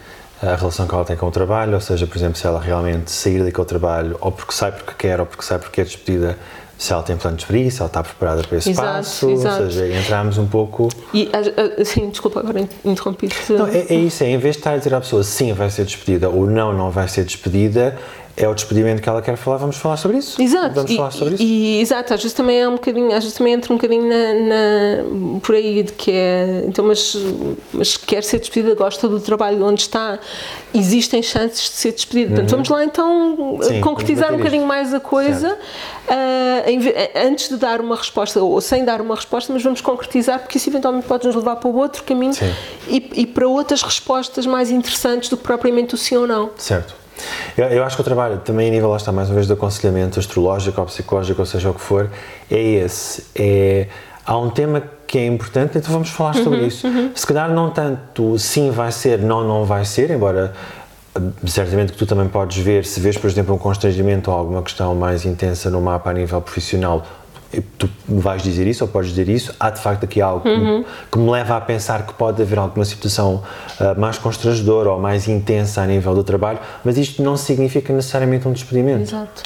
a 0.41 0.55
relação 0.55 0.87
que 0.87 0.93
ela 0.93 1.05
tem 1.05 1.15
com 1.15 1.27
o 1.27 1.31
trabalho, 1.31 1.73
ou 1.73 1.81
seja, 1.81 2.07
por 2.07 2.17
exemplo, 2.17 2.37
se 2.37 2.45
ela 2.45 2.59
realmente 2.59 3.11
sair 3.11 3.43
daquele 3.43 3.65
trabalho, 3.65 4.17
ou 4.19 4.31
porque 4.31 4.53
sai 4.53 4.71
porque 4.71 4.93
quer, 4.97 5.19
ou 5.19 5.25
porque 5.25 5.43
sai 5.43 5.59
porque 5.59 5.81
é 5.81 5.83
despedida, 5.83 6.37
se 6.77 6.91
ela 6.91 7.03
tem 7.03 7.15
planos 7.15 7.43
para 7.45 7.57
isso, 7.57 7.77
se 7.77 7.81
ela 7.81 7.87
está 7.87 8.03
preparada 8.03 8.43
para 8.43 8.57
esse 8.57 8.71
exato, 8.71 8.87
passo, 8.87 9.29
exato. 9.29 9.63
ou 9.63 9.71
seja, 9.71 9.99
entramos 9.99 10.37
um 10.37 10.47
pouco... 10.47 10.89
E, 11.13 11.29
assim, 11.79 12.09
desculpa 12.09 12.39
agora 12.39 12.67
interrompi-te. 12.83 13.53
Não, 13.53 13.67
é, 13.67 13.85
é, 13.89 13.95
isso, 13.95 14.23
é 14.23 14.29
em 14.29 14.37
vez 14.37 14.55
de 14.55 14.59
estar 14.59 14.71
a 14.71 14.77
dizer 14.77 14.93
à 14.93 14.99
pessoa 14.99 15.23
sim, 15.23 15.53
vai 15.53 15.69
ser 15.69 15.85
despedida, 15.85 16.29
ou 16.29 16.45
não, 16.45 16.73
não 16.73 16.91
vai 16.91 17.07
ser 17.07 17.23
despedida, 17.23 17.97
é 18.35 18.47
o 18.47 18.53
despedimento 18.55 18.99
que 18.99 19.07
ela 19.07 19.21
quer 19.21 19.35
falar, 19.35 19.57
vamos 19.57 19.77
falar 19.77 19.95
sobre 19.95 20.17
isso. 20.17 20.41
Exato. 20.41 20.73
Vamos 20.73 20.91
e, 20.91 20.95
falar 20.95 21.11
sobre 21.11 21.35
isso. 21.35 21.43
E, 21.43 21.81
exato, 21.81 22.15
às 22.15 22.21
vezes 22.21 22.35
também 22.35 22.61
é 22.61 22.67
um 22.67 22.73
bocadinho, 22.73 23.07
às 23.09 23.23
vezes 23.23 23.37
também 23.37 23.53
entra 23.53 23.71
um 23.71 23.75
bocadinho 23.75 24.09
na, 24.09 24.33
na, 24.33 25.39
por 25.39 25.53
aí 25.53 25.83
de 25.83 25.91
que 25.93 26.11
é, 26.11 26.63
então, 26.67 26.83
mas, 26.83 27.15
mas 27.71 27.95
quer 27.95 28.23
ser 28.23 28.39
despedida, 28.39 28.73
gosta 28.73 29.07
do 29.07 29.19
trabalho 29.19 29.63
onde 29.63 29.81
está, 29.81 30.17
existem 30.73 31.21
chances 31.21 31.69
de 31.69 31.75
ser 31.75 31.91
despedida. 31.91 32.29
Portanto, 32.29 32.49
uhum. 32.49 32.55
vamos 32.63 32.69
lá 32.69 32.83
então 32.83 33.59
Sim, 33.61 33.81
concretizar 33.81 34.33
um 34.33 34.37
bocadinho 34.37 34.65
mais 34.65 34.95
a 34.95 34.99
coisa, 34.99 35.53
uh, 35.53 37.27
antes 37.27 37.49
de 37.49 37.57
dar 37.57 37.79
uma 37.81 37.95
resposta, 37.95 38.41
ou 38.41 38.59
sem 38.61 38.83
dar 38.83 38.99
uma 38.99 39.13
resposta, 39.13 39.53
mas 39.53 39.61
vamos 39.61 39.79
concretizar, 39.79 40.39
porque 40.39 40.57
isso 40.57 40.67
eventualmente 40.71 41.05
pode 41.05 41.27
nos 41.27 41.35
levar 41.35 41.57
para 41.57 41.69
o 41.69 41.75
outro 41.75 42.03
caminho 42.03 42.33
e, 42.87 43.11
e 43.13 43.27
para 43.27 43.47
outras 43.47 43.83
respostas 43.83 44.47
mais 44.47 44.71
interessantes 44.71 45.29
do 45.29 45.37
que 45.37 45.43
propriamente 45.43 45.93
o 45.93 45.97
sim 45.99 46.15
ou 46.17 46.25
não. 46.25 46.49
Certo. 46.57 47.02
Eu, 47.57 47.65
eu, 47.65 47.83
acho 47.83 47.95
que 47.95 48.01
o 48.01 48.05
trabalho, 48.05 48.37
também 48.39 48.67
a 48.67 48.71
nível, 48.71 48.89
lá 48.89 48.97
está, 48.97 49.11
mais 49.11 49.29
uma 49.29 49.35
vez, 49.35 49.47
do 49.47 49.53
aconselhamento 49.53 50.19
astrológico 50.19 50.79
ou 50.79 50.87
psicológico, 50.87 51.41
ou 51.41 51.45
seja 51.45 51.69
o 51.69 51.73
que 51.73 51.81
for, 51.81 52.09
é 52.49 52.59
esse. 52.59 53.25
É, 53.35 53.87
há 54.25 54.37
um 54.37 54.49
tema 54.49 54.83
que 55.05 55.17
é 55.17 55.25
importante, 55.25 55.77
então 55.77 55.91
vamos 55.91 56.09
falar 56.09 56.33
sobre 56.35 56.59
uhum, 56.59 56.67
isso. 56.67 56.87
Uhum. 56.87 57.11
Se 57.13 57.25
calhar 57.27 57.51
não 57.51 57.69
tanto 57.69 58.37
sim 58.39 58.71
vai 58.71 58.91
ser, 58.91 59.19
não, 59.19 59.47
não 59.47 59.65
vai 59.65 59.85
ser, 59.85 60.09
embora 60.09 60.53
certamente 61.45 61.91
que 61.91 61.97
tu 61.97 62.05
também 62.05 62.27
podes 62.27 62.57
ver, 62.57 62.85
se 62.85 62.99
vês, 62.99 63.17
por 63.17 63.29
exemplo, 63.29 63.53
um 63.53 63.57
constrangimento 63.57 64.31
ou 64.31 64.37
alguma 64.37 64.63
questão 64.63 64.95
mais 64.95 65.25
intensa 65.25 65.69
no 65.69 65.79
mapa 65.79 66.09
a 66.09 66.13
nível 66.13 66.41
profissional, 66.41 67.05
tu 67.77 67.89
vais 68.07 68.41
dizer 68.41 68.67
isso 68.67 68.83
ou 68.83 68.87
podes 68.87 69.09
dizer 69.09 69.29
isso, 69.29 69.53
há 69.59 69.69
de 69.69 69.79
facto 69.79 70.03
aqui 70.03 70.21
algo 70.21 70.47
uhum. 70.47 70.83
que, 71.11 71.17
me, 71.17 71.29
leva 71.29 71.57
a 71.57 71.61
pensar 71.61 72.05
que 72.05 72.13
pode 72.13 72.41
haver 72.41 72.57
alguma 72.57 72.85
situação 72.85 73.43
uh, 73.79 73.99
mais 73.99 74.17
constrangedora 74.17 74.91
ou 74.91 74.99
mais 74.99 75.27
intensa 75.27 75.81
a 75.81 75.85
nível 75.85 76.15
do 76.15 76.23
trabalho, 76.23 76.59
mas 76.83 76.97
isto 76.97 77.21
não 77.21 77.37
significa 77.37 77.93
necessariamente 77.93 78.47
um 78.47 78.53
despedimento. 78.53 79.03
Exato. 79.03 79.43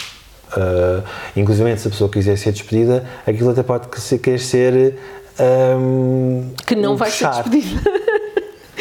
Uh, 0.56 1.04
inclusive, 1.36 1.78
se 1.78 1.88
a 1.88 1.92
pessoa 1.92 2.10
quiser 2.10 2.38
ser 2.38 2.52
despedida, 2.54 3.04
aquilo 3.26 3.50
até 3.50 3.64
pode 3.64 3.88
querer 3.90 4.40
ser. 4.40 4.98
Um, 5.40 6.52
que 6.66 6.76
não 6.76 6.94
um 6.94 6.96
vai 6.96 7.12
ser 7.12 7.30
despedida. 7.30 7.82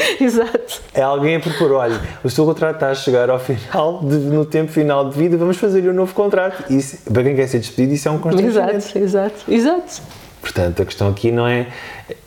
Exato. 0.21 0.83
É 0.95 1.03
alguém 1.03 1.37
a 1.37 1.41
propor, 1.41 1.73
olha, 1.73 2.01
o 2.23 2.31
seu 2.31 2.45
contrato 2.45 2.77
está 2.77 2.91
a 2.91 2.95
chegar 2.95 3.31
ao 3.31 3.39
final, 3.39 4.01
de, 4.03 4.17
no 4.17 4.45
tempo 4.45 4.71
final 4.71 5.09
de 5.09 5.17
vida, 5.17 5.37
vamos 5.37 5.57
fazer-lhe 5.57 5.89
um 5.89 5.95
novo 5.95 6.15
contrato. 6.15 6.65
Isso, 6.73 6.99
para 7.11 7.23
quem 7.23 7.35
quer 7.35 7.47
ser 7.49 7.59
despedido, 7.59 7.95
isso 7.95 8.09
é 8.09 8.11
um 8.11 8.19
constrangimento. 8.19 8.77
Exato, 8.77 8.99
exato, 8.99 9.45
exato. 9.49 10.03
Portanto, 10.47 10.81
a 10.81 10.85
questão 10.85 11.09
aqui 11.09 11.33
não 11.33 11.45
é, 11.45 11.67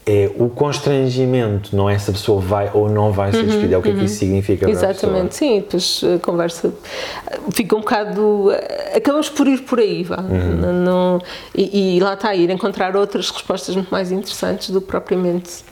é 0.05 0.29
o 0.37 0.49
constrangimento, 0.49 1.73
não 1.73 1.89
é 1.89 1.97
se 1.97 2.09
a 2.09 2.13
pessoa 2.13 2.41
vai 2.41 2.69
ou 2.73 2.89
não 2.89 3.13
vai 3.13 3.31
ser 3.31 3.37
uhum, 3.37 3.45
despedida, 3.45 3.67
uhum, 3.67 3.75
é 3.75 3.77
o 3.77 3.81
que 3.81 3.89
uhum. 3.89 3.95
é 3.95 3.99
que 3.99 4.05
isso 4.05 4.13
uhum. 4.15 4.19
significa 4.19 4.69
Exatamente, 4.69 5.35
sim, 5.35 5.59
depois 5.59 6.01
a 6.03 6.19
conversa 6.19 6.73
fica 7.51 7.77
um 7.77 7.79
bocado. 7.79 8.49
Acabamos 8.93 9.29
por 9.29 9.47
ir 9.47 9.61
por 9.61 9.79
aí, 9.79 10.03
vá. 10.03 10.19
Uhum. 10.19 10.83
Não, 10.83 11.21
e, 11.55 11.95
e, 11.95 11.99
lá 12.01 12.13
está, 12.13 12.35
ir 12.35 12.49
encontrar 12.49 12.93
outras 12.97 13.29
respostas 13.29 13.73
muito 13.73 13.89
mais 13.89 14.11
interessantes 14.11 14.69
do 14.69 14.81
que 14.81 14.87
propriamente 14.87 15.63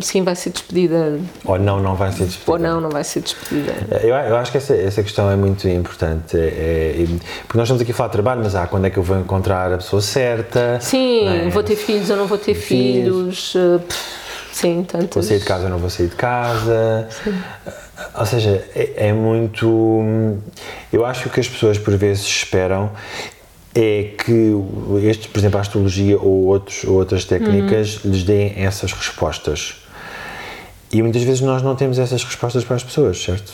sim, 0.00 0.22
vai 0.22 0.34
ser 0.34 0.50
despedida. 0.50 1.18
Ou 1.44 1.58
não, 1.58 1.80
não 1.80 1.94
vai 1.94 2.12
ser 2.12 2.24
despedida. 2.24 2.52
Ou 2.52 2.58
não, 2.58 2.80
não 2.80 2.90
vai 2.90 3.04
ser 3.04 3.20
despedida. 3.20 3.72
Eu, 4.02 4.14
eu 4.14 4.36
acho 4.36 4.50
que 4.50 4.58
essa, 4.58 4.74
essa 4.74 5.02
questão 5.02 5.30
é 5.30 5.36
muito 5.36 5.68
importante. 5.68 6.36
É, 6.36 6.96
é, 6.98 7.06
porque 7.46 7.58
nós 7.58 7.66
estamos 7.66 7.82
aqui 7.82 7.92
a 7.92 7.94
falar 7.94 8.08
de 8.08 8.12
trabalho, 8.12 8.40
mas 8.42 8.54
ah, 8.54 8.66
quando 8.66 8.86
é 8.86 8.90
que 8.90 8.98
eu 8.98 9.02
vou 9.02 9.18
encontrar 9.18 9.72
a 9.72 9.76
pessoa 9.78 10.02
certa? 10.02 10.78
Sim, 10.80 11.28
é? 11.28 11.48
vou 11.48 11.62
ter 11.62 11.76
filhos 11.76 12.10
ou 12.10 12.16
não 12.16 12.26
vou 12.26 12.38
ter 12.38 12.54
filhos. 12.54 13.52
filhos 13.52 13.54
uh, 13.54 13.82
sim, 14.52 14.84
tantas. 14.86 15.14
Vou 15.14 15.22
sair 15.22 15.38
de 15.38 15.44
casa 15.44 15.64
ou 15.64 15.70
não 15.70 15.78
vou 15.78 15.90
sair 15.90 16.08
de 16.08 16.16
casa. 16.16 17.08
Sim. 17.10 17.34
Ou 18.14 18.26
seja, 18.26 18.64
é, 18.74 19.08
é 19.08 19.12
muito. 19.12 20.36
Eu 20.92 21.04
acho 21.04 21.30
que 21.30 21.40
as 21.40 21.48
pessoas 21.48 21.78
por 21.78 21.96
vezes 21.96 22.24
esperam 22.24 22.90
é 23.76 24.14
que 24.16 24.52
este, 25.04 25.28
por 25.28 25.38
exemplo, 25.38 25.58
a 25.58 25.60
astrologia 25.60 26.18
ou, 26.18 26.46
outros, 26.46 26.82
ou 26.84 26.94
outras 26.94 27.26
técnicas 27.26 28.02
uhum. 28.02 28.10
lhes 28.10 28.22
deem 28.22 28.54
essas 28.56 28.90
respostas. 28.90 29.76
E 30.90 31.02
muitas 31.02 31.22
vezes 31.22 31.42
nós 31.42 31.62
não 31.62 31.76
temos 31.76 31.98
essas 31.98 32.24
respostas 32.24 32.64
para 32.64 32.76
as 32.76 32.82
pessoas, 32.82 33.22
certo? 33.22 33.52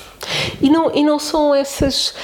E 0.61 0.71
não, 0.71 0.95
e 0.95 1.03
não 1.03 1.19
são 1.19 1.53
essas. 1.53 2.15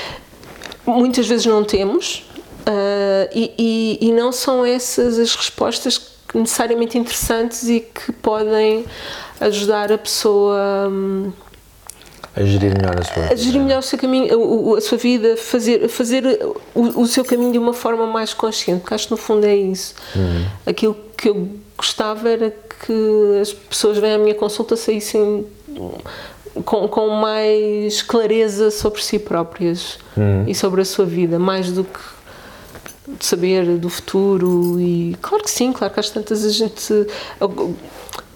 Muitas 0.86 1.26
vezes 1.26 1.44
não 1.44 1.64
temos, 1.64 2.24
uh, 2.60 3.28
e, 3.34 3.52
e, 3.58 4.08
e, 4.08 4.12
não 4.12 4.30
são 4.30 4.64
essas 4.64 5.18
as 5.18 5.34
respostas 5.34 6.00
necessariamente 6.32 6.96
interessantes 6.96 7.68
e 7.68 7.80
que 7.80 8.12
podem 8.12 8.86
ajudar 9.40 9.90
a 9.90 9.98
pessoa. 9.98 10.88
Um, 10.88 11.32
a 12.38 12.44
gerir 12.44 12.72
melhor 12.76 12.98
a 12.98 13.04
sua 13.04 13.22
vida. 13.22 13.34
A 13.34 13.36
gerir 13.36 13.60
melhor 13.60 13.78
o 13.80 13.82
seu 13.82 13.98
caminho, 13.98 14.74
a, 14.74 14.78
a 14.78 14.80
sua 14.80 14.96
vida, 14.96 15.36
fazer, 15.36 15.88
fazer 15.88 16.24
o, 16.74 17.00
o, 17.02 17.06
seu 17.06 17.24
caminho 17.24 17.52
de 17.52 17.58
uma 17.58 17.72
forma 17.72 18.06
mais 18.06 18.32
consciente, 18.32 18.80
porque 18.80 18.94
acho 18.94 19.06
que 19.06 19.10
no 19.10 19.16
fundo 19.16 19.44
é 19.44 19.56
isso. 19.56 19.94
Uhum. 20.14 20.46
Aquilo 20.64 20.96
que 21.16 21.28
eu 21.28 21.48
gostava 21.76 22.28
era 22.28 22.50
que 22.50 23.40
as 23.40 23.52
pessoas 23.52 23.98
vêm 23.98 24.14
à 24.14 24.18
minha 24.18 24.34
consulta 24.34 24.76
saíssem 24.76 25.44
com, 26.64 26.86
com 26.86 27.08
mais 27.08 28.02
clareza 28.02 28.70
sobre 28.70 29.02
si 29.02 29.18
próprias 29.18 29.98
uhum. 30.16 30.44
e 30.46 30.54
sobre 30.54 30.80
a 30.80 30.84
sua 30.84 31.04
vida, 31.04 31.38
mais 31.38 31.72
do 31.72 31.82
que 31.82 32.00
saber 33.20 33.78
do 33.78 33.88
futuro 33.88 34.78
e 34.78 35.16
claro 35.22 35.42
que 35.42 35.50
sim, 35.50 35.72
claro 35.72 35.92
que 35.92 35.98
às 35.98 36.10
tantas 36.10 36.44
a 36.44 36.50
gente 36.50 37.06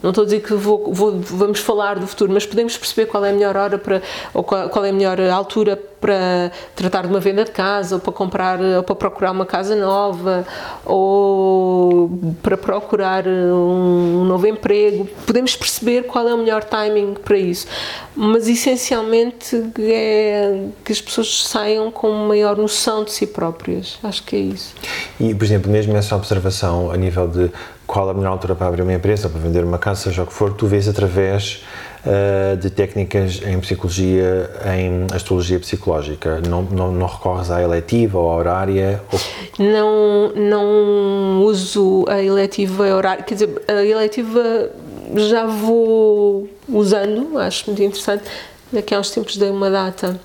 não 0.02 0.10
estou 0.10 0.22
a 0.22 0.24
dizer 0.24 0.40
que 0.40 0.54
vou, 0.54 0.92
vou, 0.92 1.20
vamos 1.20 1.60
falar 1.60 1.98
do 1.98 2.06
futuro, 2.06 2.32
mas 2.32 2.44
podemos 2.44 2.76
perceber 2.76 3.06
qual 3.06 3.24
é 3.24 3.30
a 3.30 3.32
melhor 3.32 3.56
hora 3.56 3.78
para, 3.78 4.02
ou 4.34 4.42
qual, 4.42 4.68
qual 4.68 4.84
é 4.84 4.90
a 4.90 4.92
melhor 4.92 5.20
altura 5.20 5.80
para 6.02 6.50
tratar 6.74 7.02
de 7.02 7.08
uma 7.08 7.20
venda 7.20 7.44
de 7.44 7.52
casa, 7.52 7.94
ou 7.94 8.00
para 8.00 8.12
comprar, 8.12 8.60
ou 8.60 8.82
para 8.82 8.96
procurar 8.96 9.30
uma 9.30 9.46
casa 9.46 9.76
nova, 9.76 10.44
ou 10.84 12.10
para 12.42 12.56
procurar 12.56 13.24
um, 13.26 14.22
um 14.22 14.24
novo 14.24 14.48
emprego. 14.48 15.08
Podemos 15.24 15.54
perceber 15.54 16.02
qual 16.02 16.28
é 16.28 16.34
o 16.34 16.38
melhor 16.38 16.64
timing 16.64 17.14
para 17.14 17.38
isso. 17.38 17.68
Mas 18.16 18.48
essencialmente 18.48 19.70
é 19.78 20.64
que 20.84 20.92
as 20.92 21.00
pessoas 21.00 21.44
saiam 21.44 21.90
com 21.92 22.10
maior 22.10 22.56
noção 22.56 23.04
de 23.04 23.12
si 23.12 23.26
próprias. 23.26 23.98
Acho 24.02 24.24
que 24.24 24.34
é 24.34 24.40
isso. 24.40 24.74
E, 25.20 25.32
por 25.32 25.44
exemplo, 25.44 25.70
mesmo 25.70 25.96
essa 25.96 26.16
observação 26.16 26.90
a 26.90 26.96
nível 26.96 27.28
de 27.28 27.50
qual 27.86 28.10
a 28.10 28.14
melhor 28.14 28.30
altura 28.30 28.56
para 28.56 28.66
abrir 28.66 28.82
uma 28.82 28.92
empresa, 28.92 29.28
para 29.28 29.40
vender 29.40 29.62
uma 29.62 29.78
casa, 29.78 30.02
seja 30.02 30.24
o 30.24 30.26
que 30.26 30.32
for, 30.32 30.52
tu 30.52 30.66
vês 30.66 30.88
através 30.88 31.62
uh, 32.06 32.56
de 32.56 32.70
técnicas 32.70 33.40
em 33.44 33.58
psicologia, 33.60 34.50
em 34.76 35.06
astrologia 35.14 35.58
psicológica. 35.58 36.40
Não, 36.40 36.62
não, 36.62 36.92
não 36.92 37.06
recorres 37.06 37.50
à 37.50 37.62
eletiva 37.62 38.18
ou 38.18 38.30
à 38.30 38.36
horária? 38.36 39.02
Ou... 39.12 39.20
Não, 39.58 40.32
não 40.34 41.42
uso 41.42 42.04
a 42.08 42.22
eletiva 42.22 42.88
a 42.88 42.96
horária. 42.96 43.22
Quer 43.22 43.34
dizer, 43.34 43.62
a 43.68 43.84
eletiva 43.84 44.70
já 45.14 45.46
vou 45.46 46.48
usando, 46.68 47.38
acho 47.38 47.66
muito 47.66 47.82
interessante. 47.82 48.24
Daqui 48.72 48.94
a 48.94 49.00
uns 49.00 49.10
tempos 49.10 49.36
dei 49.36 49.50
uma 49.50 49.70
data 49.70 50.18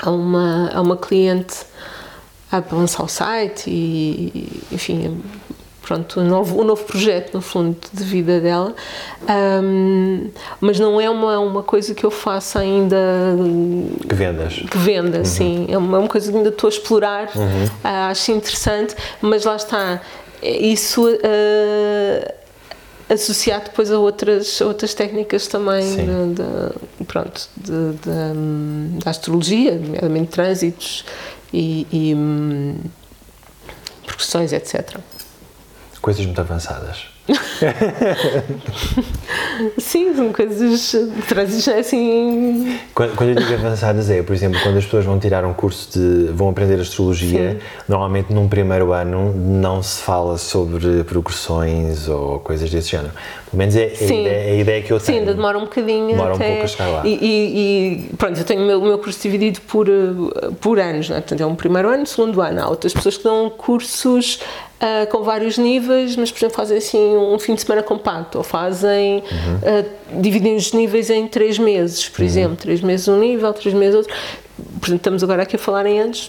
a 0.00 0.10
uma, 0.10 0.70
a 0.72 0.80
uma 0.80 0.96
cliente 0.96 1.64
a 2.50 2.62
lançar 2.70 3.02
o 3.04 3.08
site 3.08 3.70
e, 3.70 4.62
enfim, 4.70 5.22
pronto, 5.82 6.20
um 6.20 6.24
novo, 6.24 6.60
um 6.60 6.64
novo 6.64 6.84
projeto, 6.84 7.34
no 7.34 7.40
fundo, 7.40 7.76
de 7.92 8.04
vida 8.04 8.40
dela. 8.40 8.74
Um, 9.28 10.30
mas 10.60 10.78
não 10.78 11.00
é 11.00 11.10
uma, 11.10 11.38
uma 11.40 11.62
coisa 11.62 11.92
que 11.94 12.06
eu 12.06 12.10
faça 12.10 12.60
ainda. 12.60 12.96
Que 14.08 14.14
vendas. 14.14 14.54
Que 14.54 14.78
venda, 14.78 15.18
uhum. 15.18 15.24
sim. 15.24 15.66
É 15.68 15.76
uma, 15.76 15.96
é 15.96 16.00
uma, 16.00 16.08
coisa 16.08 16.30
que 16.30 16.36
ainda 16.36 16.48
estou 16.48 16.68
a 16.68 16.70
explorar, 16.70 17.30
uhum. 17.34 17.64
uh, 17.66 18.10
acho 18.10 18.32
interessante, 18.32 18.94
mas 19.20 19.44
lá 19.44 19.56
está. 19.56 20.00
Isso. 20.42 21.06
Uh, 21.06 22.42
associado 23.10 23.64
depois 23.64 23.90
a 23.90 23.98
outras, 23.98 24.58
outras 24.62 24.94
técnicas 24.94 25.46
também 25.46 25.84
de, 25.84 26.34
de, 26.98 27.04
pronto, 27.04 27.46
de, 27.58 27.92
de, 27.92 29.04
da 29.04 29.10
astrologia, 29.10 29.74
nomeadamente 29.74 30.30
trânsitos 30.30 31.04
e, 31.52 31.86
e 31.92 32.14
hum, 32.14 32.76
progressões, 34.06 34.54
etc 34.54 34.98
coisas 36.02 36.26
muito 36.26 36.40
avançadas. 36.40 37.12
Sim, 39.78 40.12
são 40.16 40.32
coisas 40.32 40.96
trazes 41.28 41.68
assim. 41.68 42.76
Quando, 42.92 43.14
quando, 43.14 43.28
eu 43.30 43.36
digo 43.36 43.54
avançadas 43.54 44.10
é, 44.10 44.20
por 44.24 44.34
exemplo, 44.34 44.58
quando 44.60 44.78
as 44.78 44.84
pessoas 44.84 45.04
vão 45.04 45.20
tirar 45.20 45.44
um 45.44 45.54
curso 45.54 45.96
de. 45.96 46.32
vão 46.32 46.48
aprender 46.48 46.80
astrologia, 46.80 47.52
Sim. 47.52 47.58
normalmente 47.88 48.32
num 48.32 48.48
primeiro 48.48 48.92
ano 48.92 49.32
não 49.32 49.80
se 49.80 50.02
fala 50.02 50.36
sobre 50.36 51.04
progressões 51.04 52.08
ou 52.08 52.40
coisas 52.40 52.68
desse 52.68 52.90
género. 52.90 53.12
Pelo 53.48 53.58
menos 53.58 53.76
é, 53.76 53.84
a 53.84 54.04
ideia, 54.04 54.28
é 54.28 54.50
a, 54.50 54.56
ideia, 54.56 54.82
que 54.82 54.92
eu 54.92 54.98
tenho. 54.98 55.18
Sim, 55.18 55.20
ainda 55.20 55.34
demora 55.34 55.58
um 55.58 55.62
bocadinho. 55.62 56.08
Demora 56.08 56.34
até, 56.34 56.44
um 56.44 56.48
pouco 56.48 56.64
a 56.64 56.66
chegar 56.66 56.88
lá. 56.88 57.06
E, 57.06 57.18
e, 57.22 58.08
e 58.10 58.16
pronto, 58.16 58.40
eu 58.40 58.44
tenho 58.44 58.62
o 58.62 58.66
meu, 58.66 58.80
meu, 58.80 58.98
curso 58.98 59.22
dividido 59.22 59.60
por, 59.60 59.86
por 60.60 60.80
anos, 60.80 61.08
né? 61.08 61.20
portanto 61.20 61.40
é 61.40 61.46
um 61.46 61.54
primeiro 61.54 61.88
ano, 61.88 62.04
segundo 62.04 62.40
ano. 62.40 62.60
Há 62.60 62.68
outras 62.68 62.92
pessoas 62.92 63.16
que 63.16 63.22
dão 63.22 63.48
cursos 63.50 64.40
uh, 64.82 65.06
com 65.10 65.22
vários 65.22 65.56
níveis, 65.56 66.16
mas 66.16 66.30
por 66.30 66.38
exemplo 66.38 66.56
fazem 66.56 66.78
assim 66.78 67.16
um 67.16 67.38
fim 67.38 67.54
de 67.54 67.62
semana 67.62 67.82
compacto, 67.82 68.38
ou 68.38 68.44
fazem, 68.44 69.18
uhum. 69.18 69.56
uh, 69.56 70.20
dividem 70.20 70.56
os 70.56 70.72
níveis 70.72 71.08
em 71.08 71.26
três 71.28 71.58
meses, 71.58 72.08
por 72.08 72.20
uhum. 72.20 72.26
exemplo, 72.26 72.56
três 72.56 72.80
meses 72.80 73.06
um 73.08 73.18
nível, 73.18 73.52
três 73.52 73.74
meses 73.74 73.94
outro. 73.94 74.12
Por 74.80 74.88
exemplo, 74.88 74.96
estamos 74.96 75.22
agora 75.22 75.42
aqui 75.42 75.56
a 75.56 75.58
falar 75.58 75.86
em 75.86 76.00
anos, 76.00 76.28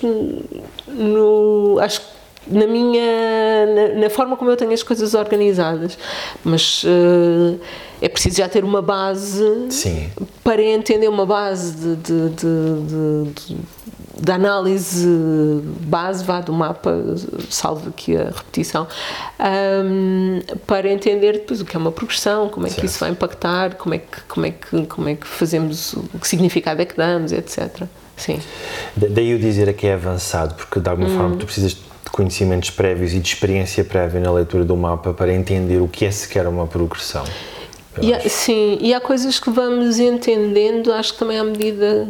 no, 0.87 1.77
acho 1.81 2.01
que 2.01 2.13
na 2.47 2.67
minha 2.67 3.65
na, 3.65 4.01
na, 4.01 4.09
forma 4.09 4.35
como 4.35 4.51
eu 4.51 4.57
tenho 4.57 4.73
as 4.73 4.83
coisas 4.83 5.13
organizadas 5.13 5.97
mas 6.43 6.83
uh, 6.83 7.57
é 8.01 8.09
preciso 8.09 8.35
já 8.35 8.49
ter 8.49 8.65
uma 8.65 8.81
base 8.81 9.67
Sim. 9.69 10.09
para 10.43 10.61
entender 10.61 11.07
uma 11.07 11.25
base 11.25 11.71
de, 11.73 11.95
de, 11.95 12.29
de, 12.31 13.31
de 13.31 13.57
da 14.17 14.35
análise 14.35 15.07
base 15.81 16.23
vá 16.23 16.39
do 16.39 16.53
mapa, 16.53 16.91
salvo 17.49 17.89
aqui 17.89 18.15
a 18.15 18.25
repetição, 18.25 18.87
um, 19.85 20.41
para 20.67 20.89
entender 20.89 21.33
depois 21.33 21.61
o 21.61 21.65
que 21.65 21.75
é 21.75 21.79
uma 21.79 21.91
progressão, 21.91 22.47
como 22.49 22.67
é 22.67 22.69
certo. 22.69 22.81
que 22.81 22.85
isso 22.85 22.99
vai 22.99 23.09
impactar, 23.09 23.75
como 23.75 23.95
é 23.95 23.99
que, 23.99 24.21
como 24.27 24.45
é 24.45 24.51
que, 24.51 24.85
como 24.85 25.09
é 25.09 25.15
que 25.15 25.25
fazemos, 25.25 25.93
o 25.93 26.19
que 26.19 26.27
significado 26.27 26.81
é 26.81 26.85
que 26.85 26.95
damos, 26.95 27.31
etc. 27.31 27.83
Sim. 28.15 28.39
Daí 28.95 29.31
eu 29.31 29.39
dizer 29.39 29.73
que 29.73 29.87
é 29.87 29.93
avançado, 29.93 30.53
porque 30.55 30.79
de 30.79 30.89
alguma 30.89 31.09
hum. 31.09 31.17
forma 31.17 31.37
tu 31.37 31.45
precisas 31.45 31.71
de 31.71 32.11
conhecimentos 32.11 32.69
prévios 32.69 33.13
e 33.13 33.19
de 33.19 33.27
experiência 33.27 33.83
prévia 33.83 34.19
na 34.19 34.31
leitura 34.31 34.63
do 34.63 34.77
mapa 34.77 35.13
para 35.13 35.33
entender 35.33 35.81
o 35.81 35.87
que 35.87 36.05
é 36.05 36.11
sequer 36.11 36.47
uma 36.47 36.67
progressão. 36.67 37.23
E 38.01 38.13
há, 38.13 38.19
sim, 38.21 38.77
e 38.81 38.93
há 38.93 38.99
coisas 38.99 39.39
que 39.39 39.49
vamos 39.51 39.99
entendendo, 39.99 40.91
acho 40.91 41.13
que 41.13 41.19
também 41.19 41.37
à 41.37 41.43
medida 41.43 42.07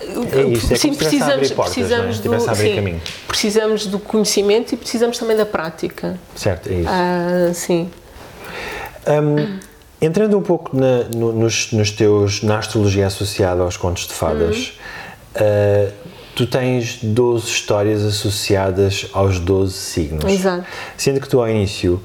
é 0.00 0.42
isso, 0.48 0.72
é 0.72 0.76
sim, 0.76 0.94
precisamos, 0.94 1.50
portas, 1.52 1.74
precisamos, 1.74 2.18
é? 2.18 2.22
do, 2.22 2.54
sim, 2.56 3.00
precisamos 3.26 3.86
do 3.86 3.98
conhecimento 3.98 4.72
e 4.72 4.76
precisamos 4.76 5.18
também 5.18 5.36
da 5.36 5.46
prática. 5.46 6.18
Certo, 6.34 6.68
é 6.68 6.74
isso. 6.74 6.88
Ah, 6.90 7.50
sim. 7.54 7.90
Um, 9.06 9.58
entrando 10.00 10.36
um 10.36 10.42
pouco 10.42 10.76
na, 10.76 11.04
no, 11.14 11.32
nos, 11.32 11.72
nos, 11.72 11.90
teus, 11.90 12.42
na 12.42 12.58
astrologia 12.58 13.06
associada 13.06 13.62
aos 13.62 13.76
contos 13.76 14.06
de 14.06 14.12
fadas, 14.12 14.78
uhum. 15.36 15.88
uh, 15.88 15.92
tu 16.34 16.46
tens 16.46 16.98
12 17.02 17.46
histórias 17.46 18.04
associadas 18.04 19.06
aos 19.12 19.38
12 19.38 19.72
signos. 19.72 20.24
Exato. 20.30 20.66
Sendo 20.96 21.20
que 21.20 21.28
tu 21.28 21.40
ao 21.40 21.48
início 21.48 22.02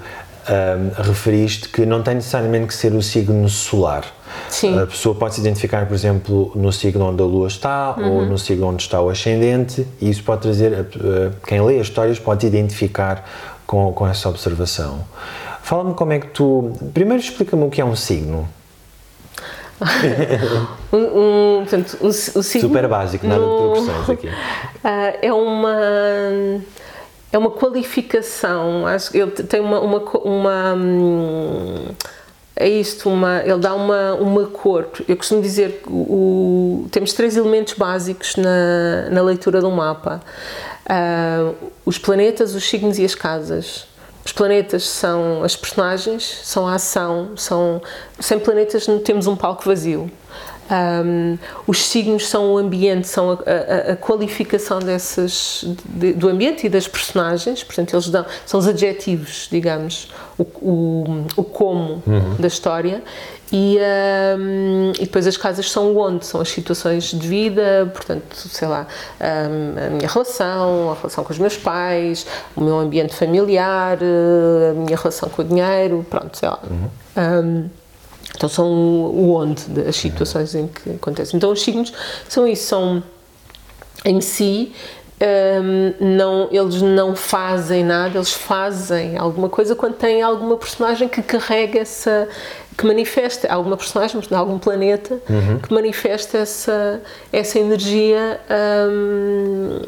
um, 0.49 1.03
referiste 1.03 1.69
que 1.69 1.85
não 1.85 2.01
tem 2.01 2.15
necessariamente 2.15 2.67
que 2.67 2.73
ser 2.73 2.93
o 2.93 3.01
signo 3.01 3.47
solar. 3.49 4.05
Sim. 4.49 4.79
A 4.79 4.87
pessoa 4.87 5.13
pode 5.15 5.35
se 5.35 5.41
identificar, 5.41 5.85
por 5.85 5.93
exemplo, 5.93 6.51
no 6.55 6.71
signo 6.71 7.05
onde 7.05 7.21
a 7.21 7.25
lua 7.25 7.47
está 7.47 7.95
uhum. 7.97 8.11
ou 8.11 8.25
no 8.25 8.37
signo 8.37 8.67
onde 8.67 8.83
está 8.83 9.01
o 9.01 9.09
ascendente, 9.09 9.85
e 9.99 10.09
isso 10.09 10.23
pode 10.23 10.41
trazer, 10.41 10.87
quem 11.45 11.61
lê 11.61 11.79
as 11.79 11.87
histórias 11.87 12.19
pode 12.19 12.45
identificar 12.47 13.25
com, 13.65 13.91
com 13.93 14.07
essa 14.07 14.29
observação. 14.29 15.05
Fala-me 15.61 15.93
como 15.93 16.11
é 16.11 16.19
que 16.19 16.27
tu. 16.27 16.73
Primeiro 16.93 17.21
explica-me 17.21 17.63
o 17.63 17.69
que 17.69 17.79
é 17.79 17.85
um 17.85 17.95
signo. 17.95 18.47
um, 20.91 20.97
um, 20.97 21.57
portanto, 21.61 21.97
o 22.01 22.11
signo, 22.11 22.43
Super 22.43 22.87
básico, 22.87 23.25
nada 23.25 23.41
no, 23.41 23.57
de 23.57 23.63
progressões 23.63 24.09
aqui. 24.09 24.27
Uh, 24.27 24.31
é 25.21 25.33
uma 25.33 26.61
é 27.31 27.37
uma 27.37 27.51
qualificação, 27.51 28.85
acho 28.85 29.11
que 29.11 29.17
ele 29.17 29.31
tem 29.31 29.61
uma, 29.61 29.79
uma, 29.79 29.99
uma 29.99 30.73
hum, 30.75 31.85
é 32.55 32.69
isto, 32.69 33.09
uma, 33.09 33.41
ele 33.43 33.57
dá 33.57 33.73
uma, 33.73 34.13
uma 34.15 34.45
cor. 34.45 34.87
Eu 35.07 35.15
costumo 35.15 35.41
dizer 35.41 35.81
que 35.83 35.89
o, 35.89 36.87
temos 36.91 37.13
três 37.13 37.35
elementos 37.37 37.73
básicos 37.73 38.35
na, 38.35 39.09
na 39.09 39.21
leitura 39.21 39.61
do 39.61 39.71
mapa: 39.71 40.21
uh, 40.85 41.55
os 41.85 41.97
planetas, 41.97 42.53
os 42.53 42.63
signos 42.63 42.99
e 42.99 43.05
as 43.05 43.15
casas. 43.15 43.87
Os 44.23 44.31
planetas 44.31 44.87
são 44.87 45.43
as 45.43 45.55
personagens, 45.55 46.41
são 46.43 46.67
a 46.67 46.75
ação, 46.75 47.31
são 47.35 47.81
sem 48.19 48.37
planetas 48.37 48.85
temos 49.03 49.25
um 49.25 49.35
palco 49.35 49.63
vazio. 49.65 50.11
Um, 50.69 51.37
os 51.67 51.85
signos 51.85 52.29
são 52.29 52.53
o 52.53 52.57
ambiente, 52.57 53.07
são 53.07 53.31
a, 53.31 53.33
a, 53.33 53.91
a 53.91 53.95
qualificação 53.97 54.79
dessas, 54.79 55.65
de, 55.85 56.13
do 56.13 56.29
ambiente 56.29 56.65
e 56.65 56.69
das 56.69 56.87
personagens, 56.87 57.61
portanto, 57.61 57.93
eles 57.93 58.07
dão, 58.07 58.25
são 58.45 58.57
os 58.59 58.67
adjetivos, 58.67 59.49
digamos, 59.51 60.09
o, 60.37 60.43
o, 60.43 61.25
o 61.35 61.43
como 61.43 62.01
uhum. 62.07 62.35
da 62.39 62.47
história. 62.47 63.03
E, 63.51 63.77
um, 64.39 64.93
e, 64.97 65.01
depois 65.01 65.27
as 65.27 65.35
casas 65.35 65.69
são 65.69 65.95
onde? 65.97 66.25
São 66.25 66.39
as 66.39 66.49
situações 66.49 67.11
de 67.11 67.27
vida, 67.27 67.91
portanto, 67.93 68.33
sei 68.33 68.67
lá, 68.67 68.87
um, 69.19 69.87
a 69.87 69.89
minha 69.89 70.07
relação, 70.07 70.91
a 70.91 70.95
relação 70.95 71.21
com 71.25 71.33
os 71.33 71.39
meus 71.39 71.57
pais, 71.57 72.25
o 72.55 72.61
meu 72.61 72.79
ambiente 72.79 73.13
familiar, 73.13 73.99
a 73.99 74.73
minha 74.73 74.95
relação 74.95 75.27
com 75.27 75.41
o 75.41 75.45
dinheiro, 75.45 76.05
pronto, 76.09 76.37
sei 76.37 76.47
lá. 76.47 76.59
Uhum. 76.63 77.69
Então 78.35 78.49
são 78.49 78.67
o 78.67 79.35
onde 79.35 79.63
das 79.65 79.95
situações 79.95 80.55
em 80.55 80.67
que 80.67 80.91
acontecem. 80.91 81.37
Então 81.37 81.51
os 81.51 81.61
signos 81.61 81.93
são 82.27 82.47
isso, 82.47 82.63
são 82.63 83.03
em 84.03 84.19
si 84.19 84.73
um, 85.21 85.93
não, 86.15 86.47
eles 86.51 86.81
não 86.81 87.15
fazem 87.15 87.83
nada, 87.83 88.17
eles 88.17 88.33
fazem 88.33 89.17
alguma 89.17 89.47
coisa 89.47 89.75
quando 89.75 89.93
têm 89.93 90.21
alguma 90.21 90.57
personagem 90.57 91.07
que 91.07 91.21
carrega 91.21 91.79
essa, 91.79 92.27
que 92.75 92.85
manifesta, 92.85 93.47
alguma 93.51 93.77
personagem 93.77 94.19
de 94.19 94.33
algum 94.33 94.57
planeta 94.57 95.21
uhum. 95.29 95.59
que 95.59 95.71
manifesta 95.71 96.39
essa, 96.39 97.01
essa 97.31 97.59
energia 97.59 98.41
um, 98.89 99.81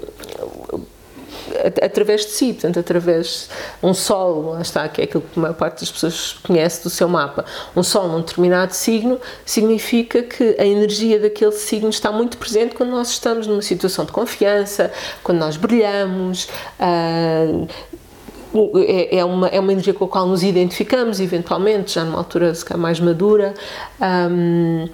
através 1.81 2.21
de 2.21 2.31
si, 2.31 2.53
portanto, 2.53 2.79
através 2.79 3.49
um 3.81 3.93
sol, 3.93 4.59
está, 4.59 4.87
que 4.87 5.01
é 5.01 5.03
aquilo 5.05 5.23
que 5.23 5.39
a 5.39 5.41
maior 5.41 5.53
parte 5.53 5.81
das 5.81 5.91
pessoas 5.91 6.33
conhece 6.43 6.83
do 6.83 6.89
seu 6.89 7.07
mapa. 7.07 7.45
Um 7.75 7.83
sol 7.83 8.07
num 8.07 8.21
determinado 8.21 8.73
signo 8.73 9.19
significa 9.45 10.23
que 10.23 10.55
a 10.59 10.65
energia 10.65 11.19
daquele 11.19 11.51
signo 11.51 11.89
está 11.89 12.11
muito 12.11 12.37
presente 12.37 12.75
quando 12.75 12.91
nós 12.91 13.09
estamos 13.09 13.47
numa 13.47 13.61
situação 13.61 14.05
de 14.05 14.11
confiança, 14.11 14.91
quando 15.23 15.39
nós 15.39 15.57
brilhamos. 15.57 16.47
Uh, 16.79 17.67
é, 19.09 19.25
uma, 19.25 19.47
é 19.47 19.59
uma 19.59 19.71
energia 19.71 19.95
com 19.95 20.05
a 20.05 20.07
qual 20.07 20.27
nos 20.27 20.43
identificamos, 20.43 21.19
eventualmente, 21.19 21.93
já 21.95 22.03
numa 22.03 22.19
altura 22.19 22.53
mais 22.77 22.99
madura. 22.99 23.55
Um, 23.99 24.87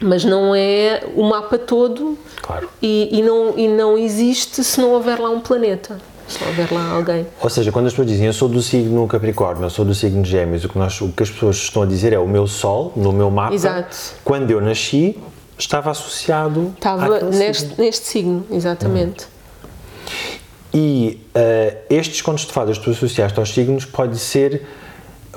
mas 0.00 0.24
não 0.24 0.54
é 0.54 1.02
o 1.14 1.22
mapa 1.24 1.58
todo 1.58 2.18
claro. 2.42 2.68
e, 2.82 3.08
e, 3.12 3.22
não, 3.22 3.58
e 3.58 3.68
não 3.68 3.96
existe 3.96 4.62
se 4.62 4.80
não 4.80 4.90
houver 4.92 5.18
lá 5.18 5.30
um 5.30 5.40
planeta. 5.40 5.98
Se 6.28 6.40
não 6.40 6.48
houver 6.48 6.72
lá 6.72 6.90
alguém. 6.90 7.26
Ou 7.40 7.48
seja, 7.48 7.70
quando 7.70 7.86
as 7.86 7.92
pessoas 7.92 8.08
dizem 8.08 8.26
eu 8.26 8.32
sou 8.32 8.48
do 8.48 8.60
signo 8.60 9.06
Capricórnio, 9.06 9.64
eu 9.64 9.70
sou 9.70 9.84
do 9.84 9.94
signo 9.94 10.24
Gêmeos, 10.24 10.64
o 10.64 10.68
que, 10.68 10.76
nós, 10.76 11.00
o 11.00 11.08
que 11.08 11.22
as 11.22 11.30
pessoas 11.30 11.56
estão 11.56 11.82
a 11.82 11.86
dizer 11.86 12.12
é 12.12 12.18
o 12.18 12.26
meu 12.26 12.46
Sol, 12.46 12.92
no 12.96 13.12
meu 13.12 13.30
mapa, 13.30 13.54
Exato. 13.54 13.96
quando 14.24 14.50
eu 14.50 14.60
nasci, 14.60 15.16
estava 15.56 15.90
associado 15.90 16.72
estava 16.74 17.20
neste, 17.20 17.62
signo. 17.62 17.74
neste 17.78 18.06
signo, 18.06 18.46
exatamente. 18.50 19.24
Hum. 19.24 20.36
E 20.74 21.20
uh, 21.34 21.76
estes 21.88 22.20
contos 22.20 22.44
de 22.44 22.52
fadas 22.52 22.76
que 22.76 22.84
tu 22.84 22.90
associaste 22.90 23.38
aos 23.38 23.54
signos 23.54 23.84
pode 23.84 24.18
ser 24.18 24.66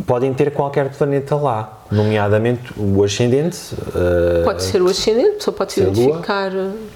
podem 0.05 0.33
ter 0.33 0.51
qualquer 0.51 0.89
planeta 0.89 1.35
lá, 1.35 1.78
nomeadamente 1.91 2.71
o 2.77 3.03
ascendente. 3.03 3.57
Uh, 3.73 4.43
pode 4.43 4.63
ser 4.63 4.81
o 4.81 4.87
ascendente, 4.87 5.43
só 5.43 5.51
pode 5.51 5.73
se 5.73 5.81
identificar 5.81 6.51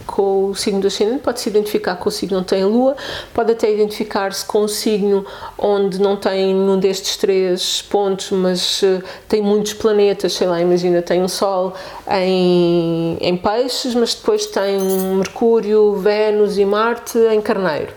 com 0.06 0.50
o 0.50 0.56
signo 0.56 0.82
do 0.82 0.88
ascendente, 0.88 1.20
pode 1.20 1.40
se 1.40 1.50
identificar 1.50 1.96
com 1.96 2.10
o 2.10 2.12
signo 2.12 2.38
onde 2.38 2.48
tem 2.48 2.64
a 2.64 2.68
lua, 2.68 2.96
pode 3.34 3.52
até 3.52 3.72
identificar-se 3.72 4.46
com 4.46 4.62
o 4.62 4.68
signo 4.68 5.26
onde 5.58 6.00
não 6.00 6.16
tem 6.16 6.54
nenhum 6.54 6.78
destes 6.78 7.18
três 7.18 7.82
pontos, 7.82 8.32
mas 8.32 8.82
uh, 8.84 9.04
tem 9.28 9.42
muitos 9.42 9.74
planetas, 9.74 10.34
sei 10.34 10.48
lá, 10.48 10.62
imagina, 10.62 11.02
tem 11.02 11.22
um 11.22 11.28
Sol 11.28 11.74
em, 12.12 13.18
em 13.20 13.36
peixes, 13.36 13.96
mas 13.96 14.14
depois 14.14 14.46
tem 14.46 14.80
Mercúrio, 15.16 15.96
Vênus 15.96 16.58
e 16.58 16.66
Marte 16.66 17.18
em 17.18 17.42
carneiro 17.42 17.94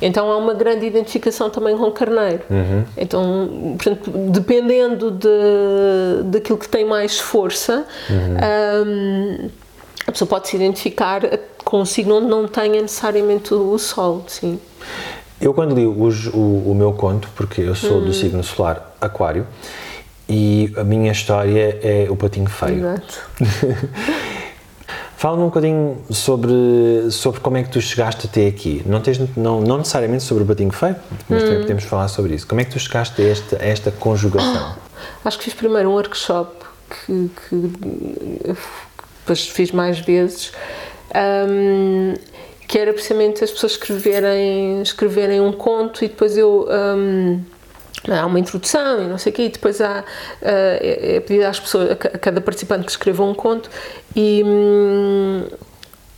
então 0.00 0.30
há 0.30 0.36
uma 0.36 0.54
grande 0.54 0.86
identificação 0.86 1.50
também 1.50 1.76
com 1.76 1.84
o 1.84 1.92
carneiro. 1.92 2.42
Uhum. 2.50 2.84
Então, 2.96 3.76
portanto, 3.76 4.10
dependendo 4.30 5.10
de, 5.10 6.24
daquilo 6.24 6.58
que 6.58 6.68
tem 6.68 6.84
mais 6.84 7.18
força, 7.18 7.86
uhum. 8.08 8.86
um, 8.86 9.50
a 10.06 10.12
pessoa 10.12 10.28
pode 10.28 10.48
se 10.48 10.56
identificar 10.56 11.22
com 11.64 11.80
um 11.80 11.84
signo 11.84 12.16
onde 12.16 12.26
não 12.26 12.48
tenha 12.48 12.80
necessariamente 12.80 13.52
o 13.54 13.78
sol, 13.78 14.24
sim. 14.26 14.58
Eu 15.40 15.54
quando 15.54 15.74
li 15.74 15.86
os, 15.86 16.26
o, 16.26 16.38
o, 16.38 16.74
meu 16.74 16.92
conto, 16.92 17.28
porque 17.34 17.62
eu 17.62 17.74
sou 17.74 18.00
do 18.00 18.08
uhum. 18.08 18.12
signo 18.12 18.44
solar 18.44 18.94
aquário, 19.00 19.46
e 20.28 20.72
a 20.76 20.84
minha 20.84 21.10
história 21.10 21.78
é 21.82 22.06
o 22.10 22.16
patinho 22.16 22.48
feio. 22.48 22.78
Exato. 22.78 23.30
Fala-me 25.20 25.42
um 25.42 25.46
bocadinho 25.48 26.02
sobre, 26.08 27.10
sobre 27.10 27.40
como 27.40 27.58
é 27.58 27.62
que 27.62 27.68
tu 27.68 27.78
chegaste 27.78 28.26
até 28.26 28.46
aqui. 28.46 28.82
Não, 28.86 29.02
tens, 29.02 29.18
não, 29.36 29.60
não 29.60 29.76
necessariamente 29.76 30.24
sobre 30.24 30.44
o 30.44 30.46
batinho 30.46 30.72
feio, 30.72 30.96
mas 31.28 31.42
hum. 31.42 31.44
também 31.44 31.60
podemos 31.60 31.84
falar 31.84 32.08
sobre 32.08 32.34
isso. 32.34 32.46
Como 32.46 32.58
é 32.58 32.64
que 32.64 32.70
tu 32.70 32.78
chegaste 32.78 33.20
a 33.20 33.28
esta, 33.28 33.56
a 33.62 33.66
esta 33.66 33.90
conjugação? 33.90 34.76
Acho 35.22 35.36
que 35.36 35.44
fiz 35.44 35.52
primeiro 35.52 35.90
um 35.90 35.92
workshop 35.92 36.64
que, 36.88 37.30
que 37.50 37.70
depois 39.20 39.46
fiz 39.46 39.72
mais 39.72 39.98
vezes. 39.98 40.52
Um, 41.14 42.14
que 42.66 42.78
era 42.78 42.90
precisamente 42.94 43.44
as 43.44 43.50
pessoas 43.50 43.72
escreverem, 43.72 44.80
escreverem 44.80 45.38
um 45.42 45.52
conto 45.52 46.02
e 46.02 46.08
depois 46.08 46.38
eu 46.38 46.66
um, 46.96 47.42
há 48.08 48.24
uma 48.24 48.38
introdução 48.38 49.02
e 49.02 49.06
não 49.06 49.18
sei 49.18 49.32
o 49.32 49.34
quê, 49.34 49.42
e 49.42 49.48
depois 49.48 49.80
há, 49.80 50.00
uh, 50.00 50.04
é, 50.42 51.16
é 51.16 51.20
pedido 51.20 51.46
às 51.46 51.60
pessoas, 51.60 51.90
a 51.90 51.96
cada 51.96 52.40
participante 52.40 52.84
que 52.84 52.90
escreva 52.90 53.24
um 53.24 53.34
conto 53.34 53.68
e, 54.14 54.42
hum, 54.44 55.44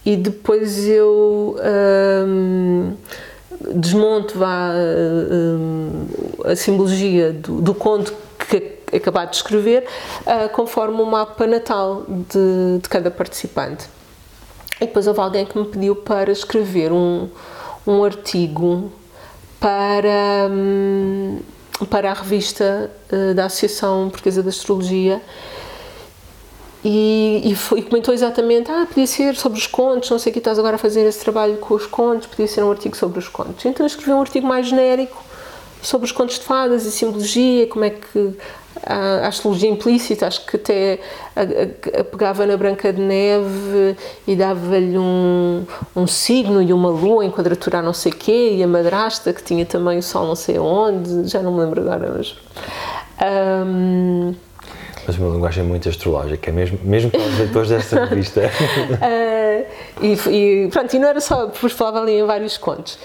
e 0.05 0.17
depois 0.17 0.87
eu 0.87 1.57
hum, 2.27 2.95
desmonto 3.75 4.39
vá, 4.39 4.73
hum, 4.75 6.07
a 6.45 6.57
simbologia 6.57 7.33
do, 7.33 7.61
do 7.61 7.75
conto 7.75 8.15
que 8.39 8.97
acabar 8.97 9.27
de 9.27 9.37
escrever 9.37 9.85
uh, 10.27 10.49
conforme 10.51 11.01
o 11.01 11.07
mapa 11.07 11.47
natal 11.47 12.05
de, 12.09 12.81
de 12.83 12.89
cada 12.89 13.11
participante. 13.11 13.87
E 14.81 14.87
depois 14.87 15.07
houve 15.07 15.21
alguém 15.21 15.47
que 15.47 15.57
me 15.59 15.65
pediu 15.65 15.97
para 15.97 16.31
escrever 16.33 16.93
um, 16.93 17.29
um 17.87 18.05
artigo 18.05 18.93
para, 19.61 20.51
para 21.89 22.11
a 22.11 22.15
revista 22.15 22.91
uh, 23.11 23.35
da 23.35 23.47
Associação 23.47 24.11
Portuguesa 24.11 24.43
de 24.43 24.49
Astrologia 24.49 25.23
e, 26.85 27.43
e, 27.45 27.55
foi, 27.55 27.79
e, 27.79 27.83
comentou 27.83 28.13
exatamente, 28.13 28.71
ah, 28.71 28.87
podia 28.87 29.07
ser 29.07 29.37
sobre 29.37 29.59
os 29.59 29.67
contos, 29.67 30.11
não 30.11 30.19
sei 30.19 30.31
o 30.31 30.33
que 30.33 30.41
estás 30.41 30.59
agora 30.59 30.75
a 30.75 30.79
fazer 30.79 31.07
esse 31.07 31.21
trabalho 31.21 31.57
com 31.59 31.75
os 31.75 31.87
contos, 31.87 32.27
podia 32.27 32.49
ser 32.49 32.63
um 32.65 32.71
artigo 32.71 32.97
sobre 32.97 33.21
os 33.21 33.29
contos. 33.29 33.65
Então 33.65 33.85
eu 33.85 33.89
escrevi 33.89 34.11
um 34.11 34.21
artigo 34.21 34.47
mais 34.47 34.67
genérico 34.67 35.23
sobre 35.81 36.07
os 36.07 36.13
contos 36.13 36.39
de 36.39 36.45
fadas 36.45 36.85
e 36.85 36.91
simbologia, 36.91 37.69
como 37.69 37.85
é 37.85 37.91
que 37.91 38.37
a, 38.85 39.25
a 39.25 39.29
astrologia 39.29 39.71
implícita, 39.71 40.27
acho 40.27 40.45
que 40.45 40.57
até 40.57 40.99
a, 41.37 42.01
a, 42.01 42.05
pegava 42.05 42.47
na 42.47 42.57
Branca 42.57 42.93
de 42.93 43.01
Neve 43.01 43.97
e 44.27 44.35
dava-lhe 44.35 44.99
um, 44.99 45.65
um 45.95 46.07
signo 46.07 46.61
e 46.61 46.73
uma 46.73 46.89
lua 46.89 47.25
em 47.25 47.31
quadratura 47.31 47.79
a 47.79 47.83
não 47.83 47.93
sei 47.93 48.11
quê, 48.11 48.55
e 48.57 48.63
a 48.63 48.67
madrasta 48.67 49.33
que 49.33 49.43
tinha 49.43 49.65
também 49.65 49.99
o 49.99 50.03
sol 50.03 50.27
não 50.27 50.35
sei 50.35 50.59
onde, 50.59 51.29
já 51.29 51.41
não 51.43 51.53
me 51.53 51.61
lembro 51.61 51.81
agora, 51.83 52.13
mas... 52.17 52.35
Um, 53.25 54.35
mas 55.07 55.19
uma 55.19 55.35
linguagem 55.35 55.65
muito 55.65 55.89
astrológica, 55.89 56.53
mesmo, 56.53 56.79
mesmo 56.83 57.11
para 57.11 57.21
os 57.21 57.39
leitores 57.39 57.69
desta 57.69 58.05
revista. 58.07 58.41
uh, 58.41 60.05
e, 60.05 60.65
e, 60.65 60.69
pronto, 60.69 60.95
e 60.95 60.99
não 60.99 61.09
era 61.09 61.21
só, 61.21 61.47
depois 61.47 61.73
falava 61.73 62.01
ali 62.01 62.13
em 62.13 62.25
vários 62.25 62.57
contos. 62.57 62.99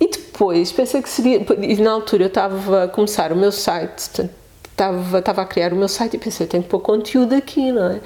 E 0.00 0.08
depois 0.08 0.70
pensei 0.70 1.02
que 1.02 1.08
seria, 1.08 1.44
e 1.60 1.76
na 1.76 1.90
altura 1.90 2.24
eu 2.24 2.28
estava 2.28 2.84
a 2.84 2.88
começar 2.88 3.32
o 3.32 3.36
meu 3.36 3.50
site, 3.50 4.28
estava, 4.70 5.18
estava 5.18 5.42
a 5.42 5.44
criar 5.44 5.72
o 5.72 5.76
meu 5.76 5.88
site 5.88 6.14
e 6.14 6.18
pensei, 6.18 6.46
tenho 6.46 6.62
que 6.62 6.68
pôr 6.68 6.80
conteúdo 6.80 7.34
aqui, 7.34 7.72
não 7.72 7.90
é? 7.90 8.00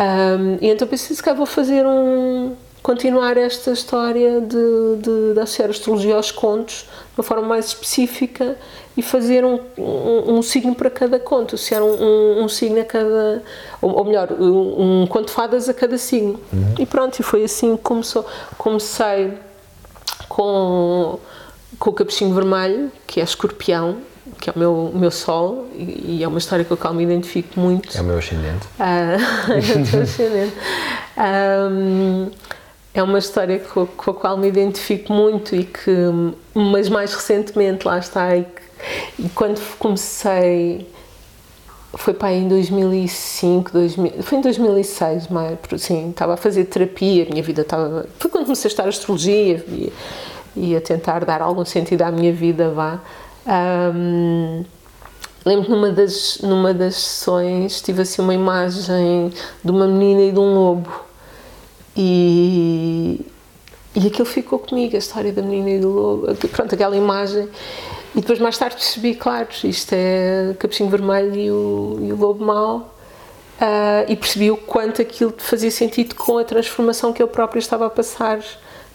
Um, 0.00 0.58
e 0.60 0.70
então 0.70 0.86
pensei, 0.86 1.14
se 1.14 1.22
calhar 1.22 1.36
vou 1.36 1.46
fazer 1.46 1.84
um, 1.84 2.54
continuar 2.82 3.36
esta 3.36 3.72
história 3.72 4.40
de, 4.40 4.96
de, 5.00 5.34
de 5.34 5.40
associar 5.40 5.68
a 5.68 5.70
astrologia 5.72 6.14
aos 6.14 6.30
contos 6.30 6.86
de 7.14 7.18
uma 7.18 7.24
forma 7.24 7.48
mais 7.48 7.66
específica 7.66 8.56
e 8.96 9.02
fazer 9.02 9.44
um, 9.44 9.58
um, 9.76 10.34
um 10.34 10.42
signo 10.42 10.74
para 10.74 10.88
cada 10.88 11.18
conto, 11.18 11.56
associar 11.56 11.82
um, 11.82 12.44
um, 12.44 12.48
signo 12.48 12.80
a 12.80 12.84
cada, 12.84 13.42
ou, 13.82 13.92
ou 13.92 14.04
melhor, 14.04 14.28
um, 14.32 15.06
conto 15.08 15.30
fadas 15.30 15.68
a 15.68 15.74
cada 15.74 15.98
signo. 15.98 16.40
Uhum. 16.52 16.74
E 16.78 16.86
pronto, 16.86 17.18
e 17.18 17.22
foi 17.22 17.42
assim 17.44 17.76
que 17.76 17.82
começou. 17.82 18.24
Comecei 18.56 19.32
com, 20.28 21.18
com 21.78 21.90
o 21.90 21.92
capuchinho 21.92 22.32
vermelho, 22.34 22.90
que 23.06 23.20
é 23.20 23.24
escorpião, 23.24 23.98
que 24.40 24.48
é 24.48 24.52
o 24.54 24.58
meu, 24.58 24.74
o 24.94 24.98
meu 24.98 25.10
sol, 25.10 25.66
e, 25.74 26.18
e 26.18 26.22
é 26.22 26.28
uma 26.28 26.38
história 26.38 26.64
com 26.64 26.74
a 26.74 26.76
qual 26.76 26.94
me 26.94 27.02
identifico 27.02 27.58
muito. 27.58 27.96
É 27.96 28.00
o 28.00 28.04
meu 28.04 28.18
ascendente. 28.18 28.66
Ah, 28.78 29.16
é 29.50 29.80
o 29.80 29.90
teu 29.90 30.02
ascendente. 30.02 30.54
Ahm, 31.16 32.30
é 32.92 33.02
uma 33.02 33.18
história 33.18 33.58
com, 33.58 33.86
com 33.86 34.10
a 34.12 34.14
qual 34.14 34.36
me 34.36 34.46
identifico 34.46 35.12
muito 35.12 35.56
e 35.56 35.64
que, 35.64 35.90
mas 36.54 36.88
mais 36.88 37.12
recentemente, 37.12 37.86
lá 37.86 37.98
está, 37.98 38.36
e, 38.36 38.44
que, 38.44 38.62
e 39.18 39.28
quando 39.30 39.60
comecei, 39.78 40.86
foi 41.94 42.14
para 42.14 42.28
aí 42.28 42.38
em 42.38 42.48
2005, 42.48 43.72
2000, 43.72 44.22
foi 44.22 44.38
em 44.38 44.40
2006, 44.40 45.28
mas, 45.28 45.58
sim, 45.78 46.10
estava 46.10 46.34
a 46.34 46.36
fazer 46.36 46.64
terapia, 46.66 47.24
a 47.24 47.30
minha 47.30 47.42
vida 47.42 47.62
estava, 47.62 48.06
foi 48.18 48.30
quando 48.30 48.44
comecei 48.44 48.68
a 48.68 48.70
estudar 48.70 48.88
astrologia 48.88 49.64
e, 49.68 49.92
e 50.56 50.76
a 50.76 50.80
tentar 50.80 51.24
dar 51.24 51.42
algum 51.42 51.64
sentido 51.64 52.02
à 52.02 52.10
minha 52.10 52.32
vida, 52.32 52.70
vá. 52.70 53.00
Ahm, 53.46 54.64
Lembro 55.44 55.70
numa 55.70 55.90
das, 55.90 56.38
numa 56.40 56.72
das 56.72 56.94
sessões 56.94 57.82
tive 57.82 58.00
assim 58.00 58.22
uma 58.22 58.32
imagem 58.32 59.30
de 59.62 59.70
uma 59.70 59.86
menina 59.86 60.22
e 60.22 60.32
de 60.32 60.38
um 60.38 60.54
lobo 60.54 61.04
e, 61.94 63.20
e 63.94 64.06
aquilo 64.06 64.24
ficou 64.24 64.58
comigo, 64.58 64.96
a 64.96 64.98
história 64.98 65.32
da 65.32 65.42
menina 65.42 65.70
e 65.70 65.78
do 65.78 65.90
lobo, 65.90 66.34
pronto, 66.48 66.74
aquela 66.74 66.96
imagem. 66.96 67.48
E 68.14 68.20
depois 68.20 68.38
mais 68.38 68.56
tarde 68.56 68.76
percebi, 68.76 69.14
claro, 69.14 69.48
isto 69.64 69.92
é 69.92 70.50
o 70.52 70.54
Capuchinho 70.54 70.88
Vermelho 70.90 71.34
e 71.36 71.50
o, 71.50 71.98
e 72.02 72.12
o 72.12 72.16
Lobo 72.16 72.44
Mau. 72.44 72.94
Ah, 73.60 74.04
e 74.08 74.16
percebi 74.16 74.50
o 74.50 74.56
quanto 74.56 75.00
aquilo 75.02 75.32
fazia 75.38 75.70
sentido 75.70 76.14
com 76.14 76.38
a 76.38 76.44
transformação 76.44 77.12
que 77.12 77.22
eu 77.22 77.28
própria 77.28 77.58
estava 77.60 77.86
a 77.86 77.90
passar 77.90 78.40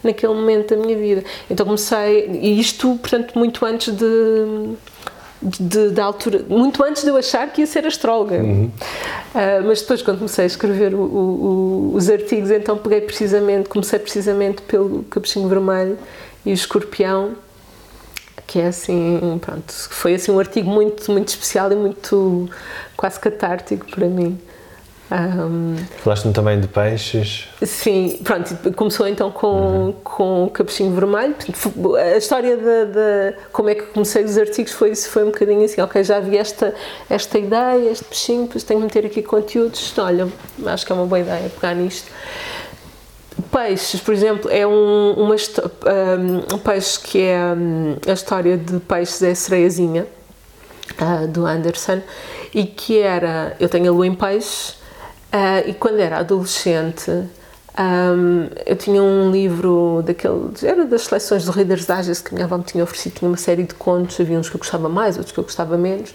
naquele 0.02 0.32
momento 0.34 0.74
da 0.74 0.82
minha 0.82 0.96
vida. 0.96 1.24
Então 1.50 1.64
comecei, 1.66 2.28
e 2.42 2.58
isto, 2.60 2.96
portanto, 2.96 3.38
muito 3.38 3.64
antes 3.64 3.94
de, 3.94 4.06
de, 5.42 5.90
da 5.90 6.04
altura, 6.04 6.44
muito 6.48 6.82
antes 6.84 7.02
de 7.02 7.08
eu 7.08 7.16
achar 7.16 7.50
que 7.52 7.60
ia 7.62 7.66
ser 7.66 7.86
astróloga. 7.86 8.40
Ah, 9.34 9.60
mas 9.66 9.80
depois, 9.80 10.00
quando 10.02 10.18
comecei 10.18 10.44
a 10.44 10.46
escrever 10.46 10.94
o- 10.94 10.98
o- 10.98 11.90
o- 11.92 11.96
os 11.96 12.08
artigos, 12.10 12.50
então 12.50 12.76
peguei 12.78 13.00
precisamente, 13.02 13.68
comecei 13.68 13.98
precisamente 13.98 14.60
pelo 14.62 15.02
Capuchinho 15.04 15.48
Vermelho 15.48 15.98
e 16.44 16.50
o 16.50 16.54
Escorpião, 16.54 17.32
que 18.50 18.58
é 18.60 18.66
assim, 18.66 19.38
pronto, 19.40 19.72
foi 19.90 20.14
assim 20.14 20.32
um 20.32 20.38
artigo 20.40 20.68
muito, 20.68 21.08
muito 21.12 21.28
especial 21.28 21.70
e 21.70 21.76
muito 21.76 22.50
quase 22.96 23.20
catártico 23.20 23.86
para 23.88 24.06
mim. 24.08 24.36
Ahm, 25.08 25.76
Falaste-me 26.02 26.32
também 26.32 26.60
de 26.60 26.66
peixes. 26.66 27.48
Sim, 27.64 28.18
pronto, 28.24 28.56
começou 28.74 29.06
então 29.06 29.30
com, 29.30 29.94
com 30.02 30.44
o 30.46 30.50
Capuchinho 30.50 30.92
Vermelho. 30.92 31.34
A 31.96 32.16
história 32.16 32.56
da, 32.56 32.84
da- 32.86 33.32
como 33.52 33.68
é 33.70 33.76
que 33.76 33.82
comecei 33.82 34.24
os 34.24 34.36
artigos 34.36 34.72
foi 34.72 34.90
isso, 34.90 35.08
foi 35.10 35.22
um 35.22 35.26
bocadinho 35.26 35.64
assim, 35.64 35.80
ok, 35.80 36.02
já 36.02 36.18
vi 36.18 36.36
esta, 36.36 36.74
esta 37.08 37.38
ideia, 37.38 37.88
este 37.90 38.04
peixinho, 38.04 38.46
depois 38.46 38.64
tenho 38.64 38.80
que 38.80 38.86
meter 38.86 39.06
aqui 39.06 39.22
conteúdos, 39.22 39.96
olha, 39.96 40.28
acho 40.66 40.84
que 40.84 40.90
é 40.90 40.94
uma 40.96 41.06
boa 41.06 41.20
ideia 41.20 41.48
pegar 41.50 41.74
nisto. 41.74 42.10
Peixes, 43.50 44.00
por 44.00 44.12
exemplo, 44.12 44.50
é 44.50 44.66
um, 44.66 45.12
uma, 45.16 45.34
histó- 45.34 45.70
um, 46.18 46.54
um 46.54 46.58
peixe 46.58 46.98
que 47.00 47.20
é 47.22 47.38
hum, 47.56 47.96
a 48.06 48.12
história 48.12 48.56
de 48.56 48.78
peixes 48.80 49.22
é 49.22 49.34
sereiazinha, 49.34 50.06
ah, 50.98 51.26
do 51.26 51.46
Anderson, 51.46 52.00
e 52.52 52.64
que 52.64 52.98
era, 52.98 53.56
eu 53.60 53.68
tenho 53.68 53.90
a 53.90 53.94
lua 53.94 54.06
em 54.06 54.14
peixe, 54.14 54.74
ah, 55.32 55.60
e 55.64 55.72
quando 55.72 56.00
era 56.00 56.18
adolescente, 56.18 57.10
ahm, 57.76 58.48
eu 58.66 58.76
tinha 58.76 59.02
um 59.02 59.30
livro 59.30 60.02
daqueles, 60.04 60.62
era 60.64 60.84
das 60.84 61.02
seleções 61.02 61.44
do 61.44 61.52
Reader's 61.52 61.86
Digest 61.86 62.24
que 62.24 62.34
minha 62.34 62.44
avó 62.46 62.58
me 62.58 62.64
tinha 62.64 62.82
oferecido, 62.82 63.14
tinha 63.14 63.30
uma 63.30 63.36
série 63.36 63.62
de 63.62 63.74
contos, 63.74 64.18
havia 64.20 64.38
uns 64.38 64.48
que 64.50 64.56
eu 64.56 64.58
gostava 64.58 64.88
mais, 64.88 65.16
outros 65.16 65.32
que 65.32 65.38
eu 65.38 65.44
gostava 65.44 65.78
menos, 65.78 66.12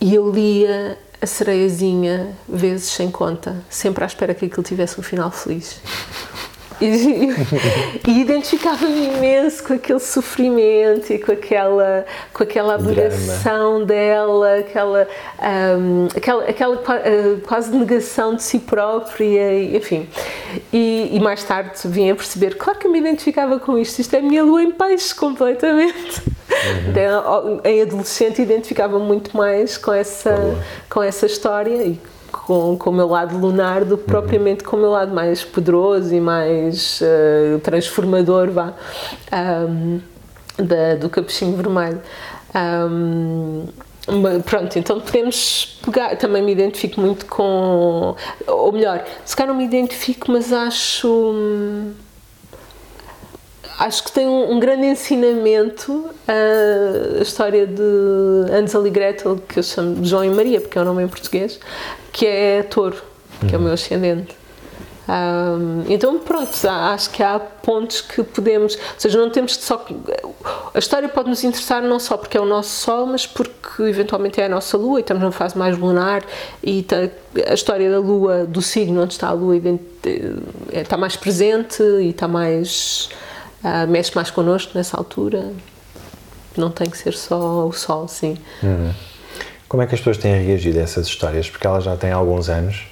e 0.00 0.14
eu 0.14 0.30
lia 0.30 0.98
a 1.24 1.26
sereiazinha 1.26 2.36
vezes 2.46 2.90
sem 2.90 3.10
conta, 3.10 3.56
sempre 3.70 4.04
à 4.04 4.06
espera 4.06 4.34
que 4.34 4.44
aquilo 4.44 4.62
tivesse 4.62 5.00
um 5.00 5.02
final 5.02 5.30
feliz. 5.30 5.80
E, 6.80 6.86
e 8.08 8.20
identificava-me 8.20 9.06
imenso 9.16 9.62
com 9.64 9.74
aquele 9.74 10.00
sofrimento 10.00 11.12
e 11.12 11.18
com 11.18 11.32
aquela, 11.32 12.04
com 12.32 12.42
aquela 12.42 12.74
abnegação 12.74 13.84
dela, 13.84 14.58
aquela, 14.58 15.08
ahm, 15.38 16.08
aquela, 16.16 16.44
aquela 16.44 16.82
ah, 16.86 17.46
quase 17.46 17.74
negação 17.74 18.34
de 18.34 18.42
si 18.42 18.58
própria, 18.58 19.52
e, 19.52 19.76
enfim. 19.76 20.08
E, 20.72 21.10
e 21.12 21.20
mais 21.20 21.44
tarde 21.44 21.72
vim 21.84 22.10
a 22.10 22.14
perceber, 22.14 22.56
claro 22.56 22.78
que 22.78 22.86
eu 22.86 22.90
me 22.90 22.98
identificava 22.98 23.58
com 23.58 23.78
isto, 23.78 24.00
isto 24.00 24.14
é 24.14 24.18
a 24.18 24.22
minha 24.22 24.42
lua 24.42 24.62
em 24.62 24.70
peixe 24.70 25.14
completamente. 25.14 26.22
Então, 26.88 27.60
Em 27.64 27.82
adolescente 27.82 28.40
identificava 28.40 28.98
muito 28.98 29.36
mais 29.36 29.76
com 29.76 29.92
essa, 29.92 30.34
com 30.88 31.02
essa 31.02 31.26
história 31.26 31.82
e 31.82 31.98
com, 32.40 32.76
com 32.76 32.90
o 32.90 32.92
meu 32.92 33.08
lado 33.08 33.36
lunar 33.38 33.84
do 33.84 33.96
que 33.96 34.04
propriamente 34.04 34.62
com 34.64 34.76
o 34.76 34.80
meu 34.80 34.90
lado 34.90 35.14
mais 35.14 35.42
poderoso 35.44 36.14
e 36.14 36.20
mais 36.20 37.00
eh, 37.02 37.58
transformador 37.62 38.50
vá, 38.50 38.72
ahm, 39.32 39.98
da- 40.58 40.94
do 40.96 41.08
capuchinho 41.08 41.56
vermelho. 41.56 42.00
Ma- 44.06 44.38
pronto, 44.44 44.78
então 44.78 45.00
podemos 45.00 45.78
pegar, 45.82 46.14
também 46.16 46.42
me 46.42 46.52
identifico 46.52 47.00
muito 47.00 47.24
com, 47.24 48.14
ou 48.46 48.70
melhor, 48.72 49.02
se 49.24 49.34
calhar 49.34 49.50
não 49.50 49.58
me 49.58 49.64
identifico, 49.64 50.30
mas 50.30 50.52
acho 50.52 51.08
hum, 51.08 51.92
acho 53.78 54.04
que 54.04 54.12
tem 54.12 54.26
um, 54.26 54.52
um 54.52 54.60
grande 54.60 54.86
ensinamento 54.86 56.10
a, 56.28 57.18
a 57.18 57.22
história 57.22 57.66
de 57.66 58.52
Hansel 58.52 58.86
e 58.86 58.90
Gretel, 58.90 59.38
que 59.48 59.58
eu 59.58 59.62
chamo 59.62 59.96
de 59.96 60.08
João 60.08 60.24
e 60.24 60.30
Maria, 60.30 60.60
porque 60.60 60.78
é 60.78 60.82
o 60.82 60.84
nome 60.84 61.02
em 61.02 61.08
português, 61.08 61.58
que 62.12 62.26
é 62.26 62.62
touro, 62.62 62.96
que 63.48 63.54
é 63.54 63.58
o 63.58 63.60
meu 63.60 63.72
ascendente. 63.72 64.36
Ahm, 65.06 65.84
então, 65.88 66.18
pronto, 66.18 66.50
acho 66.66 67.10
que 67.10 67.22
há 67.22 67.38
pontos 67.38 68.00
que 68.00 68.22
podemos. 68.22 68.74
Ou 68.74 68.80
seja, 68.96 69.18
não 69.18 69.28
temos 69.28 69.54
só. 69.56 69.84
A 70.72 70.78
história 70.78 71.08
pode 71.08 71.28
nos 71.28 71.44
interessar 71.44 71.82
não 71.82 71.98
só 72.00 72.16
porque 72.16 72.38
é 72.38 72.40
o 72.40 72.46
nosso 72.46 72.70
Sol, 72.70 73.06
mas 73.06 73.26
porque 73.26 73.82
eventualmente 73.82 74.40
é 74.40 74.46
a 74.46 74.48
nossa 74.48 74.78
Lua 74.78 75.00
e 75.00 75.02
estamos 75.02 75.22
numa 75.22 75.32
fase 75.32 75.58
mais 75.58 75.76
lunar 75.76 76.24
e 76.62 76.82
tá- 76.84 77.08
a 77.46 77.52
história 77.52 77.90
da 77.90 77.98
Lua, 77.98 78.46
do 78.46 78.62
signo 78.62 79.02
onde 79.02 79.12
está 79.12 79.28
a 79.28 79.32
Lua, 79.32 79.56
eh, 79.56 80.32
está 80.72 80.96
mais 80.96 81.16
presente 81.16 81.82
e 81.82 82.08
está 82.10 82.26
mais. 82.26 83.10
Ah, 83.64 83.86
mexe 83.86 84.12
mais 84.14 84.30
connosco 84.30 84.72
nessa 84.76 84.96
altura. 84.96 85.52
Não 86.56 86.70
tem 86.70 86.88
que 86.88 86.96
ser 86.96 87.14
só 87.14 87.66
o 87.66 87.72
Sol, 87.72 88.06
sim. 88.06 88.36
Como 89.68 89.82
é 89.82 89.86
que 89.86 89.94
as 89.94 90.00
pessoas 90.00 90.18
têm 90.18 90.44
reagido 90.46 90.78
a 90.78 90.82
essas 90.82 91.06
histórias? 91.08 91.50
Porque 91.50 91.66
elas 91.66 91.82
já 91.82 91.96
têm 91.96 92.12
alguns 92.12 92.48
anos 92.48 92.86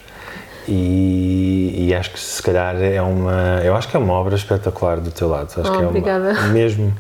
e, 0.66 1.86
e 1.88 1.94
acho 1.94 2.10
que 2.10 2.18
se 2.18 2.42
calhar 2.42 2.74
é 2.80 3.00
uma. 3.02 3.60
Eu 3.64 3.76
acho 3.76 3.88
que 3.88 3.96
é 3.96 4.00
uma 4.00 4.12
obra 4.14 4.34
espetacular 4.34 4.98
do 5.00 5.10
teu 5.10 5.28
lado. 5.28 5.48
Acho 5.50 5.60
Oh, 5.60 5.62
que 5.62 5.68
é 5.68 5.72
uma- 5.78 5.88
obrigada. 5.88 6.32
mesmo. 6.50 6.92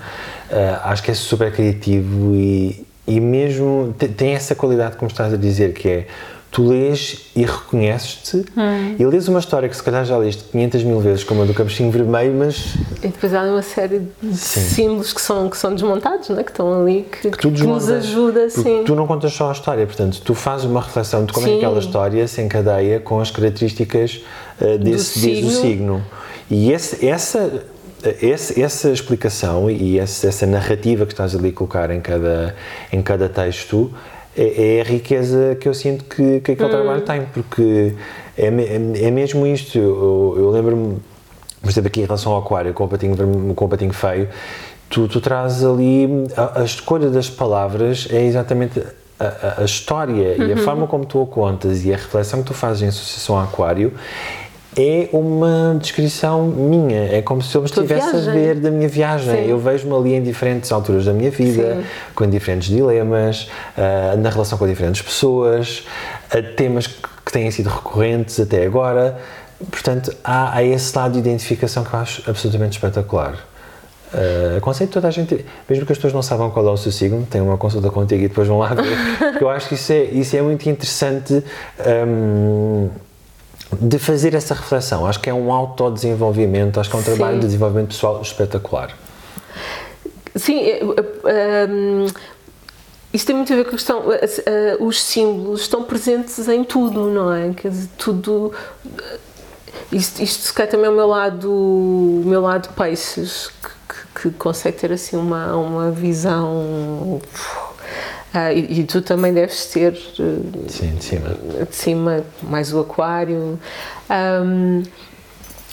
eh, 0.50 0.78
acho 0.84 1.02
que 1.02 1.10
é 1.10 1.14
super 1.14 1.50
criativo 1.52 2.34
e, 2.34 2.86
e 3.06 3.18
mesmo 3.20 3.94
te- 3.98 4.08
tem 4.08 4.34
essa 4.34 4.54
qualidade, 4.54 4.96
como 4.96 5.10
estás 5.10 5.32
a 5.32 5.36
dizer, 5.36 5.72
que 5.72 5.88
é. 5.88 6.06
Tu 6.52 6.68
lês 6.68 7.22
e 7.34 7.44
reconheces-te 7.44 8.44
Hum. 8.54 8.96
e 8.98 9.06
lês 9.06 9.26
uma 9.26 9.38
história 9.40 9.68
que 9.70 9.74
se 9.74 9.82
calhar 9.82 10.04
já 10.04 10.18
leste 10.18 10.44
500 10.52 10.84
mil 10.84 11.00
vezes, 11.00 11.24
como 11.24 11.42
a 11.42 11.46
do 11.46 11.54
Capuchinho 11.54 11.90
Vermelho, 11.90 12.34
mas 12.34 12.74
E 13.02 13.08
depois 13.08 13.32
há 13.34 13.42
uma 13.42 13.62
série 13.62 14.02
de 14.22 14.36
símbolos 14.36 15.14
que 15.14 15.20
são, 15.22 15.48
que 15.48 15.56
são 15.56 15.74
desmontados, 15.74 16.28
não 16.28 16.38
é? 16.38 16.44
que 16.44 16.50
estão 16.50 16.82
ali, 16.82 17.06
que, 17.10 17.30
tu 17.30 17.50
que 17.50 17.66
nos 17.66 17.88
ajuda, 17.90 18.50
sim. 18.50 18.82
Tu 18.84 18.94
não 18.94 19.06
contas 19.06 19.32
só 19.32 19.48
a 19.48 19.52
história, 19.52 19.86
portanto, 19.86 20.20
tu 20.22 20.34
fazes 20.34 20.66
uma 20.66 20.82
reflexão 20.82 21.24
de 21.24 21.32
como 21.32 21.46
é 21.46 21.48
que 21.48 21.56
Sim. 21.56 21.64
aquela 21.64 21.78
história 21.80 22.28
se 22.28 22.42
encadeia 22.42 23.00
com 23.00 23.18
as 23.18 23.30
características 23.30 24.22
uh, 24.60 24.76
desse, 24.78 25.20
desse 25.20 25.40
do 25.40 25.48
signo. 25.48 25.50
signo. 25.50 26.04
E 26.50 26.70
esse, 26.70 27.06
essa, 27.08 27.64
esse, 28.20 28.60
essa 28.60 28.90
explicação 28.90 29.70
e 29.70 29.98
esse, 29.98 30.26
essa 30.26 30.46
narrativa 30.46 31.06
que 31.06 31.14
estás 31.14 31.34
ali 31.34 31.48
a 31.48 31.52
colocar 31.52 31.90
em 31.90 32.00
cada, 32.02 32.54
em 32.92 33.00
cada 33.00 33.26
texto 33.26 33.90
é, 34.36 34.76
é 34.78 34.80
a 34.80 34.84
riqueza 34.84 35.56
que 35.60 35.68
eu 35.68 35.74
sinto 35.74 36.04
que, 36.04 36.40
que 36.40 36.52
aquele 36.52 36.68
trabalho 36.70 37.00
tem, 37.02 37.22
porque 37.32 37.92
é, 38.36 38.46
é, 38.46 39.06
é 39.06 39.10
mesmo 39.10 39.46
isto. 39.46 39.76
Eu, 39.78 40.34
eu 40.38 40.50
lembro-me 40.50 40.98
por 41.60 41.70
exemplo, 41.70 41.86
aqui 41.88 42.00
em 42.00 42.04
relação 42.04 42.32
ao 42.32 42.38
aquário, 42.40 42.72
com 42.74 42.84
o 42.84 42.88
patinho, 42.88 43.16
com 43.54 43.64
o 43.64 43.68
patinho 43.68 43.92
feio, 43.92 44.28
tu, 44.90 45.06
tu 45.06 45.20
trazes 45.20 45.64
ali 45.64 46.08
a, 46.36 46.60
a 46.62 46.64
escolha 46.64 47.08
das 47.08 47.30
palavras 47.30 48.08
é 48.10 48.24
exatamente 48.24 48.82
a, 49.20 49.24
a- 49.24 49.54
a 49.62 49.64
história 49.64 50.34
e 50.36 50.52
a 50.52 50.56
forma 50.56 50.88
como 50.88 51.04
tu 51.06 51.22
a 51.22 51.26
contas 51.26 51.84
e 51.84 51.92
a 51.92 51.96
reflexão 51.96 52.40
que 52.42 52.48
tu 52.48 52.54
fazes 52.54 52.82
em 52.82 52.86
associação 52.88 53.36
ao 53.38 53.44
aquário 53.44 53.92
é 54.76 55.08
uma 55.12 55.76
descrição 55.78 56.46
minha, 56.46 57.04
é 57.12 57.20
como 57.20 57.42
se 57.42 57.54
eu 57.54 57.64
estivesse 57.64 58.16
a 58.16 58.32
ver 58.32 58.56
da 58.56 58.70
minha 58.70 58.88
viagem. 58.88 59.44
Sim. 59.44 59.50
Eu 59.50 59.58
vejo-me 59.58 59.94
ali 59.94 60.14
em 60.14 60.22
diferentes 60.22 60.72
alturas 60.72 61.04
da 61.04 61.12
minha 61.12 61.30
vida, 61.30 61.76
Sim. 61.76 61.84
com 62.14 62.28
diferentes 62.28 62.68
dilemas, 62.68 63.50
ah, 63.76 64.16
na 64.16 64.30
relação 64.30 64.56
com 64.56 64.66
diferentes 64.66 65.02
pessoas, 65.02 65.84
a 66.30 66.42
temas 66.42 66.86
que, 66.86 67.32
têm 67.32 67.50
sido 67.50 67.70
recorrentes 67.70 68.38
até 68.40 68.64
agora. 68.64 69.18
Portanto, 69.70 70.14
há, 70.22 70.56
há 70.56 70.62
esse 70.62 70.96
lado 70.96 71.12
de 71.12 71.18
identificação 71.18 71.84
que 71.84 71.94
eu 71.94 72.00
acho 72.00 72.22
absolutamente 72.28 72.76
espetacular. 72.76 73.38
Uh, 74.12 74.58
aconselho 74.58 74.90
toda 74.90 75.08
a 75.08 75.10
gente, 75.10 75.42
mesmo 75.66 75.86
que 75.86 75.92
as 75.92 75.96
pessoas 75.96 76.12
não 76.12 76.20
saibam 76.20 76.50
qual 76.50 76.68
é 76.68 76.70
o 76.70 76.76
seu 76.76 76.92
signo, 76.92 77.26
tem 77.30 77.40
uma 77.40 77.56
consulta 77.56 77.88
contigo 77.88 78.22
e 78.22 78.28
depois 78.28 78.46
vão 78.46 78.58
lá 78.58 78.74
ver. 78.74 78.98
eu 79.40 79.48
acho 79.48 79.68
que 79.68 79.74
isso 79.74 79.90
é, 79.90 80.02
isso 80.04 80.36
é 80.36 80.42
muito 80.42 80.68
interessante 80.68 81.42
um, 82.06 82.90
de 83.80 83.98
fazer 83.98 84.34
essa 84.34 84.54
reflexão. 84.54 85.06
Acho 85.06 85.20
que 85.20 85.30
é 85.30 85.34
um 85.34 85.52
autodesenvolvimento, 85.52 86.80
acho 86.80 86.90
que 86.90 86.96
é 86.96 86.98
um 86.98 87.02
Sim. 87.02 87.14
trabalho 87.14 87.40
de 87.40 87.46
desenvolvimento 87.46 87.88
pessoal 87.88 88.20
espetacular. 88.20 88.96
Sim, 90.34 90.62
um, 91.68 92.06
isso 93.12 93.26
tem 93.26 93.36
muito 93.36 93.52
a 93.52 93.56
ver 93.56 93.64
com 93.64 93.70
a 93.70 93.72
questão. 93.72 94.00
Uh, 94.00 94.84
os 94.84 95.02
símbolos 95.02 95.62
estão 95.62 95.84
presentes 95.84 96.48
em 96.48 96.64
tudo, 96.64 97.10
não 97.10 97.32
é? 97.32 97.52
Quer 97.52 97.68
dizer, 97.68 97.88
tudo. 97.98 98.52
Isto, 99.90 100.22
isto 100.22 100.44
se 100.44 100.52
calhar 100.52 100.70
também 100.70 100.86
é 100.86 100.90
o 100.90 100.94
meu 100.94 101.06
lado, 101.06 101.50
o 101.50 102.22
meu 102.24 102.40
lado 102.40 102.70
peixes, 102.74 103.50
que 104.14 104.30
consegue 104.30 104.78
ter 104.78 104.92
assim 104.92 105.16
uma, 105.16 105.54
uma 105.54 105.90
visão. 105.90 107.20
Uh, 108.34 108.52
e, 108.54 108.80
e, 108.80 108.84
tu 108.84 109.02
também 109.02 109.32
deves 109.32 109.66
ter. 109.66 109.92
Uh, 110.18 110.64
Sim, 110.68 110.94
de 110.94 111.04
cima. 111.04 111.36
De 111.68 111.76
cima, 111.76 112.24
mais 112.42 112.72
o 112.72 112.80
aquário. 112.80 113.58
Um, 114.10 114.82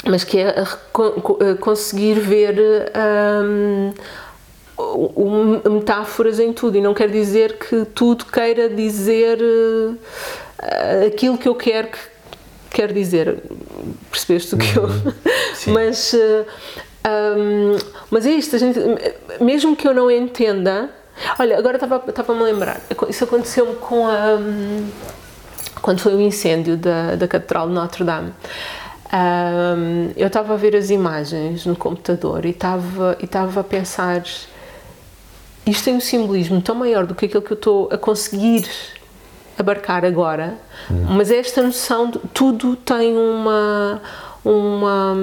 mas 0.06 0.24
que 0.24 0.40
é 0.40 0.54
conseguir 1.60 2.20
ver. 2.20 2.58
Um, 3.38 3.94
metáforas 5.70 6.40
em 6.40 6.54
tudo 6.54 6.78
e 6.78 6.82
não 6.82 6.94
quer 6.94 7.10
dizer 7.10 7.58
que 7.58 7.84
tudo 7.84 8.24
queira 8.24 8.70
dizer 8.70 9.38
aquilo 11.06 11.38
que 11.38 11.50
eu 11.50 11.56
quero 11.56 11.90
que 11.90 12.00
quer 12.72 12.94
dizer 12.94 13.44
percebeste 14.10 14.56
o 14.56 14.58
que 14.58 14.80
uhum. 14.80 14.88
eu 15.68 15.74
mas 15.74 16.16
um, 17.06 17.78
mas 18.12 18.26
é 18.26 18.32
isto, 18.32 18.58
gente, 18.58 18.80
mesmo 19.40 19.76
que 19.76 19.88
eu 19.88 19.94
não 19.94 20.12
entenda. 20.12 20.90
Olha, 21.38 21.58
agora 21.58 21.78
estava-me 21.78 22.42
a 22.42 22.44
lembrar, 22.44 22.82
isso 23.10 23.24
aconteceu-me 23.24 23.76
com 23.76 24.08
a. 24.08 24.38
quando 25.82 26.00
foi 26.00 26.16
o 26.16 26.22
incêndio 26.22 26.78
da, 26.78 27.16
da 27.16 27.28
Catedral 27.28 27.68
de 27.68 27.74
Notre 27.74 28.04
Dame. 28.04 28.34
Um, 29.12 30.12
eu 30.16 30.28
estava 30.28 30.54
a 30.54 30.58
ver 30.58 30.76
as 30.76 30.92
imagens 30.92 31.66
no 31.66 31.76
computador 31.76 32.46
e 32.46 32.52
estava 32.52 33.18
e 33.20 33.26
estava 33.26 33.62
a 33.62 33.64
pensar 33.64 34.24
isto 35.66 35.84
tem 35.84 35.96
um 35.96 36.00
simbolismo 36.00 36.62
tão 36.62 36.76
maior 36.76 37.06
do 37.06 37.16
que 37.16 37.26
aquilo 37.26 37.42
que 37.42 37.52
eu 37.52 37.58
estou 37.58 37.90
a 37.92 37.98
conseguir 37.98 38.68
abarcar 39.58 40.06
agora, 40.06 40.58
hum. 40.90 41.06
mas 41.10 41.32
esta 41.32 41.62
noção 41.62 42.10
de 42.10 42.20
tudo 42.34 42.76
tem 42.76 43.18
uma 43.18 44.02
uma, 44.44 45.14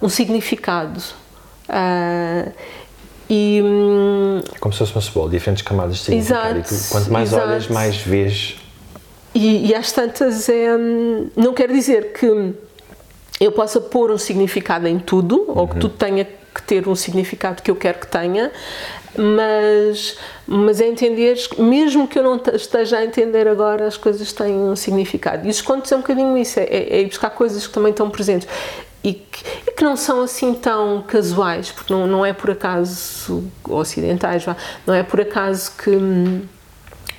um 0.00 0.08
significado. 0.08 1.00
Uh, 1.68 2.50
e, 3.28 3.62
é 4.54 4.58
como 4.58 4.72
se 4.72 4.78
fosse 4.78 4.92
uma 4.92 5.02
cebola, 5.02 5.30
diferentes 5.30 5.62
camadas 5.62 5.96
de 5.96 6.04
significado. 6.04 6.58
Exato, 6.58 6.74
tu, 6.74 6.90
quanto 6.90 7.12
mais 7.12 7.32
exato. 7.32 7.48
olhas, 7.48 7.68
mais 7.68 7.96
vês. 7.96 8.56
E, 9.34 9.68
e 9.68 9.74
às 9.74 9.92
tantas, 9.92 10.48
é, 10.48 10.76
não 11.36 11.52
quer 11.52 11.70
dizer 11.70 12.12
que 12.12 12.54
eu 13.40 13.52
possa 13.52 13.80
pôr 13.80 14.10
um 14.10 14.18
significado 14.18 14.88
em 14.88 14.98
tudo, 14.98 15.44
uhum. 15.48 15.58
ou 15.58 15.68
que 15.68 15.74
uhum. 15.74 15.80
tudo 15.80 15.94
tenha 15.94 16.24
que 16.24 16.62
ter 16.62 16.88
um 16.88 16.94
significado 16.94 17.62
que 17.62 17.70
eu 17.70 17.76
quero 17.76 17.98
que 17.98 18.06
tenha, 18.06 18.50
mas, 19.16 20.16
mas 20.46 20.80
é 20.80 20.86
entender, 20.86 21.36
mesmo 21.58 22.08
que 22.08 22.18
eu 22.18 22.22
não 22.22 22.40
esteja 22.54 22.98
a 22.98 23.04
entender 23.04 23.46
agora, 23.46 23.86
as 23.86 23.96
coisas 23.96 24.32
têm 24.32 24.54
um 24.54 24.74
significado. 24.74 25.46
E 25.46 25.50
os 25.50 25.60
contos 25.60 25.90
é 25.92 25.96
um 25.96 26.00
bocadinho 26.00 26.36
isso, 26.36 26.58
é, 26.58 26.64
é, 26.64 26.96
é 26.96 27.00
ir 27.02 27.06
buscar 27.06 27.30
coisas 27.30 27.66
que 27.66 27.72
também 27.72 27.90
estão 27.90 28.08
presentes. 28.10 28.48
E 29.08 29.14
que, 29.14 29.44
e 29.66 29.72
que, 29.72 29.82
não 29.82 29.96
são 29.96 30.22
assim 30.22 30.52
tão 30.52 31.02
casuais, 31.02 31.70
porque 31.70 31.90
não, 31.90 32.06
não 32.06 32.26
é 32.26 32.34
por 32.34 32.50
acaso 32.50 33.42
ocidentais, 33.64 34.44
não 34.86 34.92
é 34.92 35.02
por 35.02 35.18
acaso 35.20 35.72
que, 35.78 36.46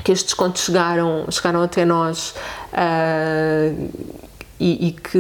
que 0.03 0.11
estes 0.11 0.35
contos 0.35 0.65
chegaram, 0.65 1.25
chegaram 1.31 1.63
até 1.63 1.83
nós. 1.85 2.35
Uh, 2.73 3.89
e, 4.59 4.89
e, 4.89 4.91
que 4.91 5.17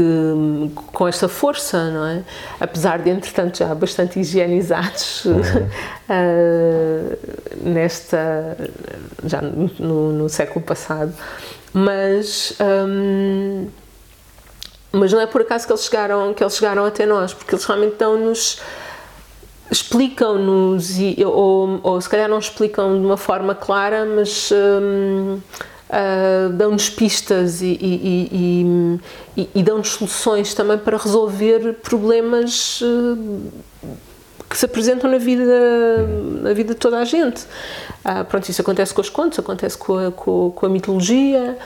com 0.75 1.07
esta 1.07 1.29
força, 1.29 1.89
não 1.89 2.05
é? 2.05 2.23
Apesar 2.59 2.99
de, 2.99 3.09
entretanto, 3.09 3.59
já 3.59 3.73
bastante 3.73 4.19
higienizados 4.19 5.23
uhum. 5.25 5.39
uh, 6.09 7.17
nesta 7.63 8.57
já 9.25 9.41
no, 9.41 10.11
no, 10.11 10.29
século 10.29 10.63
passado, 10.63 11.13
mas 11.73 12.53
um, 12.59 13.67
mas 14.91 15.11
não 15.13 15.21
é 15.21 15.27
por 15.27 15.41
acaso 15.41 15.65
que 15.65 15.73
eles 15.73 15.83
chegaram 15.83 16.33
que 16.33 16.43
eles 16.43 16.55
chegaram 16.55 16.85
até 16.85 17.05
nós, 17.05 17.33
porque 17.33 17.53
eles 17.53 17.65
realmente 17.65 17.95
dão-nos 17.97 18.59
explicam-nos 19.71 20.97
ou, 21.25 21.79
ou 21.83 22.01
se 22.01 22.09
calhar 22.09 22.27
não 22.27 22.39
explicam 22.39 22.99
de 22.99 23.05
uma 23.05 23.17
forma 23.17 23.53
clara, 23.53 24.03
mas 24.05 24.51
um, 24.51 25.39
uh, 25.89 26.49
dão-nos 26.53 26.89
pistas 26.89 27.61
e, 27.61 27.77
e, 27.81 28.99
e, 29.37 29.49
e 29.55 29.63
dão-nos 29.63 29.89
soluções 29.89 30.53
também 30.53 30.77
para 30.77 30.97
resolver 30.97 31.73
problemas 31.83 32.81
uh, 32.81 33.51
que 34.49 34.57
se 34.57 34.65
apresentam 34.65 35.11
na 35.11 35.19
vida, 35.19 35.43
na 36.41 36.53
vida 36.53 36.73
de 36.73 36.79
toda 36.79 36.97
a 36.97 37.05
gente. 37.05 37.43
Uh, 38.03 38.25
pronto, 38.27 38.49
isso 38.49 38.61
acontece 38.61 38.93
com 38.93 39.01
os 39.01 39.09
contos, 39.09 39.37
acontece 39.37 39.77
com 39.77 39.97
a, 39.97 40.11
com, 40.11 40.51
com 40.51 40.65
a 40.65 40.69
mitologia, 40.69 41.57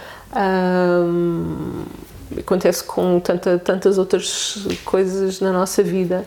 acontece 2.39 2.83
com 2.83 3.19
tanta, 3.19 3.57
tantas 3.57 3.97
outras 3.97 4.65
coisas 4.85 5.39
na 5.39 5.51
nossa 5.51 5.83
vida. 5.83 6.25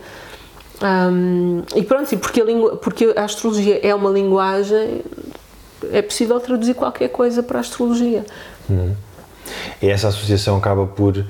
Um, 0.82 1.62
e 1.74 1.82
pronto, 1.82 2.12
e 2.12 2.16
porque 2.18 2.40
a, 2.40 2.44
língua, 2.44 2.76
porque 2.76 3.14
a 3.16 3.24
astrologia 3.24 3.80
é 3.82 3.94
uma 3.94 4.10
linguagem, 4.10 5.02
é 5.90 6.02
possível 6.02 6.38
traduzir 6.40 6.74
qualquer 6.74 7.08
coisa 7.08 7.42
para 7.42 7.58
a 7.58 7.60
astrologia. 7.60 8.24
Hum. 8.70 8.94
E 9.80 9.88
essa 9.88 10.08
associação 10.08 10.56
acaba 10.56 10.86
por 10.86 11.16
uh, 11.16 11.24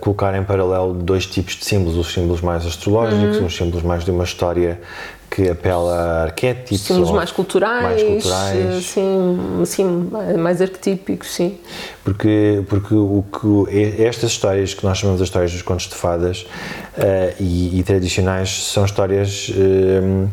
colocar 0.00 0.34
em 0.34 0.42
paralelo 0.42 0.94
dois 0.94 1.26
tipos 1.26 1.54
de 1.54 1.64
símbolos, 1.64 1.96
os 1.96 2.12
símbolos 2.12 2.40
mais 2.40 2.66
astrológicos, 2.66 3.36
uhum. 3.36 3.46
os 3.46 3.56
símbolos 3.56 3.82
mais 3.82 4.04
de 4.04 4.10
uma 4.10 4.24
história 4.24 4.80
que 5.34 5.48
apela 5.48 5.94
a 5.94 6.22
arquétipos. 6.24 6.82
Símbolos 6.82 7.10
mais 7.10 7.32
culturais, 7.32 7.82
mais 7.82 8.02
culturais. 8.02 8.84
Sim, 8.84 9.62
sim, 9.64 10.10
mais 10.38 10.60
arquetípicos, 10.60 11.28
sim. 11.30 11.58
Porque, 12.04 12.62
porque 12.68 12.94
o 12.94 13.24
que, 13.32 14.02
estas 14.02 14.32
histórias 14.32 14.74
que 14.74 14.84
nós 14.84 14.98
chamamos 14.98 15.20
de 15.20 15.24
histórias 15.24 15.50
dos 15.50 15.62
contos 15.62 15.88
de 15.88 15.94
fadas 15.94 16.42
uh, 16.42 17.34
e, 17.40 17.78
e, 17.78 17.82
tradicionais 17.82 18.66
são 18.66 18.84
histórias 18.84 19.48
uh, 19.48 20.28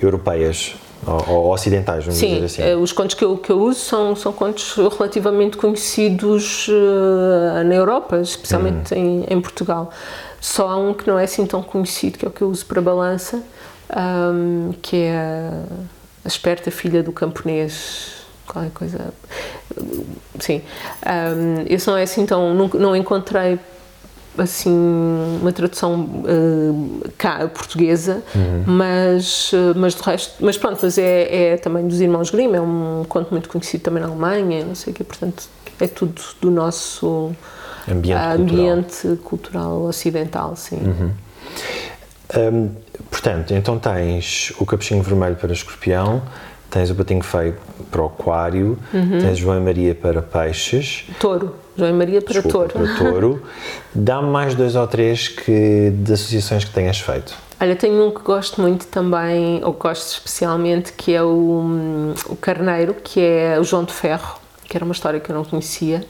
europeias 0.00 0.76
ou, 1.04 1.52
ocidentais, 1.52 2.04
vamos 2.04 2.18
Sim, 2.18 2.34
dizer 2.34 2.44
assim. 2.44 2.62
Eh, 2.62 2.76
os 2.76 2.92
contos 2.92 3.14
que 3.14 3.24
eu, 3.24 3.38
que 3.38 3.50
eu 3.50 3.60
uso 3.60 3.80
são, 3.80 4.16
são 4.16 4.32
contos 4.32 4.74
relativamente 4.74 5.56
conhecidos 5.56 6.68
uh, 6.68 7.64
na 7.64 7.74
Europa, 7.74 8.20
especialmente 8.20 8.94
hum. 8.94 9.24
em, 9.28 9.34
em, 9.34 9.40
Portugal. 9.40 9.90
Só 10.40 10.68
há 10.68 10.76
um 10.76 10.92
que 10.92 11.06
não 11.06 11.18
é 11.18 11.24
assim 11.24 11.46
tão 11.46 11.62
conhecido, 11.62 12.18
que 12.18 12.24
é 12.24 12.28
o 12.28 12.32
que 12.32 12.42
eu 12.42 12.48
uso 12.48 12.66
para 12.66 12.82
balança, 12.82 13.42
um, 13.96 14.72
que 14.82 14.96
é 14.96 15.16
a, 15.16 15.64
a 16.24 16.28
esperta 16.28 16.70
filha 16.70 17.02
do 17.02 17.12
camponês 17.12 18.18
qualquer 18.48 18.70
coisa. 18.70 19.14
Sim. 20.40 20.62
Um, 21.06 21.64
esse 21.68 21.86
não 21.86 21.96
é 21.96 22.02
assim 22.02 22.26
tão. 22.26 22.54
Não, 22.54 22.68
não 22.68 22.96
encontrei 22.96 23.58
assim 24.36 24.72
uma 25.40 25.52
tradução 25.52 26.00
uh, 26.00 27.10
cá, 27.18 27.48
portuguesa, 27.48 28.22
uhum. 28.34 28.64
mas, 28.66 29.52
uh, 29.52 29.74
mas 29.76 29.96
de 29.96 30.02
resto, 30.02 30.34
mas 30.38 30.56
pronto, 30.56 30.78
mas 30.82 30.96
é, 30.96 31.54
é 31.54 31.56
também 31.56 31.88
dos 31.88 32.00
Irmãos 32.00 32.30
Grimm, 32.30 32.54
é 32.54 32.60
um 32.60 33.04
conto 33.08 33.32
muito 33.32 33.48
conhecido 33.48 33.82
também 33.82 34.00
na 34.00 34.08
Alemanha, 34.08 34.64
não 34.64 34.76
sei 34.76 34.92
o 34.92 34.96
quê, 34.96 35.02
portanto 35.02 35.48
é 35.80 35.88
tudo 35.88 36.22
do 36.40 36.52
nosso 36.52 37.32
ambiente, 37.90 38.16
uh, 38.16 38.40
ambiente 38.40 39.00
cultural. 39.00 39.18
cultural. 39.24 39.82
ocidental, 39.82 40.54
sim. 40.54 40.76
Uhum. 40.76 41.10
Um, 42.36 42.70
portanto, 43.10 43.54
então 43.54 43.78
tens 43.78 44.52
o 44.58 44.66
capuchinho 44.66 45.02
vermelho 45.02 45.36
para 45.36 45.52
escorpião, 45.52 46.22
tens 46.70 46.90
o 46.90 46.94
patinho 46.94 47.22
feio 47.22 47.56
para 47.90 48.02
o 48.02 48.06
aquário, 48.06 48.78
uhum. 48.92 49.18
tens 49.20 49.38
João 49.38 49.58
e 49.58 49.60
Maria 49.60 49.94
para 49.94 50.22
peixes. 50.22 51.04
Touro. 51.18 51.54
João 51.76 51.90
e 51.90 51.92
Maria 51.92 52.20
para 52.20 52.34
Desculpa, 52.34 52.68
touro. 52.68 52.72
Para 52.72 52.98
touro. 52.98 53.42
Dá-me 53.94 54.28
mais 54.28 54.54
dois 54.54 54.74
ou 54.74 54.86
três 54.86 55.28
que, 55.28 55.90
de 55.90 56.12
associações 56.12 56.64
que 56.64 56.72
tenhas 56.72 56.98
feito. 56.98 57.34
Olha, 57.60 57.74
tenho 57.74 58.06
um 58.06 58.10
que 58.10 58.20
gosto 58.22 58.60
muito 58.60 58.86
também, 58.86 59.60
ou 59.64 59.72
gosto 59.72 60.12
especialmente, 60.12 60.92
que 60.92 61.12
é 61.14 61.22
o, 61.22 62.14
o 62.26 62.36
Carneiro, 62.36 62.94
que 62.94 63.20
é 63.20 63.58
o 63.58 63.64
João 63.64 63.84
de 63.84 63.92
Ferro, 63.92 64.38
que 64.64 64.76
era 64.76 64.84
uma 64.84 64.92
história 64.92 65.18
que 65.18 65.30
eu 65.30 65.36
não 65.36 65.44
conhecia 65.44 66.04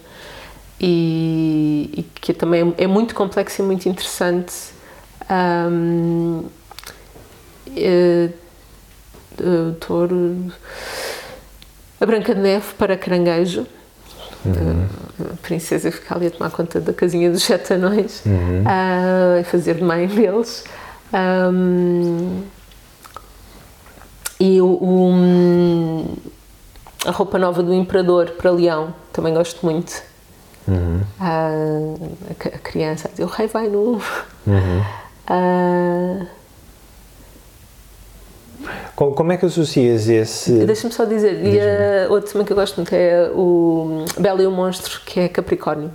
e, 0.81 1.91
e 1.97 2.03
que 2.03 2.33
também 2.33 2.75
é 2.77 2.87
muito 2.87 3.15
complexo 3.15 3.63
e 3.63 3.65
muito 3.65 3.89
interessante. 3.89 4.55
Um, 5.31 6.45
é, 7.77 8.29
touro. 9.81 10.53
A 12.01 12.07
Branca 12.07 12.35
de 12.35 12.41
Neve 12.41 12.75
para 12.79 12.97
Caranguejo. 12.97 13.67
Uhum. 14.45 14.87
A 15.33 15.37
princesa 15.43 15.91
fica 15.91 16.15
ali 16.15 16.29
a 16.29 16.31
tomar 16.31 16.51
conta 16.51 16.81
da 16.81 16.93
casinha 16.93 17.31
dos 17.31 17.43
sete 17.43 17.75
anões 17.75 18.23
uhum. 18.25 18.63
uh, 18.63 19.41
e 19.41 19.45
fazer 19.45 19.75
de 19.75 19.83
mãe 19.83 20.07
deles. 20.07 20.65
Um, 21.13 22.43
e 24.39 24.61
o, 24.61 24.67
o, 24.67 26.19
a 27.05 27.11
roupa 27.11 27.39
nova 27.39 27.63
do 27.63 27.75
Imperador 27.75 28.31
para 28.31 28.51
Leão, 28.51 28.95
também 29.13 29.35
gosto 29.35 29.67
muito. 29.67 30.01
Uhum. 30.69 31.01
Ah, 31.19 31.51
a, 32.31 32.49
a, 32.49 32.59
criança 32.59 33.09
a 33.09 33.11
dizer, 33.11 33.25
o 33.25 33.27
rei 33.27 33.49
vai 33.49 33.69
nu. 33.69 34.01
Uhum. 34.47 34.85
Ah, 35.27 36.27
como, 38.95 39.15
como, 39.15 39.33
é 39.33 39.37
que 39.37 39.47
associas 39.47 40.09
esse. 40.09 40.53
Deixa-me 40.65 40.93
só 40.93 41.05
dizer, 41.05 41.45
e 41.45 41.59
a, 41.61 42.11
outro 42.11 42.33
também 42.33 42.47
que 42.47 42.53
eu 42.53 42.57
gosto 42.57 42.77
muito 42.77 42.93
é 42.95 43.31
o 43.35 44.05
Belo 44.19 44.43
e 44.43 44.47
o 44.47 44.51
Monstro, 44.51 45.01
que 45.05 45.21
é 45.21 45.29
Capricórnio. 45.29 45.91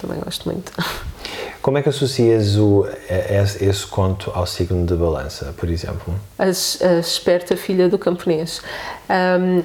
Também 0.00 0.18
gosto 0.20 0.48
muito. 0.48 0.72
Como 1.62 1.76
é 1.76 1.82
que 1.82 1.90
associas 1.90 2.56
o, 2.56 2.86
esse, 3.08 3.62
esse 3.64 3.86
conto 3.86 4.32
ao 4.34 4.46
signo 4.46 4.86
de 4.86 4.94
balança, 4.94 5.54
por 5.58 5.68
exemplo? 5.68 6.14
A, 6.38 6.44
a 6.44 6.98
esperta 6.98 7.54
filha 7.54 7.86
do 7.86 7.98
camponês. 7.98 8.62
Um, 9.38 9.62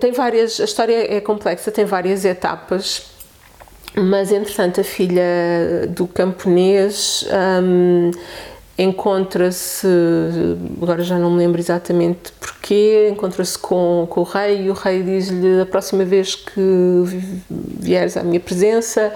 tem 0.00 0.12
várias, 0.12 0.60
a 0.60 0.64
história 0.64 1.16
é 1.16 1.20
complexa, 1.20 1.70
tem 1.70 1.84
várias 1.84 2.24
etapas, 2.24 3.13
mas 3.96 4.32
entretanto 4.32 4.80
a 4.80 4.84
filha 4.84 5.22
do 5.88 6.06
camponês 6.06 7.26
um, 7.62 8.10
encontra-se, 8.76 9.86
agora 10.82 11.02
já 11.02 11.16
não 11.16 11.30
me 11.30 11.38
lembro 11.38 11.60
exatamente 11.60 12.32
porquê, 12.40 13.08
encontra-se 13.12 13.56
com, 13.56 14.06
com 14.10 14.20
o 14.20 14.24
rei 14.24 14.62
e 14.62 14.70
o 14.70 14.72
rei 14.72 15.02
diz-lhe 15.02 15.60
a 15.60 15.66
próxima 15.66 16.04
vez 16.04 16.34
que 16.34 17.04
vieres 17.48 18.16
à 18.16 18.24
minha 18.24 18.40
presença 18.40 19.12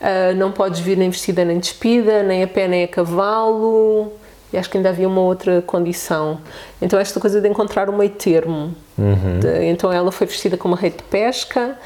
uh, 0.00 0.36
não 0.36 0.52
podes 0.52 0.78
vir 0.78 0.96
nem 0.96 1.10
vestida 1.10 1.44
nem 1.44 1.58
despida, 1.58 2.22
nem 2.22 2.44
a 2.44 2.46
pé 2.46 2.68
nem 2.68 2.84
a 2.84 2.88
cavalo 2.88 4.12
e 4.52 4.58
acho 4.58 4.70
que 4.70 4.76
ainda 4.76 4.90
havia 4.90 5.08
uma 5.08 5.22
outra 5.22 5.62
condição. 5.62 6.38
Então 6.80 7.00
esta 7.00 7.18
coisa 7.18 7.40
de 7.40 7.48
encontrar 7.48 7.88
o 7.88 7.96
meio 7.96 8.10
termo. 8.10 8.74
Uhum. 8.98 9.40
De, 9.40 9.64
então 9.64 9.90
ela 9.90 10.12
foi 10.12 10.26
vestida 10.26 10.56
como 10.56 10.74
uma 10.74 10.80
rede 10.80 10.98
de 10.98 11.04
pesca, 11.04 11.76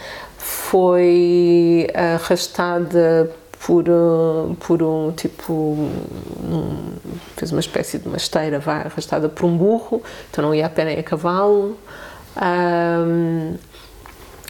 foi 0.46 1.88
arrastada 1.92 3.28
por, 3.58 3.84
por 4.60 4.80
um 4.80 5.10
tipo, 5.10 5.52
um, 5.52 6.92
fez 7.36 7.50
uma 7.50 7.60
espécie 7.60 7.98
de 7.98 8.06
uma 8.06 8.16
esteira, 8.16 8.60
vai 8.60 8.82
arrastada 8.82 9.28
por 9.28 9.44
um 9.44 9.56
burro, 9.56 10.00
então 10.30 10.44
não 10.44 10.54
ia 10.54 10.66
a 10.66 10.68
pé 10.68 10.84
nem 10.84 10.98
a 11.00 11.02
cavalo. 11.02 11.76
Um, 12.36 13.54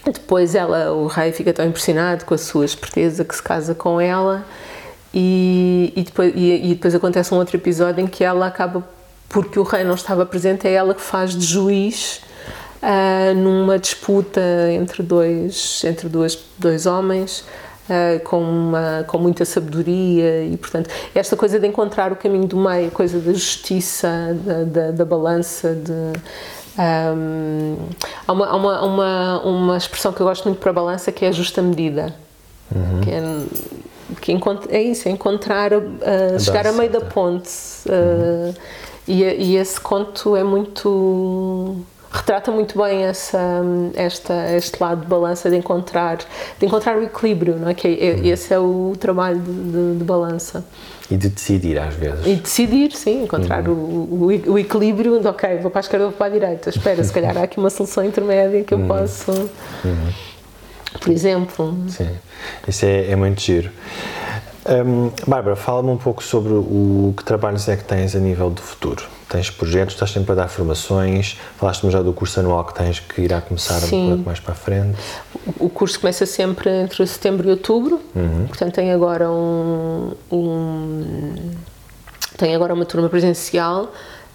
depois 0.04 0.54
ela, 0.54 0.92
o 0.92 1.06
rei 1.06 1.32
fica 1.32 1.52
tão 1.52 1.64
impressionado 1.64 2.26
com 2.26 2.34
a 2.34 2.38
sua 2.38 2.66
esperteza 2.66 3.24
que 3.24 3.34
se 3.34 3.42
casa 3.42 3.74
com 3.74 3.98
ela 3.98 4.44
e, 5.14 5.94
e, 5.96 6.02
depois, 6.02 6.32
e, 6.36 6.70
e 6.70 6.74
depois 6.74 6.94
acontece 6.94 7.32
um 7.32 7.38
outro 7.38 7.56
episódio 7.56 8.04
em 8.04 8.06
que 8.06 8.22
ela 8.22 8.46
acaba, 8.46 8.86
porque 9.30 9.58
o 9.58 9.62
rei 9.62 9.82
não 9.82 9.94
estava 9.94 10.26
presente, 10.26 10.68
é 10.68 10.72
ela 10.72 10.94
que 10.94 11.00
faz 11.00 11.34
de 11.34 11.44
juiz 11.44 12.20
uh, 12.82 13.34
numa 13.34 13.78
disputa 13.78 14.40
entre 14.72 15.02
dois, 15.02 15.82
entre 15.84 16.08
dois, 16.08 16.38
dois 16.58 16.86
homens. 16.86 17.44
Uh, 17.86 18.18
com, 18.24 18.40
uma, 18.40 19.04
com 19.06 19.16
muita 19.16 19.44
sabedoria 19.44 20.42
e, 20.42 20.56
portanto, 20.56 20.90
esta 21.14 21.36
coisa 21.36 21.60
de 21.60 21.68
encontrar 21.68 22.10
o 22.10 22.16
caminho 22.16 22.48
do 22.48 22.56
meio, 22.56 22.90
coisa 22.90 23.20
da 23.20 23.32
justiça, 23.32 24.36
da, 24.44 24.64
da, 24.64 24.90
da 24.90 25.04
balança, 25.04 25.72
de, 25.72 25.92
um, 26.78 27.76
há, 28.26 28.32
uma, 28.32 28.46
há 28.46 28.56
uma, 28.56 28.84
uma, 28.84 29.40
uma 29.42 29.76
expressão 29.76 30.12
que 30.12 30.20
eu 30.20 30.26
gosto 30.26 30.44
muito 30.44 30.58
para 30.58 30.70
a 30.70 30.74
balança 30.74 31.10
que 31.10 31.24
é 31.24 31.28
a 31.28 31.32
justa 31.32 31.62
medida. 31.62 32.14
Uhum. 32.74 33.00
Que 33.00 33.10
é, 33.10 33.22
que 34.20 34.76
é 34.76 34.82
isso, 34.82 35.08
é 35.08 35.10
encontrar, 35.10 35.72
uh, 35.72 36.40
chegar 36.40 36.66
a 36.66 36.72
meio 36.72 36.90
da 36.90 37.00
ponte. 37.00 37.50
Uh, 37.86 38.48
uhum. 38.48 38.54
e, 39.08 39.22
e, 39.22 39.56
esse 39.56 39.80
conto 39.80 40.36
é 40.36 40.44
muito 40.44 41.76
retrata 42.10 42.50
muito 42.50 42.78
bem 42.78 43.04
essa 43.04 43.38
esta 43.94 44.54
este 44.56 44.80
lado 44.80 45.02
de 45.02 45.06
balança 45.06 45.50
de 45.50 45.56
encontrar 45.56 46.18
de 46.58 46.66
encontrar 46.66 46.96
o 46.96 47.02
equilíbrio 47.02 47.56
não 47.56 47.68
é 47.68 47.74
que 47.74 47.86
é, 47.86 48.14
uhum. 48.14 48.24
esse 48.24 48.54
é 48.54 48.58
o 48.58 48.92
trabalho 48.98 49.38
de, 49.38 49.52
de, 49.52 49.98
de, 49.98 50.04
balança 50.04 50.64
e 51.10 51.16
de 51.16 51.28
decidir 51.28 51.78
às 51.78 51.94
vezes 51.94 52.26
e 52.26 52.34
decidir 52.36 52.92
sim 52.92 53.24
encontrar 53.24 53.68
uhum. 53.68 53.74
o, 53.74 54.48
o, 54.48 54.52
o, 54.52 54.58
equilíbrio 54.58 55.20
de 55.20 55.26
ok 55.26 55.58
vou 55.58 55.70
para 55.70 55.80
a 55.80 55.82
esquerda 55.82 56.06
ou 56.06 56.10
vou 56.10 56.18
para 56.18 56.26
a 56.26 56.30
direita 56.30 56.70
espera 56.70 57.02
se 57.02 57.12
calhar 57.12 57.36
há 57.36 57.42
aqui 57.42 57.58
uma 57.58 57.70
solução 57.70 58.04
intermédia 58.04 58.62
que 58.62 58.72
eu 58.72 58.78
uhum. 58.78 58.88
posso 58.88 59.32
uhum. 59.32 60.12
por 61.00 61.12
exemplo 61.12 61.76
sim 61.88 62.08
isso 62.66 62.84
é, 62.84 63.10
é 63.10 63.16
muito 63.16 63.40
giro 63.40 63.70
um, 64.68 65.10
Bárbara, 65.26 65.56
fala-me 65.56 65.90
um 65.90 65.96
pouco 65.96 66.22
sobre 66.22 66.52
o 66.52 67.14
que 67.16 67.24
trabalhos 67.24 67.68
é 67.68 67.76
que 67.76 67.84
tens 67.84 68.14
a 68.16 68.18
nível 68.18 68.50
do 68.50 68.60
futuro. 68.60 69.04
Tens 69.28 69.50
projetos, 69.50 69.94
estás 69.94 70.10
sempre 70.10 70.32
a 70.32 70.34
dar 70.34 70.48
formações, 70.48 71.36
falaste-me 71.56 71.90
já 71.90 72.00
do 72.00 72.12
curso 72.12 72.38
anual 72.40 72.64
que 72.64 72.74
tens 72.74 73.00
que 73.00 73.22
irá 73.22 73.40
começar 73.40 73.80
Sim. 73.80 74.04
um 74.04 74.08
pouco 74.08 74.24
mais 74.24 74.40
para 74.40 74.52
a 74.52 74.56
frente. 74.56 74.98
O 75.58 75.68
curso 75.68 75.98
começa 75.98 76.24
sempre 76.26 76.70
entre 76.70 77.04
setembro 77.06 77.48
e 77.48 77.50
outubro, 77.50 78.00
uhum. 78.14 78.46
portanto 78.46 78.74
tem 78.74 78.92
agora 78.92 79.30
um, 79.30 80.12
um, 80.30 81.34
tem 82.36 82.54
agora 82.54 82.72
uma 82.72 82.84
turma 82.84 83.08
presencial 83.08 83.92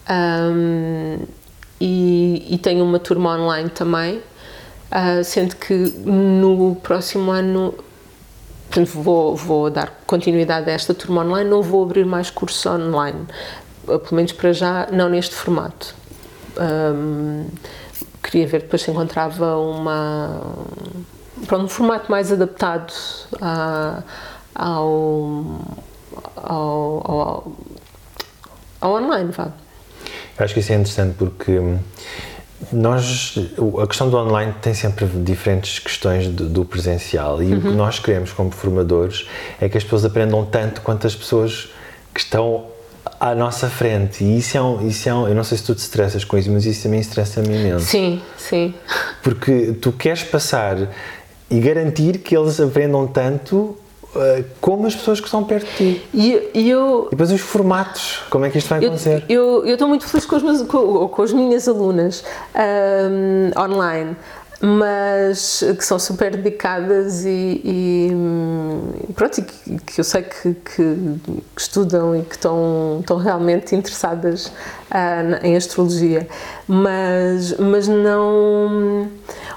um, 0.09 1.19
e, 1.79 2.47
e 2.49 2.57
tem 2.57 2.82
uma 2.82 2.99
turma 2.99 3.38
online 3.38 3.69
também, 3.69 4.17
uh, 4.17 5.23
sendo 5.23 5.55
que 5.55 5.73
no 6.05 6.75
próximo 6.75 7.32
ano 7.32 7.73
Portanto, 8.72 9.03
vou, 9.03 9.36
vou 9.36 9.69
dar 9.69 9.93
continuidade 10.07 10.69
a 10.69 10.74
esta 10.74 10.93
turma 10.93 11.26
online, 11.26 11.49
não 11.49 11.61
vou 11.61 11.84
abrir 11.84 12.05
mais 12.05 12.30
cursos 12.30 12.65
online, 12.65 13.28
eh, 13.86 13.97
pelo 13.97 14.15
menos 14.15 14.32
para 14.32 14.53
já, 14.53 14.88
não 14.89 15.09
neste 15.09 15.36
formato. 15.36 15.93
Um, 16.57 17.47
queria 18.24 18.47
ver 18.47 18.61
depois 18.61 18.82
se 18.82 18.89
encontrava 18.89 19.57
uma, 19.57 20.41
pronto, 21.47 21.65
um 21.65 21.67
formato 21.67 22.09
mais 22.09 22.32
adaptado 22.32 22.93
a, 23.41 24.03
ao, 24.55 25.59
ao, 26.38 27.11
ao, 27.11 27.53
ao 28.80 28.93
online, 28.93 29.32
vá. 29.34 29.49
Acho 30.38 30.53
que 30.53 30.61
isso 30.61 30.72
é 30.72 30.76
interessante 30.76 31.15
porque 31.17 31.59
nós, 32.72 33.36
a 33.82 33.88
questão 33.88 34.09
do 34.09 34.18
online 34.18 34.53
tem 34.62 34.74
sempre 34.74 35.05
diferentes 35.05 35.80
questões 35.80 36.28
do, 36.28 36.47
do 36.47 36.66
presencial 36.66 37.41
e 37.41 37.47
uhum. 37.47 37.57
o 37.57 37.62
que 37.62 37.68
uhum. 37.68 37.76
nós 37.76 37.99
queremos 37.99 38.32
como 38.32 38.51
formadores 38.51 39.28
é 39.59 39.68
que 39.68 39.78
as 39.78 39.84
pessoas 39.84 40.05
aprendam 40.05 40.45
tanto 40.45 40.82
quanto 40.82 41.07
as 41.07 41.16
pessoas 41.16 41.70
que 42.14 42.20
estão 42.20 42.66
à 43.20 43.34
nossa 43.34 43.70
frente 43.70 44.24
e 44.24 44.38
isso 44.38 44.57
é 44.57 44.62
um, 44.62 44.88
isso 44.88 45.09
é 45.09 45.14
um, 45.14 45.28
eu 45.28 45.36
não 45.36 45.43
sei 45.43 45.57
se 45.57 45.64
tu 45.64 45.74
te 45.74 45.80
estressas 45.80 46.24
com 46.24 46.38
isso, 46.38 46.51
mas 46.51 46.66
isso 46.66 46.84
também 46.84 46.99
estressa-me 46.99 47.55
imenso. 47.55 47.86
Sim, 47.86 48.22
sim. 48.38 48.74
Porque 49.24 49.74
tu 49.82 49.91
queres 49.91 50.24
passar 50.24 50.78
e 51.49 51.59
garantir 51.59 52.20
que 52.20 52.36
eles 52.36 52.59
aprendam 52.59 53.07
tanto 53.07 53.78
como 54.59 54.86
as 54.88 54.95
pessoas 54.95 55.20
que 55.20 55.26
estão 55.26 55.43
perto 55.43 55.66
de 55.68 55.78
ti. 55.78 56.09
E, 56.14 56.49
e 56.53 56.70
eu, 56.70 57.07
e 57.07 57.12
depois 57.12 57.32
os 57.32 57.41
formatos, 57.41 58.22
como 58.30 58.45
é 58.45 58.49
que 58.49 58.57
isto 58.57 58.68
vai 58.68 58.80
acontecer? 58.80 59.24
Eu, 59.30 59.66
eu 59.66 59.74
estou 59.74 59.88
muito 59.88 60.05
feliz 60.05 60.26
com, 60.26 60.36
os 60.36 60.43
meus, 60.43 60.62
com, 60.64 61.07
com 61.07 61.22
as 61.22 61.32
minhas 61.32 61.68
alunas 61.68 62.24
um, 62.55 63.59
online, 63.59 64.16
mas 64.62 65.64
que 65.78 65.84
são 65.84 65.97
super 65.97 66.36
dedicadas 66.36 67.26
e, 67.26 67.62
e 67.66 69.14
pronto, 69.16 69.39
e 69.39 69.41
que, 69.41 69.80
que, 69.80 69.99
eu 69.99 70.03
sei 70.03 70.22
que, 70.22 70.53
que, 70.53 70.95
que, 71.55 71.62
estudam 71.62 72.16
e 72.16 72.24
que 72.24 72.36
estão, 72.36 72.99
estão 73.01 73.18
realmente 73.18 73.76
interessadas 73.76 74.47
uh, 74.47 75.43
em 75.43 75.55
astrologia, 75.55 76.28
mas, 76.68 77.57
mas 77.57 77.88
não 77.88 79.09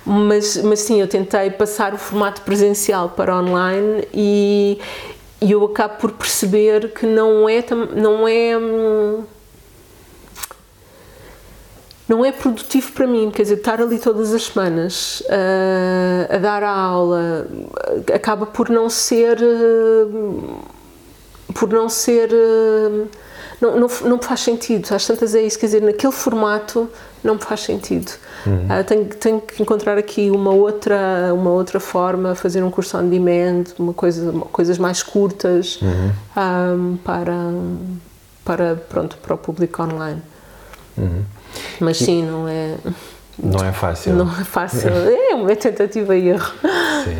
mas, 0.07 0.57
mas 0.59 0.81
sim, 0.81 1.01
eu 1.01 1.09
tentei 1.09 1.51
passar 1.51 1.93
o 1.93 1.99
formato 1.99 2.41
presencial 2.43 3.11
para 3.11 3.37
online 3.37 4.07
e, 4.13 4.79
e 5.41 5.53
eu 5.53 5.65
acabo 5.65 5.97
por 5.99 6.13
perceber 6.13 6.93
que 6.95 7.07
não 7.07 7.49
é 7.49 7.63
não 7.95 8.27
é 8.29 8.57
hum, 8.57 9.25
não 12.09 12.25
é 12.25 12.33
produtivo 12.33 12.93
para 12.93 13.07
mim, 13.07 13.31
quer 13.31 13.43
dizer, 13.43 13.55
estar 13.55 13.81
ali 13.81 13.99
todas 13.99 14.35
as 14.35 14.45
semanas 14.45 15.23
uh, 15.23 16.35
a 16.35 16.39
dar 16.39 16.63
a 16.63 16.71
aula 16.71 17.47
acaba 18.13 18.45
por 18.45 18.69
não 18.69 18.91
ser 18.91 19.39
uh, 19.41 20.59
por 21.55 21.71
não 21.71 21.89
ser 21.89 22.31
uh, 22.31 23.09
não, 23.61 23.79
não, 23.79 23.89
não 24.05 24.19
faz 24.19 24.41
sentido, 24.41 24.93
às 24.93 25.07
tantas 25.07 25.35
é 25.35 25.43
isso, 25.43 25.59
quer 25.59 25.67
dizer, 25.67 25.83
naquele 25.83 26.13
formato 26.13 26.91
não 27.23 27.37
me 27.37 27.41
faz 27.41 27.61
sentido. 27.61 28.13
Uhum. 28.47 28.67
Uh, 28.67 28.85
tenho, 28.85 29.05
tenho, 29.07 29.41
que 29.41 29.63
encontrar 29.63 29.97
aqui 29.97 30.31
uma 30.31 30.51
outra, 30.51 31.33
uma 31.33 31.51
outra 31.51 31.81
forma, 31.81 32.35
fazer 32.35 32.63
um 32.63 32.71
curso 32.71 32.99
on 32.99 33.09
demand, 33.09 33.65
uma 33.79 33.95
coisa, 33.95 34.31
coisas 34.53 34.77
mais 34.77 35.03
curtas 35.03 35.81
uhum. 35.81 36.13
um, 36.37 36.97
para, 36.99 37.35
para, 38.45 38.77
pronto, 38.77 39.17
para 39.17 39.35
o 39.35 39.39
público 39.39 39.83
online. 39.83 40.21
Uhum. 40.99 41.23
Mas 41.81 41.99
sim, 41.99 42.25
não 42.25 42.49
é. 42.49 42.77
Não 43.43 43.65
é 43.67 43.73
fácil. 43.73 44.15
Não 44.15 44.31
é 44.31 44.45
fácil. 44.45 44.91
é 45.31 45.35
uma 45.35 45.55
tentativa 45.57 46.15
e 46.17 46.29
erro. 46.29 46.53
Sim. 47.05 47.19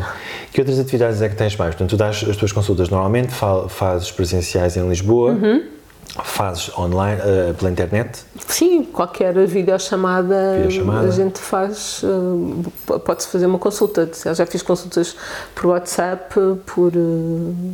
Que 0.51 0.61
outras 0.61 0.79
atividades 0.79 1.21
é 1.21 1.27
que 1.27 1.35
tens 1.35 1.55
mais? 1.57 1.71
Portanto, 1.75 1.89
tu 1.89 1.97
dás 1.97 2.23
as 2.27 2.37
tuas 2.37 2.51
consultas 2.51 2.89
normalmente, 2.89 3.33
fazes 3.69 4.11
presenciais 4.11 4.77
em 4.77 4.87
Lisboa. 4.87 5.31
Uhum 5.31 5.75
Fazes 6.23 6.71
online, 6.77 7.19
uh, 7.21 7.53
pela 7.55 7.69
internet? 7.69 8.23
Sim, 8.47 8.83
qualquer 8.85 9.33
videochamada, 9.45 10.59
Videochamada. 10.63 11.07
a 11.07 11.11
gente 11.11 11.39
faz, 11.39 12.03
uh, 12.03 12.99
pode-se 12.99 13.27
fazer 13.27 13.45
uma 13.45 13.59
consulta. 13.59 14.09
Já 14.33 14.45
fiz 14.45 14.61
consultas 14.61 15.15
por 15.53 15.65
WhatsApp, 15.67 16.33
por 16.65 16.95
uh, 16.95 17.73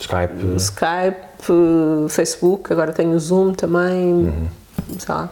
Skype? 0.00 0.56
Skype, 0.56 2.08
Facebook, 2.08 2.72
agora 2.72 2.92
tenho 2.92 3.12
o 3.12 3.20
Zoom 3.20 3.52
também, 3.52 4.14
Uhum. 4.14 4.48
sei 4.98 5.14
lá. 5.14 5.30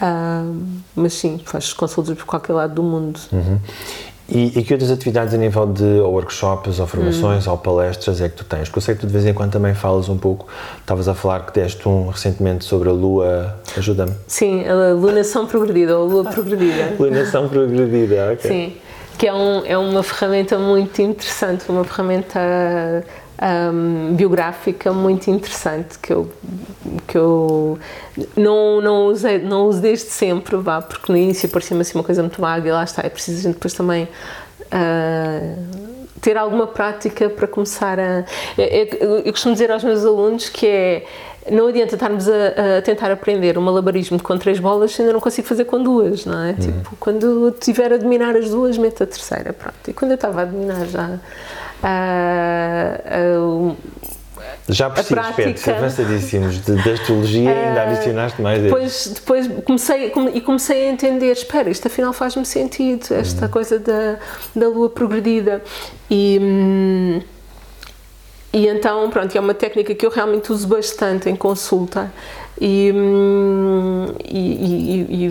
Uh, 0.00 0.54
mas 0.94 1.14
sim, 1.14 1.40
faz 1.44 1.72
consultas 1.72 2.16
por 2.16 2.24
qualquer 2.24 2.52
lado 2.52 2.74
do 2.74 2.82
mundo. 2.82 3.18
Uhum. 3.32 3.58
E, 4.30 4.58
e 4.58 4.62
que 4.62 4.74
outras 4.74 4.90
atividades 4.90 5.32
a 5.32 5.38
nível 5.38 5.66
de 5.66 5.82
ou 5.84 6.12
workshops, 6.12 6.78
ou 6.78 6.86
formações, 6.86 7.46
Hum. 7.46 7.52
ou 7.52 7.56
palestras 7.56 8.20
é 8.20 8.28
que 8.28 8.36
tu 8.36 8.44
tens? 8.44 8.68
Porque 8.68 8.76
eu 8.78 8.82
sei 8.82 8.94
que 8.94 9.00
tu 9.00 9.06
de 9.06 9.12
vez 9.12 9.24
em 9.24 9.32
quando 9.32 9.52
também 9.52 9.74
falas 9.74 10.08
um 10.10 10.18
pouco, 10.18 10.46
estavas 10.78 11.08
a 11.08 11.14
falar 11.14 11.46
que 11.46 11.52
deste 11.58 11.88
um 11.88 12.08
recentemente 12.08 12.64
sobre 12.66 12.90
a 12.90 12.92
Lua, 12.92 13.58
ajuda-me. 13.76 14.12
Sim, 14.26 14.64
a 14.68 14.92
lunação 14.92 15.46
progredida, 15.46 15.98
ou 15.98 16.06
lua 16.06 16.24
progredida. 16.24 16.94
Lunação 17.00 17.48
progredida, 17.48 18.32
ok. 18.34 18.50
Sim, 18.50 18.76
que 19.16 19.26
é, 19.26 19.32
um, 19.32 19.64
é 19.64 19.78
uma 19.78 20.02
ferramenta 20.02 20.58
muito 20.58 21.00
interessante, 21.00 21.64
uma 21.70 21.82
ferramenta 21.84 22.38
hum, 23.72 24.14
biográfica 24.14 24.92
muito 24.92 25.30
interessante 25.30 25.98
que 25.98 26.12
eu, 26.12 26.30
que 27.06 27.16
eu 27.18 27.78
não, 28.36 28.80
não, 28.80 29.06
usei, 29.06 29.38
não 29.38 29.66
uso 29.66 29.80
desde 29.80 30.10
sempre, 30.10 30.56
vá, 30.56 30.80
porque 30.82 31.10
no 31.12 31.18
início 31.18 31.48
parecia-me 31.48 31.82
assim 31.82 31.96
uma 31.98 32.04
coisa 32.04 32.22
muito 32.22 32.40
vaga 32.40 32.68
e 32.68 32.72
lá 32.72 32.84
está, 32.84 33.02
é 33.04 33.08
preciso 33.08 33.38
a 33.38 33.42
gente 33.42 33.54
depois 33.54 33.72
também 33.74 34.08
ah, 34.70 35.54
ter 36.20 36.36
alguma 36.36 36.66
prática 36.66 37.28
para 37.30 37.46
começar 37.46 37.98
a. 37.98 38.24
Eu, 38.56 38.66
eu- 39.00 39.18
eu 39.20 39.32
costumo 39.32 39.54
dizer 39.54 39.70
aos 39.70 39.84
meus 39.84 40.04
alunos 40.04 40.48
que 40.48 40.66
é. 40.66 41.04
Não 41.50 41.68
adianta 41.68 41.94
estarmos 41.94 42.28
a, 42.28 42.76
a 42.78 42.82
tentar 42.82 43.10
aprender 43.10 43.56
um 43.56 43.62
malabarismo 43.62 44.22
com 44.22 44.36
três 44.36 44.58
bolas 44.60 44.92
se 44.94 45.00
ainda 45.00 45.14
não 45.14 45.20
consigo 45.20 45.48
fazer 45.48 45.64
com 45.64 45.82
duas, 45.82 46.26
não 46.26 46.44
é? 46.44 46.52
Tipo, 46.52 46.94
quando 47.00 47.46
eu 47.46 47.52
tiver 47.52 47.90
a 47.90 47.96
dominar 47.96 48.36
as 48.36 48.50
duas, 48.50 48.76
meto 48.76 49.02
a 49.02 49.06
terceira, 49.06 49.54
pronto. 49.54 49.76
E 49.88 49.94
quando 49.94 50.10
eu 50.10 50.16
estava 50.16 50.42
a 50.42 50.44
dominar 50.44 50.84
já 50.86 51.18
ah, 51.82 53.00
ah, 53.04 53.74
Já 54.68 54.90
percebi 54.90 55.14
prática- 55.20 55.42
aspectos 55.42 55.68
avançadíssimos 55.68 56.64
de, 56.64 56.72
da 56.84 56.90
astrologia 56.92 57.50
e 57.50 57.58
ainda 57.68 57.82
adicionaste 57.82 58.42
mais 58.42 58.62
depois, 58.62 59.06
depois 59.14 59.48
comecei 59.64 60.10
come- 60.10 60.30
e 60.34 60.40
comecei 60.40 60.88
a 60.88 60.92
entender, 60.92 61.32
espera, 61.32 61.70
isto 61.70 61.86
afinal 61.86 62.12
faz-me 62.12 62.44
sentido, 62.44 63.12
esta 63.14 63.48
coisa 63.48 63.78
da, 63.78 64.16
da 64.54 64.68
lua 64.68 64.90
progredida. 64.90 65.62
E, 66.10 66.38
hum, 66.40 67.20
e 68.52 68.66
então, 68.66 69.08
pronto, 69.10 69.34
é 69.36 69.40
uma 69.40 69.54
técnica 69.54 69.94
que 69.94 70.04
eu 70.04 70.10
realmente 70.10 70.50
uso 70.52 70.66
bastante 70.68 71.28
em 71.30 71.36
consulta. 71.36 72.12
E, 72.60 72.90
hum, 72.94 74.06
e, 74.24 74.38
e- 74.38 75.26
e 75.28 75.30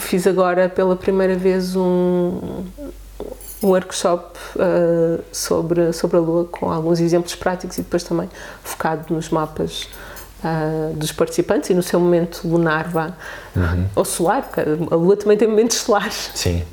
fiz 0.00 0.26
agora 0.26 0.68
pela 0.68 0.96
primeira 0.96 1.34
vez 1.36 1.76
um, 1.76 2.64
um 3.62 3.68
workshop 3.68 4.38
uh, 4.56 5.22
sobre, 5.32 5.92
sobre 5.92 6.16
a 6.16 6.20
Lua, 6.20 6.44
com 6.50 6.70
alguns 6.70 7.00
exemplos 7.00 7.34
práticos 7.34 7.78
e 7.78 7.82
depois 7.82 8.02
também 8.02 8.28
focado 8.62 9.14
nos 9.14 9.28
mapas 9.30 9.88
uh, 10.44 10.92
dos 10.94 11.12
participantes 11.12 11.70
e 11.70 11.74
no 11.74 11.82
seu 11.82 12.00
momento 12.00 12.46
lunar, 12.46 12.88
vá, 12.88 13.12
ou 13.94 14.04
solar, 14.04 14.42
porque 14.42 14.60
a 14.60 14.96
Lua 14.96 15.16
também 15.16 15.36
tem 15.36 15.48
momentos 15.48 15.76
solares. 15.78 16.30
Sim, 16.34 16.62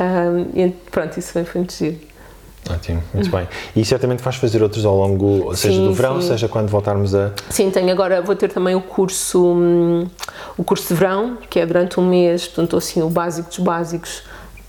Um, 0.00 0.58
e 0.58 0.70
pronto, 0.90 1.18
isso 1.18 1.32
foi 1.32 1.44
muito 1.54 1.74
giro. 1.74 1.98
ótimo, 2.68 3.02
muito 3.12 3.30
bem. 3.30 3.46
E 3.76 3.84
certamente 3.84 4.22
vais 4.22 4.36
fazer 4.36 4.62
outros 4.62 4.86
ao 4.86 4.96
longo, 4.96 5.54
seja 5.54 5.76
Sim, 5.76 5.86
do 5.86 5.92
verão, 5.92 6.20
sim. 6.20 6.28
seja 6.28 6.48
quando 6.48 6.68
voltarmos 6.70 7.14
a. 7.14 7.30
Sim, 7.50 7.70
tenho 7.70 7.92
agora, 7.92 8.22
vou 8.22 8.34
ter 8.34 8.50
também 8.50 8.74
o 8.74 8.80
curso, 8.80 9.44
hum, 9.54 10.08
o 10.56 10.64
curso 10.64 10.88
de 10.88 10.94
verão, 10.94 11.36
que 11.48 11.60
é 11.60 11.66
durante 11.66 12.00
um 12.00 12.08
mês, 12.08 12.46
portanto, 12.46 12.76
assim, 12.78 13.02
o 13.02 13.10
básico 13.10 13.48
dos 13.50 13.58
básicos 13.58 14.22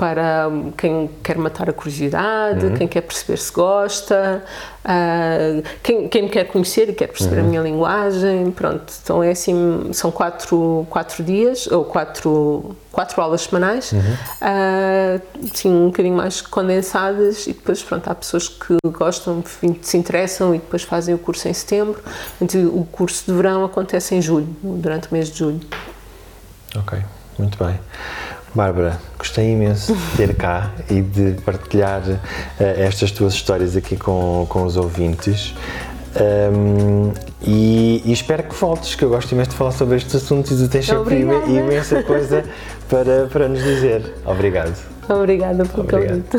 para 0.03 0.49
hum, 0.49 0.69
quem 0.77 1.09
quer 1.23 1.37
matar 1.37 1.69
a 1.69 1.71
curiosidade, 1.71 2.73
quem 2.77 2.89
quer 2.89 2.99
perceber 2.99 3.37
se 3.37 3.53
gosta, 3.53 4.43
ah, 4.83 5.61
quem, 5.81 6.09
quem 6.09 6.23
me 6.23 6.29
quer 6.29 6.43
conhecer 6.43 6.89
e 6.89 6.93
quer 6.93 7.07
perceber 7.07 7.39
a 7.39 7.43
minha 7.43 7.61
linguagem, 7.61 8.51
pronto. 8.51 8.91
Então 9.01 9.23
é 9.23 9.31
assim, 9.31 9.93
são 9.93 10.11
quatro, 10.11 10.85
quatro 10.89 11.23
dias, 11.23 11.67
ou 11.67 11.85
quatro, 11.85 12.75
quatro 12.91 13.21
aulas 13.21 13.43
semanais, 13.43 13.93
ah, 14.41 15.21
assim, 15.53 15.73
um 15.73 15.85
bocadinho 15.85 16.17
mais 16.17 16.41
condensadas 16.41 17.47
e 17.47 17.53
depois, 17.53 17.81
pronto, 17.81 18.05
há 18.09 18.13
pessoas 18.13 18.49
que 18.49 18.75
gostam, 18.87 19.39
enfim, 19.39 19.79
se 19.81 19.95
interessam 19.95 20.53
e 20.53 20.57
depois 20.57 20.83
fazem 20.83 21.15
o 21.15 21.17
curso 21.17 21.47
em 21.47 21.53
setembro. 21.53 22.03
Então, 22.41 22.59
o 22.65 22.85
curso 22.85 23.23
de 23.25 23.31
verão 23.31 23.63
acontece 23.63 24.15
em 24.15 24.21
julho, 24.21 24.53
durante 24.61 25.07
o 25.07 25.13
mês 25.13 25.29
de 25.29 25.39
julho. 25.39 25.61
Ok, 26.75 26.99
muito 27.39 27.57
bem. 27.63 27.79
Bárbara, 28.53 28.99
gostei 29.17 29.51
imenso 29.51 29.95
de 29.95 30.17
ter 30.17 30.35
cá 30.35 30.71
e 30.89 31.01
de 31.01 31.41
partilhar 31.41 32.03
eh, 32.59 32.85
estas 32.85 33.09
tuas 33.11 33.33
histórias 33.33 33.75
aqui 33.75 33.97
com, 33.97 34.45
com 34.47 34.63
os 34.63 34.77
ouvintes. 34.77 35.55
Um, 36.15 37.11
e, 37.41 38.03
e 38.05 38.11
espero 38.11 38.43
que 38.43 38.53
voltes, 38.53 38.93
que 38.93 39.03
eu 39.03 39.09
gosto 39.09 39.31
imenso 39.31 39.49
de 39.49 39.55
falar 39.55 39.71
sobre 39.71 39.95
estes 39.97 40.13
assuntos 40.13 40.51
e 40.51 40.67
tu 40.67 40.69
tens 40.69 40.85
sempre 40.85 41.21
imensa 41.21 42.03
coisa 42.03 42.43
para, 42.87 43.27
para 43.27 43.47
nos 43.47 43.63
dizer. 43.63 44.13
Obrigado. 44.23 44.77
Obrigada 45.09 45.65
pelo 45.65 45.87
convite. 45.87 46.37